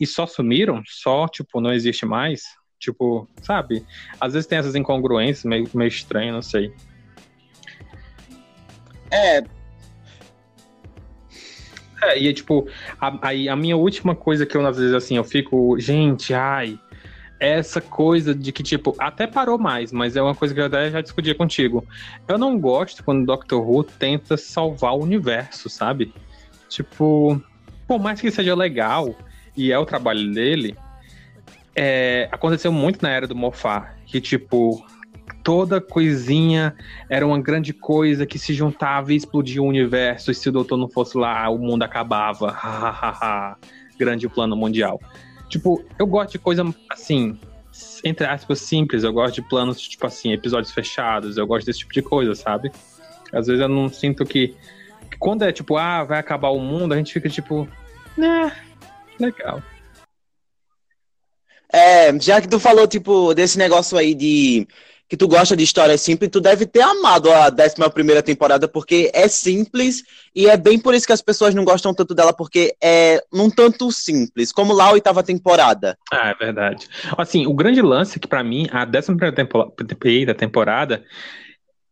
e 0.01 0.05
só 0.05 0.25
sumiram, 0.25 0.81
só, 0.85 1.27
tipo, 1.27 1.61
não 1.61 1.71
existe 1.71 2.05
mais, 2.05 2.43
tipo, 2.79 3.27
sabe? 3.41 3.85
Às 4.19 4.33
vezes 4.33 4.47
tem 4.47 4.57
essas 4.57 4.75
incongruências 4.75 5.45
meio, 5.45 5.69
meio 5.73 5.87
estranhas, 5.87 6.33
não 6.33 6.41
sei. 6.41 6.73
É, 9.09 9.41
é, 12.01 12.19
e 12.19 12.27
é 12.27 12.33
tipo, 12.33 12.67
aí 13.21 13.49
a, 13.49 13.53
a, 13.53 13.55
minha 13.55 13.75
última 13.75 14.15
coisa 14.15 14.45
que 14.45 14.55
eu, 14.55 14.65
às 14.65 14.77
vezes, 14.77 14.93
assim, 14.93 15.17
eu 15.17 15.23
fico, 15.23 15.79
gente, 15.79 16.33
ai, 16.33 16.79
essa 17.39 17.81
coisa 17.81 18.33
de 18.33 18.51
que, 18.51 18.63
tipo, 18.63 18.95
até 18.99 19.27
parou 19.27 19.57
mais, 19.57 19.91
mas 19.91 20.15
é 20.15 20.21
uma 20.21 20.35
coisa 20.35 20.53
que 20.53 20.59
eu 20.59 20.65
até 20.65 20.89
já 20.89 21.01
discutia 21.01 21.35
contigo. 21.35 21.85
Eu 22.27 22.37
não 22.37 22.59
gosto 22.59 23.03
quando 23.03 23.23
o 23.23 23.25
Doctor 23.25 23.67
Who 23.67 23.83
tenta 23.83 24.37
salvar 24.37 24.93
o 24.93 25.03
universo, 25.03 25.69
sabe? 25.69 26.13
Tipo, 26.69 27.41
por 27.87 27.99
mais 27.99 28.19
que 28.19 28.31
seja 28.31 28.55
legal, 28.55 29.15
e 29.55 29.71
é 29.71 29.79
o 29.79 29.85
trabalho 29.85 30.31
dele, 30.33 30.75
é, 31.75 32.27
aconteceu 32.31 32.71
muito 32.71 33.01
na 33.01 33.09
era 33.09 33.27
do 33.27 33.35
Moffat, 33.35 33.87
que, 34.05 34.19
tipo, 34.19 34.83
toda 35.43 35.79
coisinha 35.79 36.75
era 37.09 37.25
uma 37.25 37.39
grande 37.39 37.73
coisa 37.73 38.25
que 38.25 38.37
se 38.37 38.53
juntava 38.53 39.13
e 39.13 39.15
explodia 39.15 39.61
o 39.61 39.65
universo, 39.65 40.31
e 40.31 40.35
se 40.35 40.49
o 40.49 40.51
doutor 40.51 40.77
não 40.77 40.89
fosse 40.89 41.17
lá, 41.17 41.49
o 41.49 41.57
mundo 41.57 41.83
acabava. 41.83 43.57
grande 43.97 44.29
plano 44.29 44.55
mundial. 44.55 45.01
Tipo, 45.49 45.83
eu 45.97 46.05
gosto 46.05 46.33
de 46.33 46.39
coisa 46.39 46.63
assim, 46.89 47.37
entre 48.03 48.25
aspas, 48.25 48.59
simples. 48.59 49.03
Eu 49.03 49.13
gosto 49.13 49.35
de 49.35 49.41
planos, 49.41 49.79
tipo 49.79 50.05
assim, 50.05 50.31
episódios 50.31 50.71
fechados. 50.71 51.37
Eu 51.37 51.47
gosto 51.47 51.65
desse 51.65 51.79
tipo 51.79 51.93
de 51.93 52.01
coisa, 52.01 52.35
sabe? 52.35 52.71
Às 53.33 53.47
vezes 53.47 53.61
eu 53.61 53.69
não 53.69 53.89
sinto 53.89 54.25
que. 54.25 54.55
quando 55.19 55.43
é 55.43 55.51
tipo, 55.51 55.77
ah, 55.77 56.03
vai 56.03 56.19
acabar 56.19 56.49
o 56.49 56.59
mundo, 56.59 56.93
a 56.93 56.97
gente 56.97 57.13
fica 57.13 57.29
tipo, 57.29 57.67
né, 58.17 58.51
legal. 59.19 59.61
É, 61.71 62.17
já 62.19 62.39
que 62.39 62.47
tu 62.47 62.59
falou, 62.59 62.87
tipo, 62.87 63.33
desse 63.33 63.57
negócio 63.57 63.97
aí 63.97 64.13
de 64.13 64.67
que 65.09 65.15
tu 65.15 65.27
gosta 65.27 65.55
de 65.55 65.63
histórias 65.63 66.01
simples, 66.01 66.29
tu 66.31 66.41
deve 66.41 66.65
ter 66.65 66.81
amado 66.81 67.31
a 67.31 67.47
11 67.47 67.89
primeira 67.93 68.21
temporada, 68.21 68.67
porque 68.67 69.09
é 69.13 69.27
simples 69.27 70.03
e 70.35 70.47
é 70.47 70.57
bem 70.57 70.77
por 70.77 70.93
isso 70.93 71.07
que 71.07 71.13
as 71.13 71.21
pessoas 71.21 71.55
não 71.55 71.63
gostam 71.63 71.93
tanto 71.93 72.13
dela, 72.13 72.33
porque 72.33 72.75
é 72.81 73.23
num 73.31 73.49
tanto 73.49 73.91
simples, 73.91 74.51
como 74.51 74.73
lá 74.73 74.85
a 74.85 74.91
oitava 74.91 75.23
temporada. 75.23 75.97
Ah, 76.11 76.29
é 76.29 76.33
verdade. 76.33 76.87
Assim, 77.17 77.47
o 77.47 77.53
grande 77.53 77.81
lance 77.81 78.17
é 78.17 78.19
que 78.19 78.27
para 78.27 78.43
mim, 78.43 78.67
a 78.71 78.85
11 78.85 79.15
primeira 79.97 80.35
temporada 80.35 81.03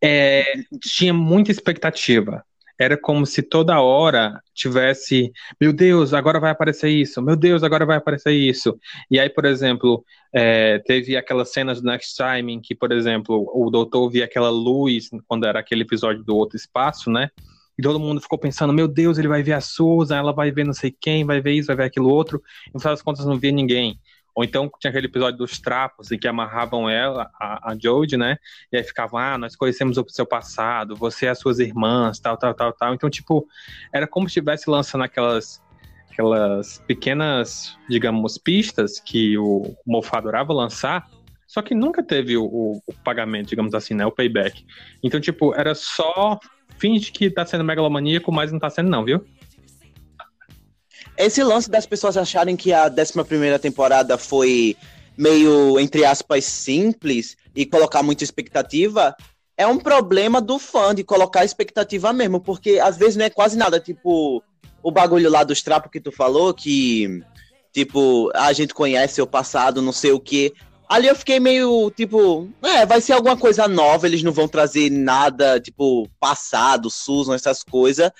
é, 0.04 0.44
tinha 0.82 1.14
muita 1.14 1.52
expectativa 1.52 2.44
era 2.80 2.98
como 2.98 3.26
se 3.26 3.42
toda 3.42 3.80
hora 3.80 4.42
tivesse, 4.54 5.32
meu 5.60 5.72
Deus, 5.72 6.14
agora 6.14 6.40
vai 6.40 6.52
aparecer 6.52 6.90
isso, 6.90 7.22
meu 7.22 7.36
Deus, 7.36 7.64
agora 7.64 7.86
vai 7.86 7.98
aparecer 7.98 8.32
isso. 8.32 8.78
E 9.10 9.20
aí, 9.20 9.30
por 9.30 9.46
exemplo, 9.46 10.04
é, 10.34 10.80
teve 10.80 11.16
aquelas 11.16 11.52
cenas 11.52 11.82
do 11.82 11.88
Next 11.88 12.16
Time 12.16 12.54
em 12.54 12.62
que, 12.62 12.76
por 12.76 12.92
exemplo, 12.92 13.50
o 13.54 13.70
doutor 13.70 14.10
via 14.10 14.26
aquela 14.26 14.50
luz 14.50 15.10
quando 15.28 15.46
era 15.46 15.60
aquele 15.60 15.84
episódio 15.84 16.24
do 16.24 16.36
outro 16.36 16.58
espaço, 16.58 17.10
né? 17.10 17.30
E 17.78 17.82
todo 17.84 18.00
mundo 18.00 18.22
ficou 18.22 18.38
pensando, 18.40 18.72
meu 18.72 18.88
Deus, 18.88 19.18
ele 19.18 19.28
vai 19.28 19.44
ver 19.44 19.54
a 19.54 19.62
Susan, 19.62 20.16
ela 20.16 20.34
vai 20.34 20.50
ver 20.52 20.66
não 20.66 20.74
sei 20.74 20.96
quem, 20.98 21.26
vai 21.26 21.42
ver 21.42 21.54
isso, 21.54 21.68
vai 21.68 21.76
ver 21.76 21.84
aquilo 21.86 22.10
outro. 22.10 22.42
E 22.68 22.72
no 22.74 22.80
final 22.80 22.94
das 22.94 23.02
contas 23.02 23.26
não 23.26 23.38
via 23.38 23.52
ninguém. 23.52 24.00
Ou 24.36 24.44
então 24.44 24.70
tinha 24.80 24.90
aquele 24.90 25.08
episódio 25.08 25.38
dos 25.38 25.60
trapos 25.60 26.12
em 26.12 26.20
que 26.20 26.28
amarravam 26.28 26.90
ela, 26.90 27.32
a, 27.40 27.72
a 27.72 27.78
Jodie, 27.78 28.18
né? 28.18 28.38
E 28.72 28.76
aí 28.76 28.84
ficavam, 28.84 29.18
ah, 29.18 29.38
nós 29.38 29.56
conhecemos 29.56 29.98
o 29.98 30.06
seu 30.10 30.26
passado, 30.26 30.96
você 30.96 31.28
e 31.28 31.30
as 31.30 31.40
suas 31.40 31.60
irmãs, 31.60 32.20
tal, 32.20 32.36
tal, 32.36 32.54
tal, 32.54 32.74
tal. 32.74 32.94
Então, 32.94 33.10
tipo, 33.10 33.48
era 33.94 34.06
como 34.06 34.28
se 34.28 34.32
estivesse 34.32 34.70
lançando 34.70 35.06
aquelas, 35.06 35.64
aquelas 36.12 36.84
pequenas, 36.86 37.78
digamos, 37.90 38.38
pistas 38.38 39.00
que 39.00 39.38
o 39.38 39.74
Moffat 39.88 40.18
adorava 40.18 40.52
lançar, 40.52 41.10
só 41.48 41.62
que 41.62 41.74
nunca 41.74 42.04
teve 42.04 42.36
o, 42.36 42.44
o, 42.44 42.82
o, 42.86 42.94
pagamento, 43.06 43.48
digamos 43.48 43.74
assim, 43.74 43.94
né? 43.94 44.06
O 44.06 44.12
payback. 44.12 44.66
Então, 45.02 45.22
tipo, 45.22 45.56
era 45.56 45.74
só 45.74 46.38
finge 46.78 47.10
que 47.12 47.30
tá 47.30 47.46
sendo 47.46 47.64
megalomaníaco, 47.64 48.32
mas 48.34 48.52
não 48.52 48.60
tá 48.60 48.70
sendo, 48.70 48.90
não, 48.90 49.06
viu? 49.06 49.26
Esse 51.18 51.44
lance 51.44 51.70
das 51.70 51.86
pessoas 51.86 52.18
acharem 52.18 52.56
que 52.56 52.74
a 52.74 52.88
11 52.88 53.60
temporada 53.60 54.18
foi 54.18 54.76
meio, 55.18 55.80
entre 55.80 56.04
aspas, 56.04 56.44
simples 56.46 57.38
e 57.56 57.66
colocar 57.66 58.04
muita 58.04 58.24
expectativa, 58.24 59.16
é 59.58 59.66
um 59.66 59.78
problema 59.78 60.42
do 60.42 60.60
fã 60.60 60.94
de 60.94 61.04
colocar 61.04 61.46
expectativa 61.46 62.12
mesmo, 62.12 62.42
porque 62.42 62.80
às 62.80 62.98
vezes 62.98 63.16
não 63.16 63.26
é 63.26 63.30
quase 63.30 63.58
nada. 63.58 63.80
Tipo, 63.80 64.44
o 64.84 64.92
bagulho 64.92 65.30
lá 65.30 65.44
dos 65.44 65.62
trapos 65.62 65.90
que 65.90 66.02
tu 66.02 66.12
falou, 66.12 66.54
que, 66.54 67.24
tipo, 67.72 68.30
a 68.36 68.52
gente 68.52 68.74
conhece 68.74 69.22
o 69.22 69.28
passado, 69.28 69.82
não 69.82 69.94
sei 69.94 70.12
o 70.12 70.20
que. 70.20 70.54
Ali 70.88 71.08
eu 71.08 71.16
fiquei 71.16 71.40
meio, 71.40 71.90
tipo, 71.92 72.50
é, 72.62 72.86
vai 72.86 73.02
ser 73.02 73.14
alguma 73.14 73.38
coisa 73.38 73.68
nova, 73.68 74.06
eles 74.06 74.22
não 74.22 74.32
vão 74.32 74.48
trazer 74.48 74.92
nada, 74.92 75.60
tipo, 75.60 76.08
passado, 76.20 76.92
Susan, 76.92 77.34
essas 77.34 77.64
coisas. 77.64 78.12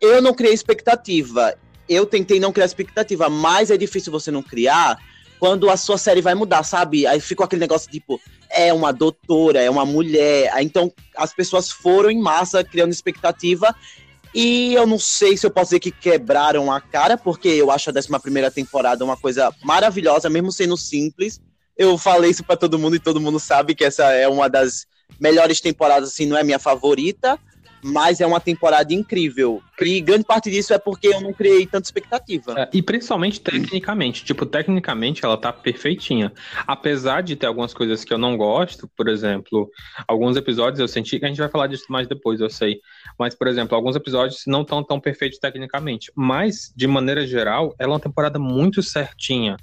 Eu 0.00 0.20
não 0.20 0.34
criei 0.34 0.52
expectativa 0.52 1.54
eu 1.90 2.06
tentei 2.06 2.38
não 2.38 2.52
criar 2.52 2.66
expectativa, 2.66 3.28
mas 3.28 3.68
é 3.68 3.76
difícil 3.76 4.12
você 4.12 4.30
não 4.30 4.44
criar 4.44 4.96
quando 5.40 5.68
a 5.68 5.76
sua 5.76 5.98
série 5.98 6.20
vai 6.20 6.36
mudar, 6.36 6.62
sabe? 6.62 7.04
Aí 7.04 7.18
fica 7.18 7.42
aquele 7.42 7.60
negócio 7.60 7.90
tipo, 7.90 8.20
é 8.48 8.72
uma 8.72 8.92
doutora, 8.92 9.60
é 9.60 9.68
uma 9.68 9.84
mulher. 9.84 10.52
Então 10.60 10.92
as 11.16 11.34
pessoas 11.34 11.68
foram 11.68 12.08
em 12.08 12.20
massa 12.20 12.62
criando 12.62 12.92
expectativa. 12.92 13.74
E 14.32 14.72
eu 14.74 14.86
não 14.86 15.00
sei 15.00 15.36
se 15.36 15.44
eu 15.44 15.50
posso 15.50 15.70
dizer 15.70 15.80
que 15.80 15.90
quebraram 15.90 16.70
a 16.70 16.80
cara, 16.80 17.18
porque 17.18 17.48
eu 17.48 17.72
acho 17.72 17.90
a 17.90 17.92
11 17.92 18.08
primeira 18.20 18.50
temporada 18.52 19.04
uma 19.04 19.16
coisa 19.16 19.52
maravilhosa, 19.64 20.30
mesmo 20.30 20.52
sendo 20.52 20.76
simples. 20.76 21.40
Eu 21.76 21.98
falei 21.98 22.30
isso 22.30 22.44
para 22.44 22.56
todo 22.56 22.78
mundo 22.78 22.94
e 22.94 23.00
todo 23.00 23.20
mundo 23.20 23.40
sabe 23.40 23.74
que 23.74 23.84
essa 23.84 24.12
é 24.12 24.28
uma 24.28 24.48
das 24.48 24.86
melhores 25.18 25.60
temporadas, 25.60 26.10
assim, 26.10 26.26
não 26.26 26.36
é 26.36 26.44
minha 26.44 26.60
favorita, 26.60 27.36
mas 27.82 28.20
é 28.20 28.26
uma 28.26 28.40
temporada 28.40 28.92
incrível. 28.92 29.62
E 29.80 30.00
grande 30.00 30.24
parte 30.24 30.50
disso 30.50 30.74
é 30.74 30.78
porque 30.78 31.08
eu 31.08 31.20
não 31.20 31.32
criei 31.32 31.66
tanta 31.66 31.86
expectativa. 31.86 32.54
É, 32.58 32.68
e 32.72 32.82
principalmente 32.82 33.40
tecnicamente. 33.40 34.24
Tipo, 34.24 34.44
tecnicamente 34.44 35.24
ela 35.24 35.36
tá 35.36 35.52
perfeitinha. 35.52 36.32
Apesar 36.66 37.22
de 37.22 37.34
ter 37.36 37.46
algumas 37.46 37.72
coisas 37.72 38.04
que 38.04 38.12
eu 38.12 38.18
não 38.18 38.36
gosto, 38.36 38.88
por 38.96 39.08
exemplo, 39.08 39.70
alguns 40.06 40.36
episódios 40.36 40.80
eu 40.80 40.88
senti. 40.88 41.18
A 41.22 41.28
gente 41.28 41.38
vai 41.38 41.48
falar 41.48 41.66
disso 41.66 41.86
mais 41.88 42.06
depois, 42.06 42.40
eu 42.40 42.50
sei. 42.50 42.80
Mas, 43.18 43.34
por 43.34 43.48
exemplo, 43.48 43.74
alguns 43.74 43.96
episódios 43.96 44.42
não 44.46 44.62
estão 44.62 44.84
tão 44.84 45.00
perfeitos 45.00 45.38
tecnicamente. 45.38 46.12
Mas, 46.14 46.72
de 46.76 46.86
maneira 46.86 47.26
geral, 47.26 47.74
ela 47.78 47.92
é 47.92 47.94
uma 47.94 48.00
temporada 48.00 48.38
muito 48.38 48.82
certinha 48.82 49.56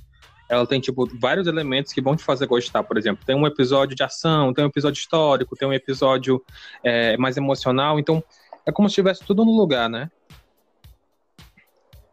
ela 0.50 0.66
tem, 0.66 0.80
tipo, 0.80 1.08
vários 1.20 1.48
elementos 1.48 1.92
que 1.92 2.02
vão 2.02 2.16
te 2.16 2.24
fazer 2.24 2.48
gostar. 2.48 2.84
Por 2.84 2.98
exemplo, 2.98 3.26
tem 3.26 3.36
um 3.36 3.46
episódio 3.46 3.96
de 3.96 4.04
ação, 4.04 4.54
tem 4.54 4.64
um 4.64 4.70
episódio 4.70 5.00
histórico, 5.00 5.56
tem 5.56 5.68
um 5.68 5.74
episódio 5.74 6.44
é, 6.84 7.18
mais 7.18 7.38
emocional. 7.38 8.00
Então, 8.00 8.24
é 8.66 8.72
como 8.72 8.90
se 8.90 8.96
tivesse 8.96 9.24
tudo 9.26 9.44
no 9.44 9.52
lugar, 9.52 9.90
né? 9.90 10.10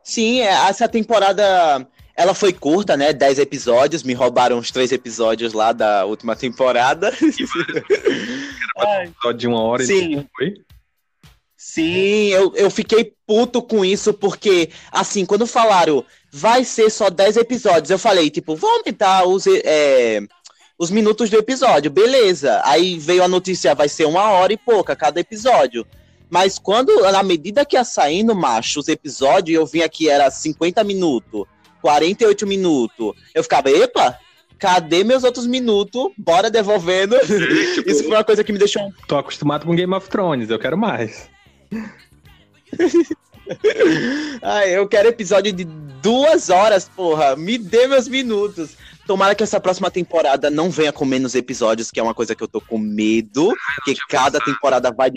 Sim, 0.03 0.41
é, 0.41 0.53
essa 0.69 0.89
temporada 0.89 1.87
ela 2.17 2.35
foi 2.35 2.53
curta, 2.53 2.97
né? 2.97 3.13
Dez 3.13 3.39
episódios, 3.39 4.03
me 4.03 4.15
roubaram 4.15 4.59
os 4.59 4.71
três 4.71 4.93
episódios 4.93 5.53
lá 5.53 5.73
da 5.73 6.05
última 6.05 6.37
temporada. 6.37 7.13
Era 8.77 9.33
de 9.33 9.47
uma 9.47 9.63
hora 9.63 9.85
Sim. 9.85 10.19
e 10.19 10.29
foi? 10.37 10.55
Sim, 11.57 12.27
eu, 12.29 12.53
eu 12.57 12.71
fiquei 12.71 13.15
puto 13.27 13.63
com 13.63 13.85
isso, 13.85 14.13
porque, 14.13 14.71
assim, 14.93 15.25
quando 15.25 15.47
falaram 15.47 16.05
vai 16.35 16.65
ser 16.65 16.91
só 16.91 17.09
10 17.09 17.37
episódios. 17.37 17.91
Eu 17.91 17.99
falei, 17.99 18.29
tipo, 18.29 18.57
vou 18.57 18.69
aumentar 18.69 19.25
os, 19.25 19.47
é, 19.47 20.21
os 20.77 20.91
minutos 20.91 21.31
do 21.31 21.39
episódio, 21.39 21.93
beleza. 21.93 22.61
Aí 22.65 22.99
veio 22.99 23.23
a 23.23 23.29
notícia, 23.29 23.73
vai 23.73 23.89
ser 23.89 24.05
uma 24.07 24.31
hora 24.33 24.53
e 24.53 24.57
pouca 24.57 24.97
cada 24.97 25.21
episódio. 25.21 25.87
Mas 26.29 26.59
quando, 26.59 26.93
na 27.03 27.23
medida 27.23 27.65
que 27.65 27.77
ia 27.77 27.85
saindo, 27.85 28.35
macho, 28.35 28.81
os 28.81 28.89
episódios, 28.89 29.57
eu 29.57 29.65
vinha 29.65 29.89
que 29.89 30.09
era 30.09 30.29
50 30.29 30.83
minutos, 30.83 31.45
48 31.81 32.47
minutos. 32.49 33.13
Eu 33.33 33.45
ficava, 33.45 33.71
epa, 33.71 34.19
cadê 34.59 35.05
meus 35.05 35.23
outros 35.23 35.47
minutos? 35.47 36.11
Bora 36.19 36.51
devolvendo. 36.51 37.17
tipo, 37.75 37.89
Isso 37.89 38.03
foi 38.03 38.13
uma 38.13 38.25
coisa 38.25 38.43
que 38.43 38.53
me 38.53 38.59
deixou. 38.59 38.93
Tô 39.07 39.17
acostumado 39.17 39.65
com 39.65 39.77
Game 39.77 39.95
of 39.95 40.09
Thrones, 40.09 40.51
eu 40.51 40.59
quero 40.59 40.77
mais. 40.77 41.31
Ai, 44.43 44.77
eu 44.77 44.89
quero 44.89 45.09
episódio 45.09 45.53
de 45.53 45.65
duas 45.65 46.51
horas, 46.51 46.89
porra. 46.89 47.37
Me 47.37 47.59
dê 47.59 47.87
meus 47.87 48.09
minutos. 48.09 48.77
Tomara 49.07 49.35
que 49.35 49.43
essa 49.43 49.61
próxima 49.61 49.91
temporada 49.91 50.51
não 50.51 50.71
venha 50.71 50.93
com 50.93 51.05
menos 51.05 51.35
episódios, 51.35 51.91
que 51.91 52.01
é 52.01 52.03
uma 52.03 52.15
coisa 52.15 52.35
que 52.35 52.43
eu 52.43 52.49
tô 52.49 52.61
com 52.61 52.79
medo. 52.79 53.55
que 53.85 53.95
cada 54.09 54.41
temporada 54.41 54.91
vai. 54.91 55.13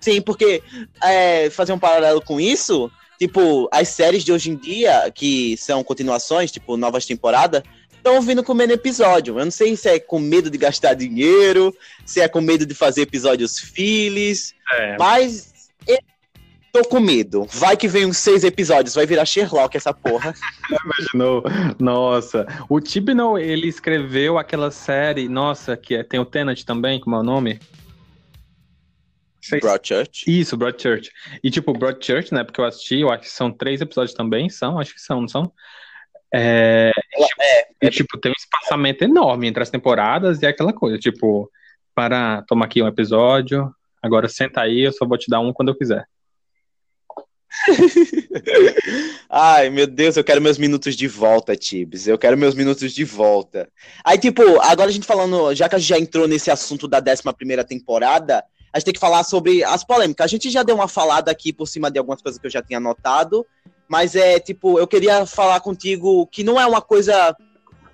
Sim, 0.00 0.20
porque 0.20 0.62
é, 1.02 1.50
fazer 1.50 1.72
um 1.72 1.78
paralelo 1.78 2.20
com 2.20 2.40
isso, 2.40 2.90
tipo, 3.18 3.68
as 3.72 3.88
séries 3.88 4.24
de 4.24 4.32
hoje 4.32 4.50
em 4.50 4.56
dia, 4.56 5.10
que 5.12 5.56
são 5.56 5.82
continuações, 5.82 6.52
tipo, 6.52 6.76
novas 6.76 7.06
temporadas, 7.06 7.62
estão 7.96 8.20
vindo 8.20 8.44
com 8.44 8.54
menos 8.54 8.74
episódio. 8.74 9.38
Eu 9.38 9.44
não 9.44 9.50
sei 9.50 9.76
se 9.76 9.88
é 9.88 9.98
com 9.98 10.18
medo 10.18 10.48
de 10.48 10.58
gastar 10.58 10.94
dinheiro, 10.94 11.74
se 12.04 12.20
é 12.20 12.28
com 12.28 12.40
medo 12.40 12.64
de 12.64 12.74
fazer 12.74 13.02
episódios 13.02 13.58
files, 13.58 14.54
é. 14.72 14.96
mas 14.96 15.56
Tô 16.76 16.84
com 16.84 17.00
medo. 17.00 17.46
Vai 17.54 17.74
que 17.74 17.88
vem 17.88 18.04
uns 18.04 18.18
seis 18.18 18.44
episódios, 18.44 18.94
vai 18.94 19.06
virar 19.06 19.24
Sherlock 19.24 19.74
essa 19.74 19.94
porra. 19.94 20.34
Imaginou? 20.84 21.42
Nossa. 21.78 22.46
O 22.68 22.78
Tibnall, 22.80 23.38
ele 23.38 23.66
escreveu 23.66 24.36
aquela 24.36 24.70
série, 24.70 25.26
nossa, 25.26 25.74
que 25.74 25.94
é, 25.94 26.02
tem 26.02 26.20
o 26.20 26.26
Tenant 26.26 26.62
também, 26.64 27.00
como 27.00 27.16
é 27.16 27.20
o 27.20 27.22
nome? 27.22 27.58
Broadchurch. 29.62 30.24
Isso, 30.26 30.54
Broadchurch. 30.54 31.10
E 31.42 31.50
tipo, 31.50 31.72
Broadchurch, 31.72 32.34
né, 32.34 32.44
porque 32.44 32.60
eu 32.60 32.66
assisti, 32.66 33.00
eu 33.00 33.10
acho 33.10 33.22
que 33.22 33.30
são 33.30 33.50
três 33.50 33.80
episódios 33.80 34.14
também, 34.14 34.50
são, 34.50 34.78
acho 34.78 34.92
que 34.92 35.00
são, 35.00 35.22
não 35.22 35.28
são? 35.28 35.50
É, 36.34 36.90
tipo, 37.10 37.42
é, 37.42 37.68
é, 37.86 37.90
tipo, 37.90 38.20
tem 38.20 38.32
um 38.32 38.34
espaçamento 38.36 39.02
enorme 39.02 39.46
entre 39.46 39.62
as 39.62 39.70
temporadas 39.70 40.42
e 40.42 40.46
aquela 40.46 40.74
coisa, 40.74 40.98
tipo, 40.98 41.50
para 41.94 42.42
tomar 42.42 42.66
aqui 42.66 42.82
um 42.82 42.86
episódio, 42.86 43.74
agora 44.02 44.28
senta 44.28 44.60
aí, 44.60 44.80
eu 44.80 44.92
só 44.92 45.06
vou 45.06 45.16
te 45.16 45.30
dar 45.30 45.40
um 45.40 45.54
quando 45.54 45.70
eu 45.70 45.74
quiser. 45.74 46.06
Ai, 49.28 49.70
meu 49.70 49.86
Deus, 49.86 50.16
eu 50.16 50.24
quero 50.24 50.40
meus 50.40 50.58
minutos 50.58 50.94
de 50.94 51.08
volta, 51.08 51.56
Tibs. 51.56 52.06
Eu 52.06 52.18
quero 52.18 52.36
meus 52.36 52.54
minutos 52.54 52.92
de 52.92 53.04
volta. 53.04 53.68
Aí, 54.04 54.18
tipo, 54.18 54.42
agora 54.60 54.88
a 54.88 54.92
gente 54.92 55.06
falando, 55.06 55.54
já 55.54 55.68
que 55.68 55.74
a 55.74 55.78
gente 55.78 55.88
já 55.88 55.98
entrou 55.98 56.28
nesse 56.28 56.50
assunto 56.50 56.86
da 56.86 56.98
11 56.98 57.22
temporada, 57.66 58.44
a 58.72 58.78
gente 58.78 58.86
tem 58.86 58.94
que 58.94 59.00
falar 59.00 59.24
sobre 59.24 59.64
as 59.64 59.82
polêmicas. 59.84 60.24
A 60.24 60.28
gente 60.28 60.50
já 60.50 60.62
deu 60.62 60.74
uma 60.74 60.88
falada 60.88 61.30
aqui 61.30 61.52
por 61.52 61.66
cima 61.66 61.90
de 61.90 61.98
algumas 61.98 62.22
coisas 62.22 62.40
que 62.40 62.46
eu 62.46 62.50
já 62.50 62.62
tinha 62.62 62.78
anotado, 62.78 63.46
mas 63.88 64.14
é, 64.14 64.38
tipo, 64.38 64.78
eu 64.78 64.86
queria 64.86 65.24
falar 65.26 65.60
contigo 65.60 66.26
que 66.26 66.44
não 66.44 66.60
é 66.60 66.66
uma 66.66 66.82
coisa 66.82 67.36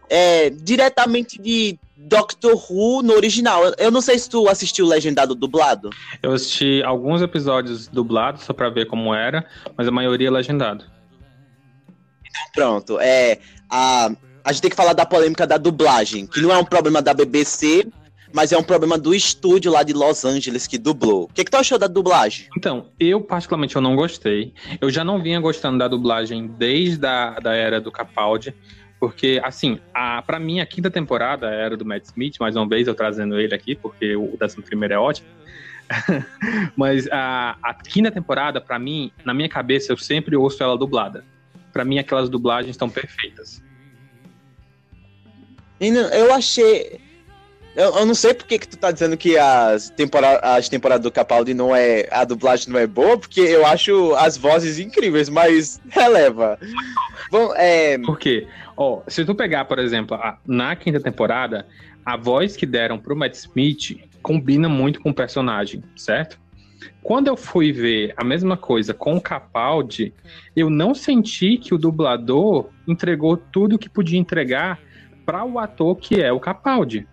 é, 0.08 0.50
diretamente 0.50 1.40
de 1.40 1.78
Doctor 2.08 2.54
Who 2.54 3.02
no 3.02 3.14
original. 3.14 3.62
Eu 3.78 3.90
não 3.90 4.00
sei 4.00 4.18
se 4.18 4.28
tu 4.28 4.48
assistiu 4.48 4.86
legendado 4.86 5.34
dublado. 5.34 5.90
Eu 6.22 6.32
assisti 6.32 6.82
alguns 6.84 7.22
episódios 7.22 7.86
dublados 7.86 8.42
só 8.42 8.52
pra 8.52 8.68
ver 8.68 8.86
como 8.86 9.14
era, 9.14 9.46
mas 9.76 9.86
a 9.86 9.90
maioria 9.90 10.28
é 10.28 10.30
legendado. 10.30 10.84
Pronto, 12.54 12.98
é. 13.00 13.38
A, 13.70 14.10
a 14.44 14.52
gente 14.52 14.62
tem 14.62 14.70
que 14.70 14.76
falar 14.76 14.92
da 14.92 15.06
polêmica 15.06 15.46
da 15.46 15.56
dublagem, 15.56 16.26
que 16.26 16.40
não 16.40 16.52
é 16.52 16.58
um 16.58 16.64
problema 16.64 17.00
da 17.00 17.14
BBC, 17.14 17.86
mas 18.32 18.50
é 18.50 18.58
um 18.58 18.62
problema 18.62 18.98
do 18.98 19.14
estúdio 19.14 19.70
lá 19.70 19.82
de 19.82 19.92
Los 19.92 20.24
Angeles 20.24 20.66
que 20.66 20.78
dublou. 20.78 21.24
O 21.24 21.28
que, 21.28 21.44
que 21.44 21.50
tu 21.50 21.56
achou 21.56 21.78
da 21.78 21.86
dublagem? 21.86 22.48
Então, 22.56 22.86
eu 22.98 23.20
particularmente 23.20 23.76
eu 23.76 23.82
não 23.82 23.94
gostei. 23.94 24.54
Eu 24.80 24.90
já 24.90 25.04
não 25.04 25.22
vinha 25.22 25.38
gostando 25.40 25.78
da 25.78 25.86
dublagem 25.86 26.46
desde 26.46 27.06
a 27.06 27.38
da 27.38 27.54
era 27.54 27.80
do 27.80 27.92
Capaldi. 27.92 28.54
Porque, 29.02 29.40
assim, 29.42 29.80
a, 29.92 30.22
pra 30.22 30.38
mim, 30.38 30.60
a 30.60 30.64
quinta 30.64 30.88
temporada 30.88 31.50
era 31.50 31.76
do 31.76 31.84
Matt 31.84 32.04
Smith, 32.04 32.36
mais 32.38 32.54
uma 32.54 32.68
vez 32.68 32.86
eu 32.86 32.94
trazendo 32.94 33.36
ele 33.36 33.52
aqui, 33.52 33.74
porque 33.74 34.14
o 34.14 34.36
décimo 34.38 34.62
primeiro 34.62 34.94
é 34.94 34.96
ótimo. 34.96 35.26
Mas 36.76 37.08
a, 37.10 37.56
a 37.60 37.74
quinta 37.74 38.12
temporada, 38.12 38.60
para 38.60 38.78
mim, 38.78 39.10
na 39.24 39.34
minha 39.34 39.48
cabeça, 39.48 39.90
eu 39.90 39.96
sempre 39.96 40.36
ouço 40.36 40.62
ela 40.62 40.78
dublada. 40.78 41.24
Para 41.72 41.84
mim, 41.84 41.98
aquelas 41.98 42.28
dublagens 42.28 42.70
estão 42.70 42.88
perfeitas. 42.88 43.60
Eu 45.80 46.32
achei. 46.32 47.00
Eu, 47.74 47.96
eu, 47.96 48.06
não 48.06 48.14
sei 48.14 48.34
por 48.34 48.46
que, 48.46 48.58
que 48.58 48.68
tu 48.68 48.76
tá 48.76 48.92
dizendo 48.92 49.16
que 49.16 49.36
as, 49.36 49.90
temporada, 49.90 50.38
as 50.40 50.68
temporadas 50.68 51.02
do 51.02 51.10
Capaldi 51.10 51.54
não 51.54 51.74
é. 51.74 52.06
A 52.12 52.24
dublagem 52.24 52.72
não 52.72 52.78
é 52.78 52.86
boa, 52.86 53.18
porque 53.18 53.40
eu 53.40 53.66
acho 53.66 54.14
as 54.14 54.36
vozes 54.36 54.78
incríveis, 54.78 55.28
mas 55.28 55.80
releva. 55.90 56.56
Bom, 57.32 57.52
é... 57.56 57.98
Por 57.98 58.16
quê? 58.18 58.46
Ó, 58.76 59.02
se 59.06 59.24
tu 59.24 59.34
pegar, 59.34 59.64
por 59.66 59.78
exemplo, 59.78 60.16
a, 60.16 60.38
na 60.46 60.74
quinta 60.74 61.00
temporada, 61.00 61.66
a 62.04 62.16
voz 62.16 62.56
que 62.56 62.66
deram 62.66 62.98
pro 62.98 63.16
Matt 63.16 63.34
Smith 63.34 64.00
combina 64.22 64.68
muito 64.68 65.00
com 65.00 65.10
o 65.10 65.14
personagem, 65.14 65.82
certo? 65.96 66.38
Quando 67.02 67.28
eu 67.28 67.36
fui 67.36 67.72
ver 67.72 68.14
a 68.16 68.24
mesma 68.24 68.56
coisa 68.56 68.94
com 68.94 69.16
o 69.16 69.20
Capaldi, 69.20 70.12
eu 70.54 70.70
não 70.70 70.94
senti 70.94 71.56
que 71.56 71.74
o 71.74 71.78
dublador 71.78 72.68
entregou 72.86 73.36
tudo 73.36 73.78
que 73.78 73.88
podia 73.88 74.18
entregar 74.18 74.80
para 75.24 75.44
o 75.44 75.58
ator 75.58 75.96
que 75.96 76.20
é 76.20 76.32
o 76.32 76.40
Capaldi. 76.40 77.06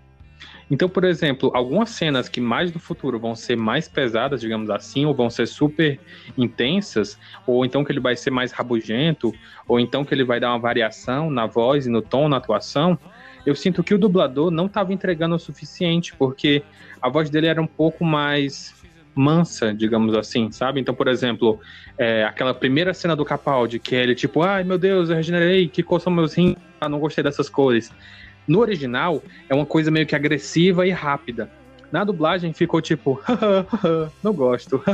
Então, 0.72 0.88
por 0.88 1.04
exemplo, 1.04 1.52
algumas 1.54 1.90
cenas 1.90 2.30
que 2.30 2.40
mais 2.40 2.72
no 2.72 2.80
futuro 2.80 3.20
vão 3.20 3.36
ser 3.36 3.56
mais 3.56 3.88
pesadas, 3.88 4.40
digamos 4.40 4.70
assim, 4.70 5.06
ou 5.06 5.14
vão 5.14 5.30
ser 5.30 5.48
super 5.48 6.00
intensas, 6.38 7.18
ou 7.48 7.66
então 7.66 7.84
que 7.84 7.92
ele 7.92 8.00
vai 8.00 8.16
ser 8.16 8.30
mais 8.30 8.52
rabugento, 8.52 9.34
ou 9.68 9.80
então 9.80 10.06
que 10.06 10.14
ele 10.14 10.24
vai 10.24 10.40
dar 10.40 10.50
uma 10.50 10.60
variação 10.60 11.32
na 11.32 11.48
voz 11.48 11.88
e 11.88 11.90
no 11.90 12.02
tom, 12.02 12.30
na 12.30 12.38
atuação, 12.38 12.98
eu 13.46 13.56
sinto 13.56 13.84
que 13.84 13.94
o 13.94 13.98
dublador 13.98 14.52
não 14.52 14.68
estava 14.68 14.94
entregando 14.94 15.36
o 15.36 15.40
suficiente, 15.40 16.14
porque 16.16 16.62
a 17.02 17.10
voz 17.10 17.30
dele 17.30 17.48
era 17.48 17.62
um 17.62 17.68
pouco 17.68 18.04
mais 18.06 18.76
mansa, 19.16 19.74
digamos 19.74 20.16
assim, 20.16 20.52
sabe? 20.52 20.80
Então, 20.80 20.94
por 20.94 21.08
exemplo, 21.08 21.60
é, 21.98 22.24
aquela 22.24 22.54
primeira 22.54 22.94
cena 22.94 23.16
do 23.16 23.26
Capaldi, 23.26 23.80
que 23.80 23.96
é 23.96 24.04
ele 24.04 24.16
tipo, 24.16 24.42
ai 24.42 24.64
meu 24.64 24.78
Deus, 24.78 25.10
eu 25.10 25.16
regenerei, 25.16 25.68
que 25.68 25.84
são 26.00 26.14
meus 26.14 26.34
rins, 26.34 26.56
ah, 26.80 26.88
não 26.88 27.00
gostei 27.00 27.24
dessas 27.24 27.50
cores. 27.50 27.92
No 28.50 28.62
original, 28.62 29.22
é 29.48 29.54
uma 29.54 29.66
coisa 29.66 29.92
meio 29.92 30.08
que 30.08 30.16
agressiva 30.16 30.88
e 30.88 30.90
rápida. 30.90 31.52
Na 31.92 32.04
dublagem 32.04 32.52
ficou 32.52 32.82
tipo, 32.82 33.22
não 34.24 34.34
gosto. 34.34 34.84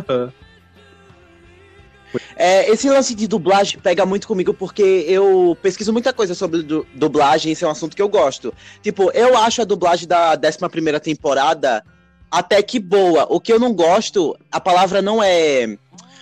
É, 2.38 2.70
esse 2.72 2.90
lance 2.90 3.14
de 3.14 3.28
dublagem 3.28 3.78
pega 3.78 4.06
muito 4.06 4.26
comigo 4.26 4.54
porque 4.54 4.82
eu 4.82 5.58
pesquiso 5.62 5.92
muita 5.92 6.14
coisa 6.14 6.34
sobre 6.34 6.64
du 6.64 6.88
dublagem, 6.94 7.52
esse 7.52 7.66
é 7.66 7.68
um 7.68 7.72
assunto 7.72 7.94
que 7.94 8.02
eu 8.02 8.08
gosto. 8.08 8.54
Tipo, 8.82 9.12
eu 9.12 9.38
acho 9.38 9.62
a 9.62 9.66
dublagem 9.66 10.08
da 10.08 10.32
11 10.32 11.00
temporada 11.02 11.84
até 12.32 12.64
que 12.64 12.80
boa. 12.80 13.28
O 13.30 13.42
que 13.42 13.52
eu 13.52 13.60
não 13.60 13.74
gosto, 13.74 14.34
a 14.50 14.62
palavra 14.62 15.02
não 15.02 15.22
é 15.22 15.78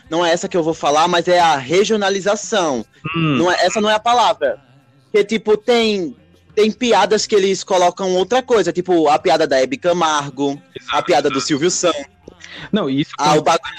não 0.09 0.25
é 0.25 0.31
essa 0.31 0.47
que 0.47 0.57
eu 0.57 0.63
vou 0.63 0.73
falar, 0.73 1.07
mas 1.07 1.27
é 1.27 1.39
a 1.39 1.57
regionalização. 1.57 2.83
Hum. 3.15 3.37
Não 3.37 3.51
é, 3.51 3.63
essa 3.63 3.79
não 3.79 3.89
é 3.89 3.93
a 3.93 3.99
palavra. 3.99 4.59
Porque, 5.11 5.23
tipo, 5.23 5.55
tem 5.55 6.15
tem 6.55 6.71
piadas 6.71 7.25
que 7.25 7.35
eles 7.35 7.63
colocam 7.63 8.15
outra 8.15 8.41
coisa, 8.41 8.71
tipo 8.71 9.07
a 9.09 9.17
piada 9.17 9.47
da 9.47 9.61
Hebe 9.61 9.77
Camargo, 9.77 10.61
Exato. 10.75 10.97
a 10.97 11.01
piada 11.01 11.29
do 11.29 11.41
Silvio 11.41 11.71
Santos. 11.71 12.05
Não, 12.71 12.89
isso 12.89 13.11
Ah, 13.17 13.35
o 13.35 13.41
bagulho 13.41 13.73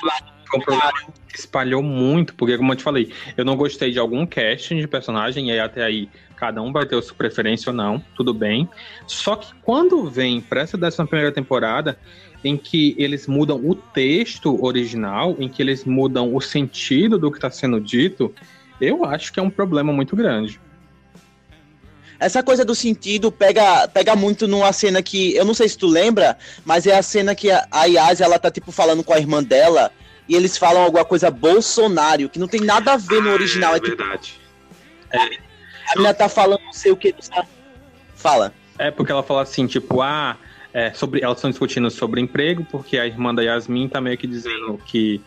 um 0.56 0.60
problema 0.60 0.92
que 1.28 1.38
espalhou 1.38 1.82
muito, 1.82 2.34
porque, 2.34 2.56
como 2.56 2.72
eu 2.72 2.76
te 2.76 2.82
falei, 2.82 3.12
eu 3.36 3.44
não 3.44 3.56
gostei 3.56 3.90
de 3.90 3.98
algum 3.98 4.26
casting 4.26 4.78
de 4.78 4.86
personagem, 4.86 5.48
e 5.48 5.52
aí 5.52 5.60
até 5.60 5.82
aí 5.82 6.08
cada 6.36 6.62
um 6.62 6.72
vai 6.72 6.86
ter 6.86 6.96
a 6.96 7.02
sua 7.02 7.14
preferência 7.14 7.70
ou 7.70 7.76
não, 7.76 8.02
tudo 8.16 8.32
bem. 8.32 8.68
Só 9.06 9.36
que 9.36 9.52
quando 9.62 10.08
vem 10.08 10.40
pra 10.40 10.62
essa 10.62 10.76
décima 10.76 11.06
primeira 11.06 11.32
temporada, 11.32 11.98
em 12.44 12.56
que 12.56 12.94
eles 12.98 13.26
mudam 13.26 13.56
o 13.56 13.74
texto 13.74 14.62
original, 14.62 15.34
em 15.38 15.48
que 15.48 15.62
eles 15.62 15.84
mudam 15.84 16.34
o 16.34 16.40
sentido 16.40 17.18
do 17.18 17.30
que 17.30 17.38
está 17.38 17.50
sendo 17.50 17.80
dito, 17.80 18.34
eu 18.80 19.04
acho 19.04 19.32
que 19.32 19.40
é 19.40 19.42
um 19.42 19.50
problema 19.50 19.92
muito 19.92 20.14
grande. 20.14 20.60
Essa 22.18 22.42
coisa 22.42 22.64
do 22.64 22.74
sentido 22.74 23.30
pega, 23.30 23.88
pega 23.88 24.14
muito 24.14 24.46
numa 24.46 24.72
cena 24.72 25.02
que, 25.02 25.34
eu 25.34 25.44
não 25.44 25.54
sei 25.54 25.68
se 25.68 25.76
tu 25.76 25.86
lembra, 25.86 26.38
mas 26.64 26.86
é 26.86 26.96
a 26.96 27.02
cena 27.02 27.34
que 27.34 27.50
a, 27.50 27.66
a 27.70 27.84
Yas, 27.84 28.20
ela 28.20 28.38
tá 28.38 28.50
tipo 28.50 28.70
falando 28.70 29.02
com 29.02 29.12
a 29.12 29.18
irmã 29.18 29.42
dela 29.42 29.90
e 30.28 30.34
eles 30.34 30.56
falam 30.56 30.82
alguma 30.82 31.04
coisa 31.04 31.30
Bolsonaro, 31.30 32.28
que 32.28 32.38
não 32.38 32.48
tem 32.48 32.60
nada 32.60 32.92
a 32.92 32.96
ver 32.96 33.20
no 33.20 33.30
original. 33.30 33.74
É, 33.76 33.80
tipo, 33.80 33.96
verdade. 33.96 34.40
a 35.12 35.96
menina 35.96 36.14
tá 36.14 36.28
falando 36.28 36.62
não 36.64 36.72
sei 36.72 36.92
o 36.92 36.96
que. 36.96 37.14
Fala. 38.14 38.54
É 38.78 38.90
porque 38.90 39.12
ela 39.12 39.22
fala 39.22 39.42
assim, 39.42 39.66
tipo, 39.66 40.00
ah, 40.00 40.36
é, 40.72 40.92
sobre, 40.92 41.22
elas 41.22 41.38
estão 41.38 41.50
discutindo 41.50 41.90
sobre 41.90 42.20
emprego, 42.20 42.66
porque 42.70 42.98
a 42.98 43.06
irmã 43.06 43.34
da 43.34 43.42
Yasmin 43.42 43.88
tá 43.88 44.00
meio 44.00 44.16
que 44.16 44.26
dizendo 44.26 44.80
que, 44.86 45.20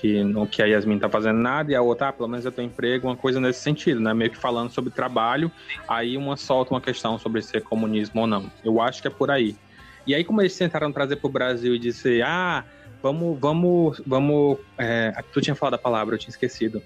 que, 0.00 0.22
não, 0.22 0.46
que 0.46 0.62
a 0.62 0.66
Yasmin 0.66 0.98
tá 0.98 1.08
fazendo 1.08 1.38
nada, 1.38 1.72
e 1.72 1.74
a 1.74 1.82
outra, 1.82 2.08
ah, 2.08 2.12
pelo 2.12 2.28
menos 2.28 2.44
eu 2.44 2.52
tenho 2.52 2.68
emprego, 2.68 3.08
uma 3.08 3.16
coisa 3.16 3.40
nesse 3.40 3.60
sentido, 3.60 4.00
né? 4.00 4.12
Meio 4.12 4.30
que 4.30 4.36
falando 4.36 4.70
sobre 4.70 4.90
trabalho, 4.90 5.50
aí 5.88 6.16
uma 6.16 6.36
solta 6.36 6.74
uma 6.74 6.80
questão 6.80 7.18
sobre 7.18 7.40
ser 7.42 7.62
comunismo 7.62 8.20
ou 8.20 8.26
não. 8.26 8.50
Eu 8.64 8.80
acho 8.80 9.00
que 9.00 9.08
é 9.08 9.10
por 9.10 9.30
aí. 9.30 9.56
E 10.06 10.14
aí, 10.14 10.22
como 10.22 10.40
eles 10.40 10.56
tentaram 10.56 10.92
trazer 10.92 11.16
pro 11.16 11.28
Brasil 11.28 11.74
e 11.74 11.78
dizer, 11.78 12.22
ah, 12.22 12.64
vamos, 13.02 13.38
vamos, 13.40 14.02
vamos. 14.06 14.58
É, 14.78 15.12
tu 15.32 15.40
tinha 15.40 15.54
falado 15.54 15.74
a 15.74 15.78
palavra, 15.78 16.14
eu 16.14 16.18
tinha 16.18 16.30
esquecido. 16.30 16.82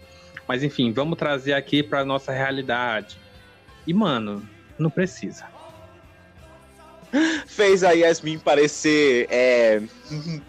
Mas 0.48 0.62
enfim, 0.62 0.92
vamos 0.92 1.18
trazer 1.18 1.52
aqui 1.52 1.82
pra 1.82 2.04
nossa 2.04 2.32
realidade. 2.32 3.18
E, 3.86 3.92
mano, 3.92 4.42
não 4.78 4.88
precisa. 4.88 5.44
Fez 7.46 7.82
a 7.82 7.90
Yasmin 7.92 8.38
parecer 8.38 9.26
é, 9.30 9.82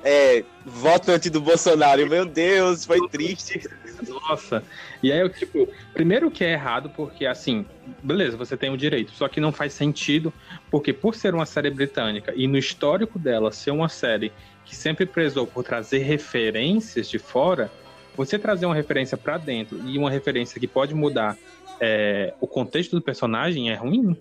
é, 0.03 0.43
votante 0.65 1.29
do 1.29 1.41
Bolsonaro. 1.41 2.07
Meu 2.07 2.25
Deus, 2.25 2.85
foi 2.85 2.99
triste. 3.09 3.61
Nossa. 4.07 4.63
E 5.01 5.11
aí 5.11 5.19
eu, 5.19 5.29
tipo, 5.29 5.67
primeiro 5.93 6.29
que 6.31 6.43
é 6.43 6.53
errado, 6.53 6.89
porque 6.89 7.25
assim, 7.25 7.65
beleza, 8.01 8.37
você 8.37 8.55
tem 8.55 8.69
o 8.71 8.77
direito, 8.77 9.11
só 9.11 9.27
que 9.27 9.39
não 9.39 9.51
faz 9.51 9.73
sentido, 9.73 10.33
porque 10.69 10.93
por 10.93 11.15
ser 11.15 11.33
uma 11.33 11.45
série 11.45 11.69
britânica 11.69 12.33
e 12.35 12.47
no 12.47 12.57
histórico 12.57 13.19
dela 13.19 13.51
ser 13.51 13.71
uma 13.71 13.89
série 13.89 14.31
que 14.65 14.75
sempre 14.75 15.05
prezou 15.05 15.45
por 15.45 15.63
trazer 15.63 15.99
referências 15.99 17.09
de 17.09 17.19
fora, 17.19 17.71
você 18.15 18.37
trazer 18.37 18.65
uma 18.65 18.75
referência 18.75 19.17
para 19.17 19.37
dentro 19.37 19.79
e 19.85 19.97
uma 19.97 20.09
referência 20.09 20.59
que 20.59 20.67
pode 20.67 20.93
mudar 20.93 21.37
é, 21.79 22.33
o 22.39 22.47
contexto 22.47 22.95
do 22.95 23.01
personagem 23.01 23.71
é 23.71 23.75
ruim. 23.75 24.15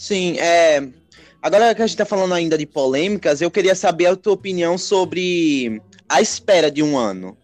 Sim, 0.00 0.38
é. 0.38 0.88
Agora 1.42 1.74
que 1.74 1.82
a 1.82 1.86
gente 1.86 1.98
tá 1.98 2.06
falando 2.06 2.32
ainda 2.32 2.56
de 2.56 2.64
polêmicas, 2.64 3.42
eu 3.42 3.50
queria 3.50 3.74
saber 3.74 4.06
a 4.06 4.16
tua 4.16 4.32
opinião 4.32 4.78
sobre 4.78 5.82
a 6.08 6.22
espera 6.22 6.70
de 6.70 6.82
um 6.82 6.96
ano 6.96 7.36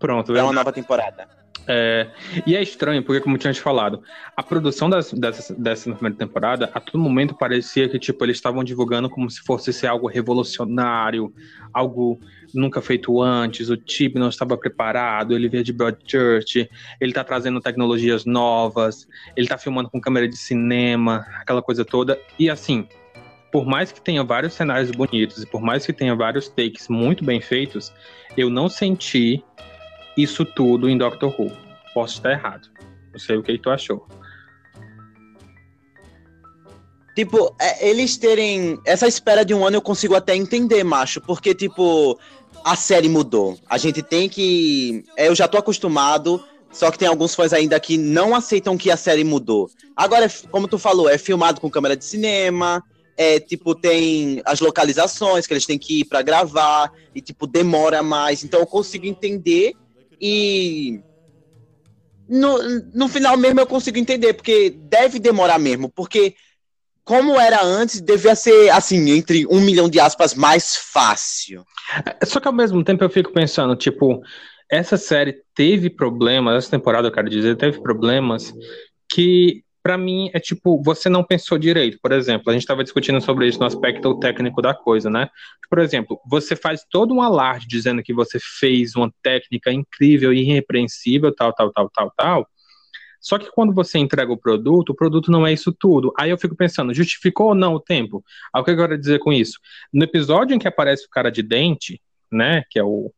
Pronto, 0.00 0.32
para 0.32 0.42
uma 0.42 0.52
nova 0.52 0.72
temporada. 0.72 1.28
É, 1.66 2.08
e 2.46 2.56
é 2.56 2.62
estranho, 2.62 3.02
porque, 3.02 3.20
como 3.20 3.38
tinha 3.38 3.52
te 3.52 3.60
falado, 3.60 4.02
a 4.36 4.42
produção 4.42 4.90
das, 4.90 5.12
dessa, 5.12 5.54
dessa 5.54 5.92
primeira 5.92 6.16
temporada, 6.16 6.70
a 6.74 6.80
todo 6.80 6.98
momento 6.98 7.34
parecia 7.34 7.88
que 7.88 7.98
tipo, 7.98 8.24
eles 8.24 8.36
estavam 8.36 8.64
divulgando 8.64 9.08
como 9.08 9.30
se 9.30 9.40
fosse 9.42 9.72
ser 9.72 9.86
algo 9.86 10.08
revolucionário, 10.08 11.32
algo 11.72 12.18
nunca 12.52 12.82
feito 12.82 13.22
antes, 13.22 13.70
o 13.70 13.76
time 13.76 14.16
não 14.16 14.28
estava 14.28 14.56
preparado, 14.56 15.34
ele 15.34 15.48
veio 15.48 15.64
de 15.64 15.72
Broadchurch, 15.72 16.68
ele 17.00 17.12
tá 17.12 17.24
trazendo 17.24 17.60
tecnologias 17.60 18.24
novas, 18.24 19.08
ele 19.36 19.46
tá 19.46 19.56
filmando 19.56 19.88
com 19.88 20.00
câmera 20.00 20.28
de 20.28 20.36
cinema, 20.36 21.24
aquela 21.40 21.62
coisa 21.62 21.84
toda. 21.84 22.18
E 22.38 22.50
assim, 22.50 22.86
por 23.50 23.64
mais 23.64 23.92
que 23.92 24.00
tenha 24.00 24.24
vários 24.24 24.54
cenários 24.54 24.90
bonitos 24.90 25.42
e 25.42 25.46
por 25.46 25.62
mais 25.62 25.86
que 25.86 25.92
tenha 25.92 26.14
vários 26.14 26.48
takes 26.48 26.88
muito 26.88 27.24
bem 27.24 27.40
feitos, 27.40 27.92
eu 28.36 28.50
não 28.50 28.68
senti 28.68 29.42
isso 30.16 30.44
tudo 30.44 30.88
em 30.88 30.96
Doctor 30.96 31.34
Who. 31.38 31.52
Posso 31.94 32.16
estar 32.16 32.32
errado. 32.32 32.68
Não 33.12 33.18
sei 33.18 33.36
o 33.36 33.42
que 33.42 33.58
tu 33.58 33.70
achou. 33.70 34.06
Tipo, 37.14 37.54
é, 37.60 37.88
eles 37.88 38.16
terem. 38.16 38.78
Essa 38.86 39.06
espera 39.06 39.44
de 39.44 39.52
um 39.52 39.66
ano 39.66 39.76
eu 39.76 39.82
consigo 39.82 40.14
até 40.14 40.34
entender, 40.34 40.82
macho. 40.82 41.20
Porque, 41.20 41.54
tipo, 41.54 42.18
a 42.64 42.74
série 42.74 43.08
mudou. 43.08 43.58
A 43.68 43.76
gente 43.76 44.02
tem 44.02 44.28
que. 44.28 45.04
é, 45.16 45.28
Eu 45.28 45.34
já 45.34 45.46
tô 45.46 45.58
acostumado. 45.58 46.42
Só 46.72 46.90
que 46.90 46.98
tem 46.98 47.06
alguns 47.06 47.34
fãs 47.34 47.52
ainda 47.52 47.78
que 47.78 47.98
não 47.98 48.34
aceitam 48.34 48.78
que 48.78 48.90
a 48.90 48.96
série 48.96 49.24
mudou. 49.24 49.68
Agora, 49.94 50.26
como 50.50 50.66
tu 50.66 50.78
falou, 50.78 51.06
é 51.06 51.18
filmado 51.18 51.60
com 51.60 51.70
câmera 51.70 51.94
de 51.94 52.02
cinema. 52.02 52.82
É, 53.14 53.38
tipo, 53.38 53.74
tem 53.74 54.40
as 54.46 54.60
localizações 54.60 55.46
que 55.46 55.52
eles 55.52 55.66
têm 55.66 55.78
que 55.78 56.00
ir 56.00 56.04
pra 56.06 56.22
gravar. 56.22 56.90
E, 57.14 57.20
tipo, 57.20 57.46
demora 57.46 58.02
mais. 58.02 58.42
Então 58.42 58.58
eu 58.60 58.66
consigo 58.66 59.04
entender. 59.04 59.74
E. 60.22 61.00
No, 62.28 62.56
no 62.94 63.08
final 63.08 63.36
mesmo 63.36 63.60
eu 63.60 63.66
consigo 63.66 63.98
entender, 63.98 64.32
porque 64.34 64.70
deve 64.70 65.18
demorar 65.18 65.58
mesmo. 65.58 65.90
Porque 65.90 66.34
como 67.04 67.38
era 67.38 67.62
antes, 67.62 68.00
devia 68.00 68.34
ser, 68.34 68.70
assim, 68.70 69.10
entre 69.10 69.44
um 69.48 69.60
milhão 69.60 69.88
de 69.88 69.98
aspas, 69.98 70.34
mais 70.34 70.76
fácil. 70.76 71.64
É, 72.20 72.24
Só 72.24 72.38
que 72.38 72.46
ao 72.46 72.54
mesmo 72.54 72.82
tempo 72.84 73.02
eu 73.02 73.10
fico 73.10 73.32
pensando, 73.32 73.74
tipo, 73.74 74.22
essa 74.70 74.96
série 74.96 75.42
teve 75.54 75.90
problemas, 75.90 76.56
essa 76.56 76.70
temporada 76.70 77.08
eu 77.08 77.12
quero 77.12 77.28
dizer, 77.28 77.56
teve 77.56 77.82
problemas 77.82 78.54
que 79.12 79.61
pra 79.82 79.98
mim 79.98 80.30
é 80.32 80.38
tipo, 80.38 80.80
você 80.82 81.08
não 81.08 81.24
pensou 81.24 81.58
direito. 81.58 81.98
Por 82.00 82.12
exemplo, 82.12 82.50
a 82.50 82.52
gente 82.52 82.62
estava 82.62 82.84
discutindo 82.84 83.20
sobre 83.20 83.48
isso 83.48 83.58
no 83.58 83.66
aspecto 83.66 84.18
técnico 84.18 84.62
da 84.62 84.72
coisa, 84.72 85.10
né? 85.10 85.28
Por 85.68 85.78
exemplo, 85.80 86.20
você 86.28 86.54
faz 86.54 86.84
todo 86.88 87.14
um 87.14 87.20
alarde 87.20 87.66
dizendo 87.66 88.02
que 88.02 88.12
você 88.12 88.38
fez 88.40 88.94
uma 88.94 89.12
técnica 89.22 89.72
incrível, 89.72 90.32
irrepreensível, 90.32 91.34
tal, 91.34 91.52
tal, 91.52 91.72
tal, 91.72 91.90
tal, 91.90 92.12
tal. 92.16 92.48
Só 93.20 93.38
que 93.38 93.50
quando 93.52 93.72
você 93.72 93.98
entrega 93.98 94.32
o 94.32 94.36
produto, 94.36 94.90
o 94.90 94.94
produto 94.94 95.30
não 95.30 95.46
é 95.46 95.52
isso 95.52 95.72
tudo. 95.72 96.12
Aí 96.18 96.30
eu 96.30 96.38
fico 96.38 96.56
pensando, 96.56 96.92
justificou 96.92 97.48
ou 97.48 97.54
não 97.54 97.74
o 97.74 97.80
tempo? 97.80 98.24
Aí 98.52 98.60
o 98.60 98.64
que 98.64 98.72
eu 98.72 98.76
quero 98.76 98.98
dizer 98.98 99.20
com 99.20 99.32
isso? 99.32 99.58
No 99.92 100.04
episódio 100.04 100.54
em 100.54 100.58
que 100.58 100.66
aparece 100.66 101.06
o 101.06 101.10
cara 101.10 101.30
de 101.30 101.42
dente, 101.42 102.00
né, 102.30 102.64
que 102.68 102.78
é 102.78 102.84
o 102.84 103.12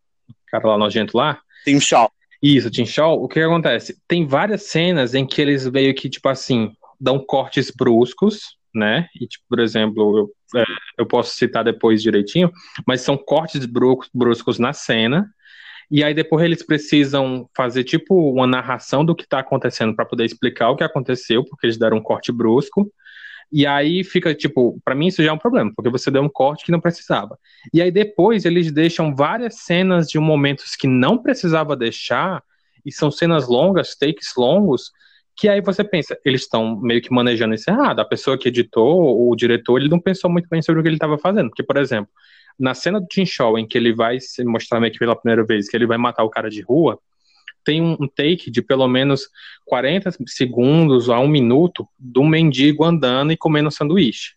cara 0.47 0.69
lá 0.69 0.79
nojento 0.79 1.17
lá, 1.17 1.41
Tem 1.65 1.77
um 1.77 1.81
show. 1.81 2.11
Isso, 2.45 2.71
Tim 2.71 2.85
Shaw, 2.85 3.23
o 3.23 3.27
que, 3.27 3.35
que 3.35 3.41
acontece? 3.41 3.97
Tem 4.07 4.27
várias 4.27 4.65
cenas 4.65 5.15
em 5.15 5.27
que 5.27 5.41
eles 5.41 5.67
meio 5.71 5.95
que, 5.95 6.11
tipo 6.11 6.29
assim, 6.29 6.71
dão 7.01 7.19
cortes 7.19 7.71
bruscos, 7.71 8.59
né? 8.75 9.09
E, 9.19 9.27
tipo, 9.27 9.45
por 9.49 9.59
exemplo, 9.61 10.19
eu, 10.53 10.61
é, 10.61 10.65
eu 10.99 11.07
posso 11.07 11.35
citar 11.35 11.65
depois 11.65 12.03
direitinho, 12.03 12.53
mas 12.87 13.01
são 13.01 13.17
cortes 13.17 13.65
bruscos, 13.65 14.59
na 14.59 14.75
cena, 14.75 15.27
e 15.91 16.05
aí 16.05 16.13
depois 16.13 16.45
eles 16.45 16.63
precisam 16.63 17.49
fazer, 17.57 17.85
tipo, 17.85 18.15
uma 18.33 18.47
narração 18.47 19.05
do 19.05 19.15
que 19.15 19.27
tá 19.27 19.39
acontecendo 19.39 19.95
para 19.95 20.05
poder 20.05 20.25
explicar 20.25 20.69
o 20.69 20.77
que 20.77 20.85
aconteceu, 20.85 21.45
porque 21.45 21.67
eles 21.67 21.79
deram 21.79 21.97
um 21.97 22.03
corte 22.03 22.31
brusco. 22.31 22.91
E 23.53 23.67
aí 23.67 24.03
fica, 24.03 24.35
tipo, 24.35 24.81
pra 24.85 24.95
mim 24.95 25.07
isso 25.07 25.23
já 25.23 25.31
é 25.31 25.33
um 25.33 25.39
problema, 25.39 25.73
porque 25.75 25.91
você 25.91 26.11
deu 26.11 26.23
um 26.23 26.29
corte 26.29 26.65
que 26.65 26.73
não 26.73 26.81
precisava. 26.81 27.39
E 27.73 27.81
aí 27.81 27.91
depois 27.91 28.45
eles 28.45 28.73
deixam 28.73 29.15
várias 29.15 29.57
cenas 29.61 30.09
de 30.09 30.19
momentos 30.19 30.75
que 30.77 30.87
não 30.87 31.19
precisava 31.19 31.77
deixar, 31.77 32.43
e 32.85 32.93
são 32.93 33.11
cenas 33.11 33.49
longas, 33.49 33.97
takes 33.97 34.33
longos, 34.37 34.91
que 35.37 35.49
aí 35.49 35.61
você 35.61 35.83
pensa, 35.83 36.19
eles 36.25 36.43
estão 36.43 36.81
meio 36.81 37.03
que 37.03 37.13
manejando 37.13 37.55
isso 37.55 37.69
errado. 37.69 38.01
A 38.01 38.05
pessoa 38.05 38.39
que 38.39 38.49
editou, 38.49 39.29
o 39.29 39.35
diretor, 39.35 39.79
ele 39.79 39.89
não 39.89 40.01
pensou 40.01 40.31
muito 40.31 40.49
bem 40.49 40.63
sobre 40.63 40.81
o 40.81 40.83
que 40.83 40.89
ele 40.89 40.97
estava 40.97 41.19
fazendo. 41.19 41.49
Porque, 41.49 41.63
por 41.63 41.77
exemplo, 41.77 42.11
na 42.59 42.73
cena 42.73 43.01
do 43.01 43.07
Tim 43.07 43.27
Shaw, 43.27 43.59
em 43.59 43.67
que 43.67 43.77
ele 43.77 43.93
vai 43.93 44.21
se 44.21 44.45
mostrar 44.45 44.81
meio 44.81 44.93
que 44.93 44.99
pela 44.99 45.17
primeira 45.17 45.45
vez, 45.45 45.69
que 45.69 45.77
ele 45.77 45.87
vai 45.87 45.99
matar 45.99 46.23
o 46.23 46.31
cara 46.31 46.49
de 46.49 46.61
rua, 46.61 46.99
tem 47.65 47.81
um, 47.83 47.97
um 48.01 48.07
take 48.09 48.51
de 48.51 48.61
pelo 48.63 48.87
menos 48.87 49.29
40 49.65 50.11
segundos 50.27 51.09
a 51.09 51.19
um 51.19 51.29
minuto 51.29 51.89
do 51.99 52.23
mendigo 52.23 52.85
andando 52.85 53.33
e 53.33 53.37
comendo 53.37 53.71
sanduíche. 53.71 54.35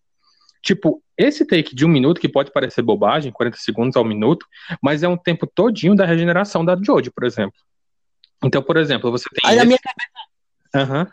Tipo, 0.64 1.02
esse 1.18 1.46
take 1.46 1.76
de 1.76 1.86
um 1.86 1.90
minuto, 1.90 2.20
que 2.22 2.28
pode 2.30 2.52
parecer 2.52 2.82
bobagem, 2.82 3.32
40 3.32 3.58
segundos 3.58 3.96
ao 3.96 4.04
minuto, 4.04 4.46
mas 4.82 5.04
é 5.04 5.08
um 5.08 5.18
tempo 5.18 5.48
todinho 5.48 5.96
da 5.96 6.06
regeneração 6.06 6.64
da 6.66 6.76
Jodie, 6.82 7.12
por 7.12 7.24
exemplo. 7.26 7.58
Então, 8.44 8.62
por 8.62 8.78
exemplo, 8.78 9.10
você 9.12 9.26
tem. 9.34 9.50
Aí 9.50 9.56
na 9.56 9.62
esse- 9.64 9.68
minha, 9.68 9.80
Aham. 10.76 11.08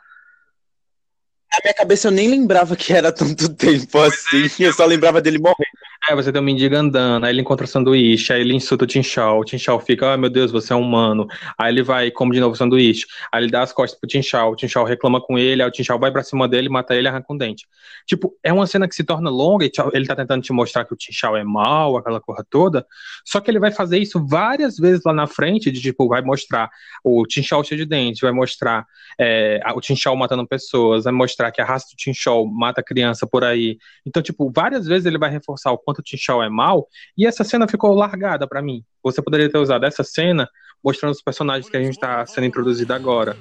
na 1.53 1.59
minha 1.63 1.75
cabeça 1.75 2.09
eu 2.09 2.13
nem 2.13 2.29
lembrava 2.29 2.75
que 2.77 2.93
era 2.93 3.13
tanto 3.13 3.55
tempo 3.55 3.99
assim. 4.01 4.49
Eu 4.59 4.73
só 4.73 4.85
lembrava 4.85 5.21
dele 5.23 5.39
morrer. 5.39 5.69
É, 6.07 6.15
você 6.15 6.31
tem 6.31 6.39
um 6.39 6.45
mendigo 6.45 6.77
andando, 6.77 7.25
aí 7.25 7.33
ele 7.33 7.41
encontra 7.41 7.67
sanduíche, 7.67 8.31
aí 8.31 8.43
ele 8.43 8.53
insulta 8.53 8.85
o 8.85 8.87
Tinchal, 8.87 9.41
o 9.41 9.45
Tinchal 9.45 9.81
fica, 9.81 10.13
ah, 10.13 10.17
meu 10.19 10.29
Deus, 10.29 10.53
você 10.53 10.75
é 10.75 10.77
um 10.77 10.83
humano. 10.83 11.27
Aí 11.57 11.73
ele 11.73 11.83
vai 11.83 12.09
e 12.09 12.11
come 12.11 12.35
de 12.35 12.41
novo 12.41 12.53
o 12.53 12.57
sanduíche. 12.57 13.07
Aí 13.33 13.43
ele 13.43 13.51
dá 13.51 13.63
as 13.63 13.73
costas 13.73 13.99
pro 13.99 14.07
Tinchal, 14.07 14.53
o 14.53 14.57
Tinchal 14.57 14.85
reclama 14.85 15.19
com 15.19 15.39
ele, 15.39 15.63
aí 15.63 15.69
o 15.69 15.73
Tinchal 15.73 15.99
vai 15.99 16.13
pra 16.13 16.23
cima 16.23 16.47
dele, 16.47 16.69
mata 16.69 16.95
ele 16.95 17.07
e 17.07 17.09
arranca 17.09 17.33
um 17.33 17.39
dente. 17.39 17.67
Tipo, 18.07 18.37
é 18.43 18.53
uma 18.53 18.67
cena 18.67 18.87
que 18.87 18.95
se 18.95 19.03
torna 19.03 19.31
longa 19.31 19.65
e 19.65 19.71
ele 19.95 20.07
tá 20.07 20.15
tentando 20.15 20.43
te 20.43 20.53
mostrar 20.53 20.85
que 20.85 20.93
o 20.93 20.97
Tinchal 20.97 21.39
é 21.39 21.45
mal, 21.45 21.97
aquela 21.97 22.21
porra 22.21 22.45
toda, 22.51 22.87
só 23.25 23.41
que 23.41 23.51
ele 23.51 23.59
vai 23.59 23.73
fazer 23.73 23.97
isso 23.99 24.23
várias 24.27 24.77
vezes 24.77 25.03
lá 25.07 25.13
na 25.15 25.27
frente, 25.27 25.71
de 25.71 25.81
tipo, 25.81 26.07
vai 26.07 26.21
mostrar 26.21 26.69
o 27.03 27.27
Tinchal 27.27 27.65
cheio 27.65 27.81
de 27.81 27.87
dente, 27.87 28.21
vai 28.21 28.33
mostrar 28.33 28.85
é, 29.19 29.59
o 29.75 29.81
Tinchal 29.81 30.15
matando 30.17 30.47
pessoas, 30.47 31.05
vai 31.05 31.15
mostrar 31.15 31.51
que 31.51 31.63
a 31.63 31.65
raça 31.65 31.87
do 31.91 31.97
Tinchal 31.97 32.45
mata 32.47 32.83
criança 32.83 33.27
por 33.27 33.43
aí. 33.43 33.79
Então, 34.05 34.23
tipo, 34.23 34.53
várias 34.55 34.87
vezes 34.87 35.07
ele 35.07 35.17
vai 35.17 35.31
reforçar 35.31 35.73
o 35.73 35.79
quanto 35.79 35.94
o 36.01 36.05
Tinchal 36.05 36.43
é 36.43 36.49
mal, 36.49 36.89
e 37.17 37.27
essa 37.27 37.45
cena 37.45 37.69
ficou 37.69 37.95
largada 37.95 38.47
para 38.47 38.63
mim. 38.63 38.83
Você 39.03 39.21
poderia 39.21 39.51
ter 39.51 39.59
usado 39.59 39.85
essa 39.85 40.03
cena 40.03 40.49
mostrando 40.83 41.13
os 41.13 41.23
personagens 41.23 41.69
que 41.69 41.77
a 41.77 41.83
gente 41.83 41.95
está 41.95 42.27
sendo 42.27 42.47
introduzido 42.47 42.93
agora. 42.93 43.37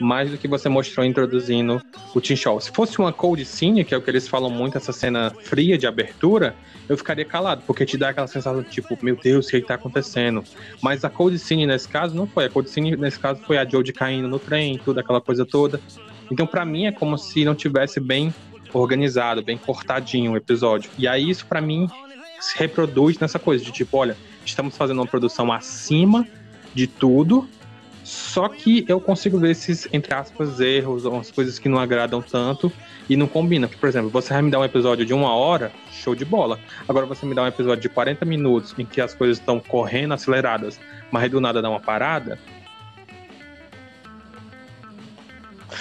Mais 0.00 0.30
do 0.30 0.38
que 0.38 0.46
você 0.46 0.68
mostrou 0.68 1.04
introduzindo 1.04 1.82
o 2.14 2.20
Tinchal. 2.20 2.60
Se 2.60 2.70
fosse 2.70 2.98
uma 2.98 3.12
cold 3.12 3.44
scene, 3.44 3.84
que 3.84 3.94
é 3.94 3.98
o 3.98 4.02
que 4.02 4.10
eles 4.10 4.28
falam 4.28 4.48
muito, 4.48 4.78
essa 4.78 4.92
cena 4.92 5.30
fria 5.42 5.76
de 5.76 5.86
abertura, 5.86 6.54
eu 6.88 6.96
ficaria 6.96 7.24
calado, 7.24 7.62
porque 7.66 7.84
te 7.84 7.96
dá 7.98 8.10
aquela 8.10 8.26
sensação 8.26 8.62
tipo, 8.62 8.96
meu 9.02 9.16
Deus, 9.16 9.46
o 9.46 9.50
que 9.50 9.56
está 9.56 9.74
acontecendo? 9.74 10.44
Mas 10.80 11.04
a 11.04 11.10
cold 11.10 11.38
scene 11.38 11.66
nesse 11.66 11.88
caso 11.88 12.14
não 12.14 12.26
foi. 12.26 12.44
A 12.44 12.50
cold 12.50 12.70
scene 12.70 12.96
nesse 12.96 13.18
caso 13.18 13.40
foi 13.42 13.58
a 13.58 13.68
Jodie 13.68 13.92
caindo 13.92 14.28
no 14.28 14.38
trem, 14.38 14.78
tudo 14.78 15.00
aquela 15.00 15.20
coisa 15.20 15.44
toda. 15.44 15.80
Então, 16.30 16.46
para 16.46 16.64
mim, 16.64 16.86
é 16.86 16.92
como 16.92 17.18
se 17.18 17.44
não 17.44 17.54
tivesse 17.54 17.98
bem 17.98 18.32
organizado, 18.72 19.42
bem 19.42 19.56
cortadinho 19.56 20.32
o 20.32 20.36
episódio. 20.36 20.90
E 20.98 21.06
aí, 21.06 21.28
isso 21.28 21.46
para 21.46 21.60
mim 21.60 21.88
se 22.40 22.58
reproduz 22.58 23.18
nessa 23.18 23.38
coisa 23.38 23.64
de 23.64 23.72
tipo, 23.72 23.96
olha, 23.96 24.16
estamos 24.44 24.76
fazendo 24.76 24.98
uma 24.98 25.06
produção 25.06 25.52
acima 25.52 26.26
de 26.74 26.86
tudo, 26.86 27.48
só 28.04 28.48
que 28.48 28.84
eu 28.88 29.00
consigo 29.00 29.38
ver 29.38 29.50
esses, 29.50 29.86
entre 29.92 30.14
aspas, 30.14 30.60
erros, 30.60 31.04
umas 31.04 31.30
coisas 31.30 31.58
que 31.58 31.68
não 31.68 31.78
agradam 31.78 32.22
tanto 32.22 32.72
e 33.08 33.16
não 33.16 33.26
combina. 33.26 33.68
Por 33.68 33.88
exemplo, 33.88 34.08
você 34.08 34.32
vai 34.32 34.42
me 34.42 34.50
dar 34.50 34.60
um 34.60 34.64
episódio 34.64 35.04
de 35.04 35.12
uma 35.12 35.34
hora, 35.34 35.70
show 35.92 36.14
de 36.14 36.24
bola. 36.24 36.58
Agora 36.88 37.04
você 37.04 37.26
me 37.26 37.34
dá 37.34 37.42
um 37.42 37.46
episódio 37.46 37.82
de 37.82 37.88
40 37.88 38.24
minutos 38.24 38.74
em 38.78 38.86
que 38.86 39.00
as 39.00 39.14
coisas 39.14 39.38
estão 39.38 39.60
correndo 39.60 40.14
aceleradas, 40.14 40.80
mas 41.10 41.30
do 41.30 41.38
nada 41.38 41.60
dá 41.60 41.68
uma 41.68 41.80
parada, 41.80 42.38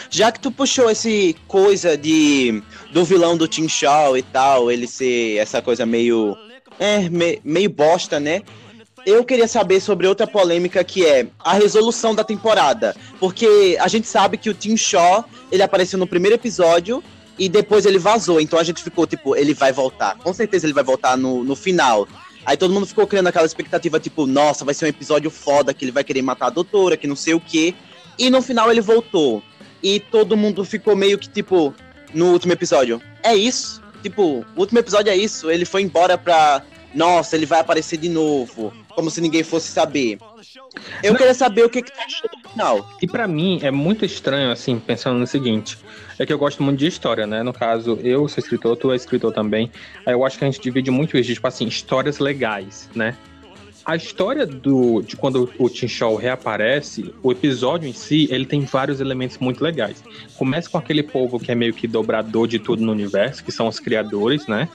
Já 0.09 0.31
que 0.31 0.39
tu 0.39 0.51
puxou 0.51 0.89
esse 0.89 1.35
coisa 1.47 1.97
de 1.97 2.61
do 2.91 3.03
vilão 3.05 3.37
do 3.37 3.47
Tim 3.47 3.67
Shaw 3.67 4.17
e 4.17 4.23
tal, 4.23 4.71
ele 4.71 4.87
ser 4.87 5.37
essa 5.37 5.61
coisa 5.61 5.85
meio 5.85 6.35
é, 6.79 7.09
me, 7.09 7.39
meio 7.43 7.69
bosta, 7.69 8.19
né? 8.19 8.41
Eu 9.05 9.23
queria 9.23 9.47
saber 9.47 9.79
sobre 9.79 10.05
outra 10.05 10.27
polêmica 10.27 10.83
que 10.83 11.05
é 11.05 11.27
a 11.39 11.53
resolução 11.53 12.13
da 12.13 12.23
temporada, 12.23 12.95
porque 13.19 13.77
a 13.79 13.87
gente 13.87 14.07
sabe 14.07 14.37
que 14.37 14.49
o 14.49 14.53
Tim 14.53 14.75
Shaw, 14.75 15.23
ele 15.51 15.63
apareceu 15.63 15.97
no 15.97 16.05
primeiro 16.05 16.35
episódio 16.35 17.01
e 17.39 17.47
depois 17.47 17.85
ele 17.85 17.99
vazou, 17.99 18.41
então 18.41 18.59
a 18.59 18.63
gente 18.63 18.83
ficou 18.83 19.07
tipo, 19.07 19.35
ele 19.35 19.53
vai 19.53 19.71
voltar. 19.71 20.17
Com 20.17 20.33
certeza 20.33 20.65
ele 20.65 20.73
vai 20.73 20.83
voltar 20.83 21.15
no, 21.15 21.43
no 21.43 21.55
final. 21.55 22.07
Aí 22.45 22.57
todo 22.57 22.73
mundo 22.73 22.85
ficou 22.85 23.05
criando 23.05 23.27
aquela 23.27 23.45
expectativa, 23.45 23.99
tipo, 23.99 24.25
nossa, 24.25 24.65
vai 24.65 24.73
ser 24.73 24.85
um 24.85 24.89
episódio 24.89 25.29
foda, 25.29 25.73
que 25.73 25.85
ele 25.85 25.91
vai 25.91 26.03
querer 26.03 26.21
matar 26.21 26.47
a 26.47 26.49
doutora, 26.49 26.97
que 26.97 27.05
não 27.05 27.15
sei 27.15 27.33
o 27.33 27.39
quê. 27.39 27.73
E 28.17 28.29
no 28.29 28.41
final 28.41 28.71
ele 28.71 28.81
voltou 28.81 29.43
e 29.81 29.99
todo 29.99 30.37
mundo 30.37 30.63
ficou 30.65 30.95
meio 30.95 31.17
que, 31.17 31.29
tipo, 31.29 31.73
no 32.13 32.31
último 32.31 32.53
episódio. 32.53 33.01
É 33.23 33.35
isso. 33.35 33.81
Tipo, 34.01 34.45
o 34.55 34.59
último 34.59 34.79
episódio 34.79 35.11
é 35.11 35.15
isso. 35.15 35.49
Ele 35.49 35.65
foi 35.65 35.81
embora 35.81 36.17
pra. 36.17 36.61
Nossa, 36.93 37.35
ele 37.35 37.45
vai 37.45 37.59
aparecer 37.59 37.97
de 37.97 38.09
novo. 38.09 38.73
Como 38.95 39.11
se 39.11 39.21
ninguém 39.21 39.43
fosse 39.43 39.67
saber. 39.67 40.17
Eu 41.03 41.11
Não. 41.11 41.17
queria 41.17 41.33
saber 41.33 41.63
o 41.63 41.69
que, 41.69 41.81
que 41.81 41.91
tu 41.91 41.99
achou 41.99 42.29
do 42.29 42.49
final. 42.49 42.89
E 43.01 43.07
para 43.07 43.27
mim 43.27 43.59
é 43.61 43.69
muito 43.69 44.03
estranho, 44.05 44.51
assim, 44.51 44.79
pensando 44.79 45.19
no 45.19 45.27
seguinte. 45.27 45.77
É 46.17 46.25
que 46.25 46.33
eu 46.33 46.37
gosto 46.37 46.63
muito 46.63 46.79
de 46.79 46.87
história, 46.87 47.27
né? 47.27 47.43
No 47.43 47.53
caso, 47.53 47.99
eu 48.01 48.27
sou 48.27 48.41
escritor, 48.41 48.75
tu 48.75 48.91
é 48.91 48.95
escritor 48.95 49.31
também. 49.31 49.71
Aí 50.05 50.13
eu 50.13 50.25
acho 50.25 50.37
que 50.39 50.45
a 50.45 50.49
gente 50.49 50.59
divide 50.59 50.89
muito 50.89 51.15
isso, 51.17 51.31
tipo 51.31 51.47
assim, 51.47 51.67
histórias 51.67 52.17
legais, 52.17 52.89
né? 52.95 53.15
A 53.87 53.95
história 53.95 54.45
do, 54.45 55.01
de 55.01 55.15
quando 55.15 55.49
o 55.57 55.69
Tim 55.69 55.87
Shaw 55.87 56.17
reaparece, 56.17 57.15
o 57.23 57.31
episódio 57.31 57.87
em 57.87 57.93
si, 57.93 58.27
ele 58.29 58.45
tem 58.45 58.65
vários 58.65 58.99
elementos 58.99 59.37
muito 59.37 59.63
legais. 59.63 60.03
Começa 60.37 60.69
com 60.69 60.77
aquele 60.77 61.01
povo 61.01 61.39
que 61.39 61.53
é 61.53 61.55
meio 61.55 61.73
que 61.73 61.87
dobrador 61.87 62.49
de 62.49 62.59
tudo 62.59 62.83
no 62.83 62.91
universo, 62.91 63.41
que 63.41 63.49
são 63.49 63.65
os 63.65 63.79
criadores, 63.79 64.45
né? 64.45 64.67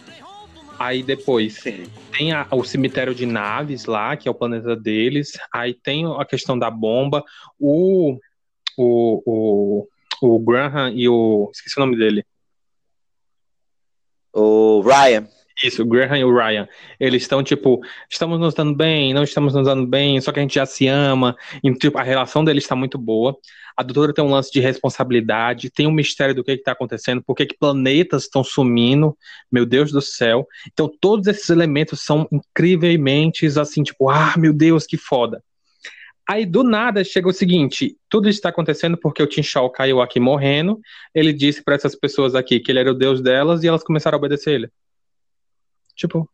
Aí 0.78 1.02
depois 1.02 1.58
Sim. 1.58 1.84
tem 2.16 2.32
a, 2.32 2.46
o 2.52 2.64
cemitério 2.64 3.14
de 3.14 3.26
naves 3.26 3.84
lá, 3.84 4.16
que 4.16 4.26
é 4.26 4.30
o 4.30 4.34
planeta 4.34 4.74
deles. 4.74 5.32
Aí 5.52 5.74
tem 5.74 6.06
a 6.18 6.24
questão 6.24 6.58
da 6.58 6.70
bomba. 6.70 7.22
O, 7.60 8.18
o, 8.78 9.22
o, 9.26 9.88
o 10.22 10.38
Graham 10.38 10.90
e 10.90 11.06
o. 11.06 11.50
Esqueci 11.52 11.76
o 11.76 11.80
nome 11.80 11.98
dele. 11.98 12.24
O 14.32 14.80
Ryan. 14.80 15.28
Isso, 15.62 15.82
o 15.82 15.86
Graham 15.86 16.18
e 16.18 16.24
o 16.24 16.34
Ryan. 16.34 16.68
Eles 16.98 17.22
estão, 17.22 17.42
tipo, 17.42 17.80
estamos 18.10 18.38
nos 18.38 18.54
dando 18.54 18.74
bem, 18.74 19.14
não 19.14 19.22
estamos 19.22 19.54
nos 19.54 19.64
dando 19.64 19.86
bem, 19.86 20.20
só 20.20 20.32
que 20.32 20.40
a 20.40 20.42
gente 20.42 20.56
já 20.56 20.66
se 20.66 20.86
ama. 20.88 21.36
E, 21.62 21.72
tipo, 21.74 21.98
a 21.98 22.02
relação 22.02 22.44
deles 22.44 22.64
está 22.64 22.74
muito 22.74 22.98
boa. 22.98 23.36
A 23.76 23.82
doutora 23.82 24.12
tem 24.12 24.24
um 24.24 24.30
lance 24.30 24.52
de 24.52 24.60
responsabilidade, 24.60 25.70
tem 25.70 25.86
um 25.86 25.92
mistério 25.92 26.34
do 26.34 26.44
que 26.44 26.52
está 26.52 26.72
acontecendo, 26.72 27.22
por 27.22 27.34
que 27.34 27.46
planetas 27.46 28.24
estão 28.24 28.42
sumindo, 28.44 29.16
meu 29.50 29.64
Deus 29.64 29.90
do 29.92 30.02
céu. 30.02 30.46
Então, 30.72 30.90
todos 31.00 31.26
esses 31.26 31.48
elementos 31.48 32.00
são 32.00 32.28
incrivelmente, 32.30 33.46
assim, 33.58 33.82
tipo, 33.82 34.10
ah, 34.10 34.34
meu 34.36 34.52
Deus, 34.52 34.86
que 34.86 34.96
foda. 34.96 35.42
Aí, 36.28 36.46
do 36.46 36.62
nada, 36.62 37.02
chega 37.04 37.28
o 37.28 37.32
seguinte: 37.32 37.96
tudo 38.08 38.28
está 38.28 38.48
acontecendo 38.48 38.96
porque 38.96 39.22
o 39.22 39.26
Tim 39.26 39.42
Shaw 39.42 39.68
caiu 39.70 40.00
aqui 40.00 40.20
morrendo. 40.20 40.80
Ele 41.14 41.32
disse 41.32 41.62
para 41.62 41.74
essas 41.74 41.94
pessoas 41.96 42.34
aqui 42.34 42.60
que 42.60 42.70
ele 42.70 42.78
era 42.78 42.90
o 42.90 42.94
deus 42.94 43.20
delas 43.20 43.62
e 43.62 43.68
elas 43.68 43.82
começaram 43.82 44.16
a 44.16 44.18
obedecer 44.18 44.54
ele. 44.54 44.70
Tipo. 45.96 46.28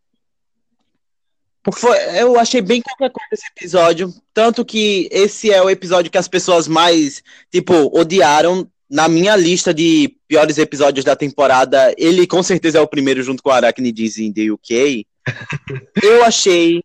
Foi, 1.73 1.97
eu 2.19 2.39
achei 2.39 2.63
bem 2.63 2.81
qualquer 2.81 3.11
coisa 3.11 3.29
esse 3.33 3.47
episódio. 3.55 4.15
Tanto 4.33 4.65
que 4.65 5.09
esse 5.11 5.51
é 5.51 5.63
o 5.63 5.69
episódio 5.69 6.11
que 6.11 6.19
as 6.19 6.29
pessoas 6.29 6.67
mais, 6.67 7.23
tipo, 7.51 7.75
odiaram. 7.99 8.69
Na 8.91 9.07
minha 9.07 9.37
lista 9.37 9.75
de 9.75 10.17
piores 10.27 10.57
episódios 10.57 11.05
da 11.05 11.15
temporada, 11.15 11.95
ele 11.99 12.27
com 12.27 12.43
certeza 12.43 12.79
é 12.79 12.81
o 12.81 12.89
primeiro, 12.89 13.23
junto 13.23 13.43
com 13.43 13.51
o 13.51 13.53
Arachnides 13.53 14.17
in 14.17 14.33
the 14.33 14.51
UK. 14.51 15.07
eu 16.03 16.25
achei. 16.25 16.83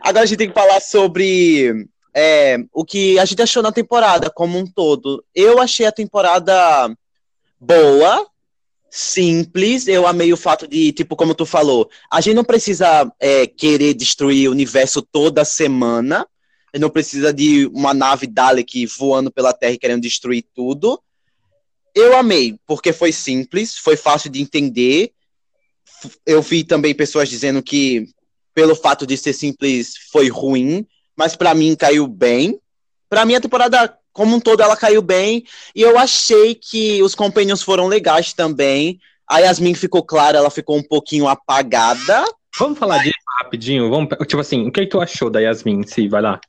Agora 0.00 0.24
a 0.24 0.26
gente 0.26 0.38
tem 0.38 0.48
que 0.48 0.54
falar 0.54 0.80
sobre 0.80 1.88
é, 2.14 2.58
o 2.72 2.84
que 2.84 3.16
a 3.16 3.24
gente 3.24 3.42
achou 3.42 3.62
na 3.62 3.70
temporada 3.70 4.28
como 4.28 4.58
um 4.58 4.66
todo. 4.66 5.24
Eu 5.32 5.60
achei 5.60 5.86
a 5.86 5.92
temporada 5.92 6.92
boa, 7.60 8.26
simples. 8.90 9.86
Eu 9.86 10.06
amei 10.06 10.32
o 10.32 10.36
fato 10.36 10.66
de, 10.66 10.92
tipo, 10.92 11.16
como 11.16 11.34
tu 11.34 11.44
falou, 11.44 11.88
a 12.10 12.20
gente 12.20 12.34
não 12.34 12.44
precisa 12.44 13.10
é, 13.20 13.46
querer 13.46 13.94
destruir 13.94 14.48
o 14.48 14.52
universo 14.52 15.02
toda 15.02 15.44
semana. 15.44 16.26
Não 16.78 16.90
precisa 16.90 17.32
de 17.32 17.66
uma 17.72 17.94
nave 17.94 18.26
Dalek 18.26 18.86
voando 18.86 19.30
pela 19.30 19.52
Terra 19.52 19.72
e 19.72 19.78
querendo 19.78 20.02
destruir 20.02 20.44
tudo. 20.54 21.00
Eu 21.94 22.16
amei, 22.16 22.58
porque 22.66 22.92
foi 22.92 23.10
simples, 23.10 23.76
foi 23.76 23.96
fácil 23.96 24.30
de 24.30 24.40
entender. 24.40 25.12
Eu 26.24 26.40
vi 26.42 26.62
também 26.62 26.94
pessoas 26.94 27.28
dizendo 27.28 27.62
que, 27.62 28.08
pelo 28.54 28.76
fato 28.76 29.06
de 29.06 29.16
ser 29.16 29.32
simples, 29.32 29.94
foi 30.12 30.28
ruim, 30.28 30.86
mas 31.16 31.34
para 31.34 31.54
mim 31.54 31.74
caiu 31.74 32.06
bem. 32.06 32.60
Para 33.08 33.24
mim, 33.24 33.34
a 33.34 33.40
temporada 33.40 33.97
como 34.18 34.34
um 34.34 34.40
todo 34.40 34.60
ela 34.60 34.76
caiu 34.76 35.00
bem. 35.00 35.44
E 35.76 35.80
eu 35.80 35.96
achei 35.96 36.52
que 36.52 37.00
os 37.04 37.14
Companions 37.14 37.62
foram 37.62 37.86
legais 37.86 38.32
também. 38.32 38.98
A 39.28 39.38
Yasmin 39.38 39.74
ficou 39.74 40.02
clara, 40.02 40.38
ela 40.38 40.50
ficou 40.50 40.76
um 40.76 40.82
pouquinho 40.82 41.28
apagada. 41.28 42.24
Vamos 42.58 42.80
falar 42.80 42.98
disso 42.98 43.14
rapidinho? 43.38 43.88
Vamos, 43.88 44.08
tipo 44.26 44.40
assim, 44.40 44.66
o 44.66 44.72
que, 44.72 44.84
tu 44.86 45.00
achou 45.00 45.30
da 45.30 45.38
Yasmin 45.38 45.84
sim 45.86 46.08
Vai 46.08 46.20
lá. 46.20 46.40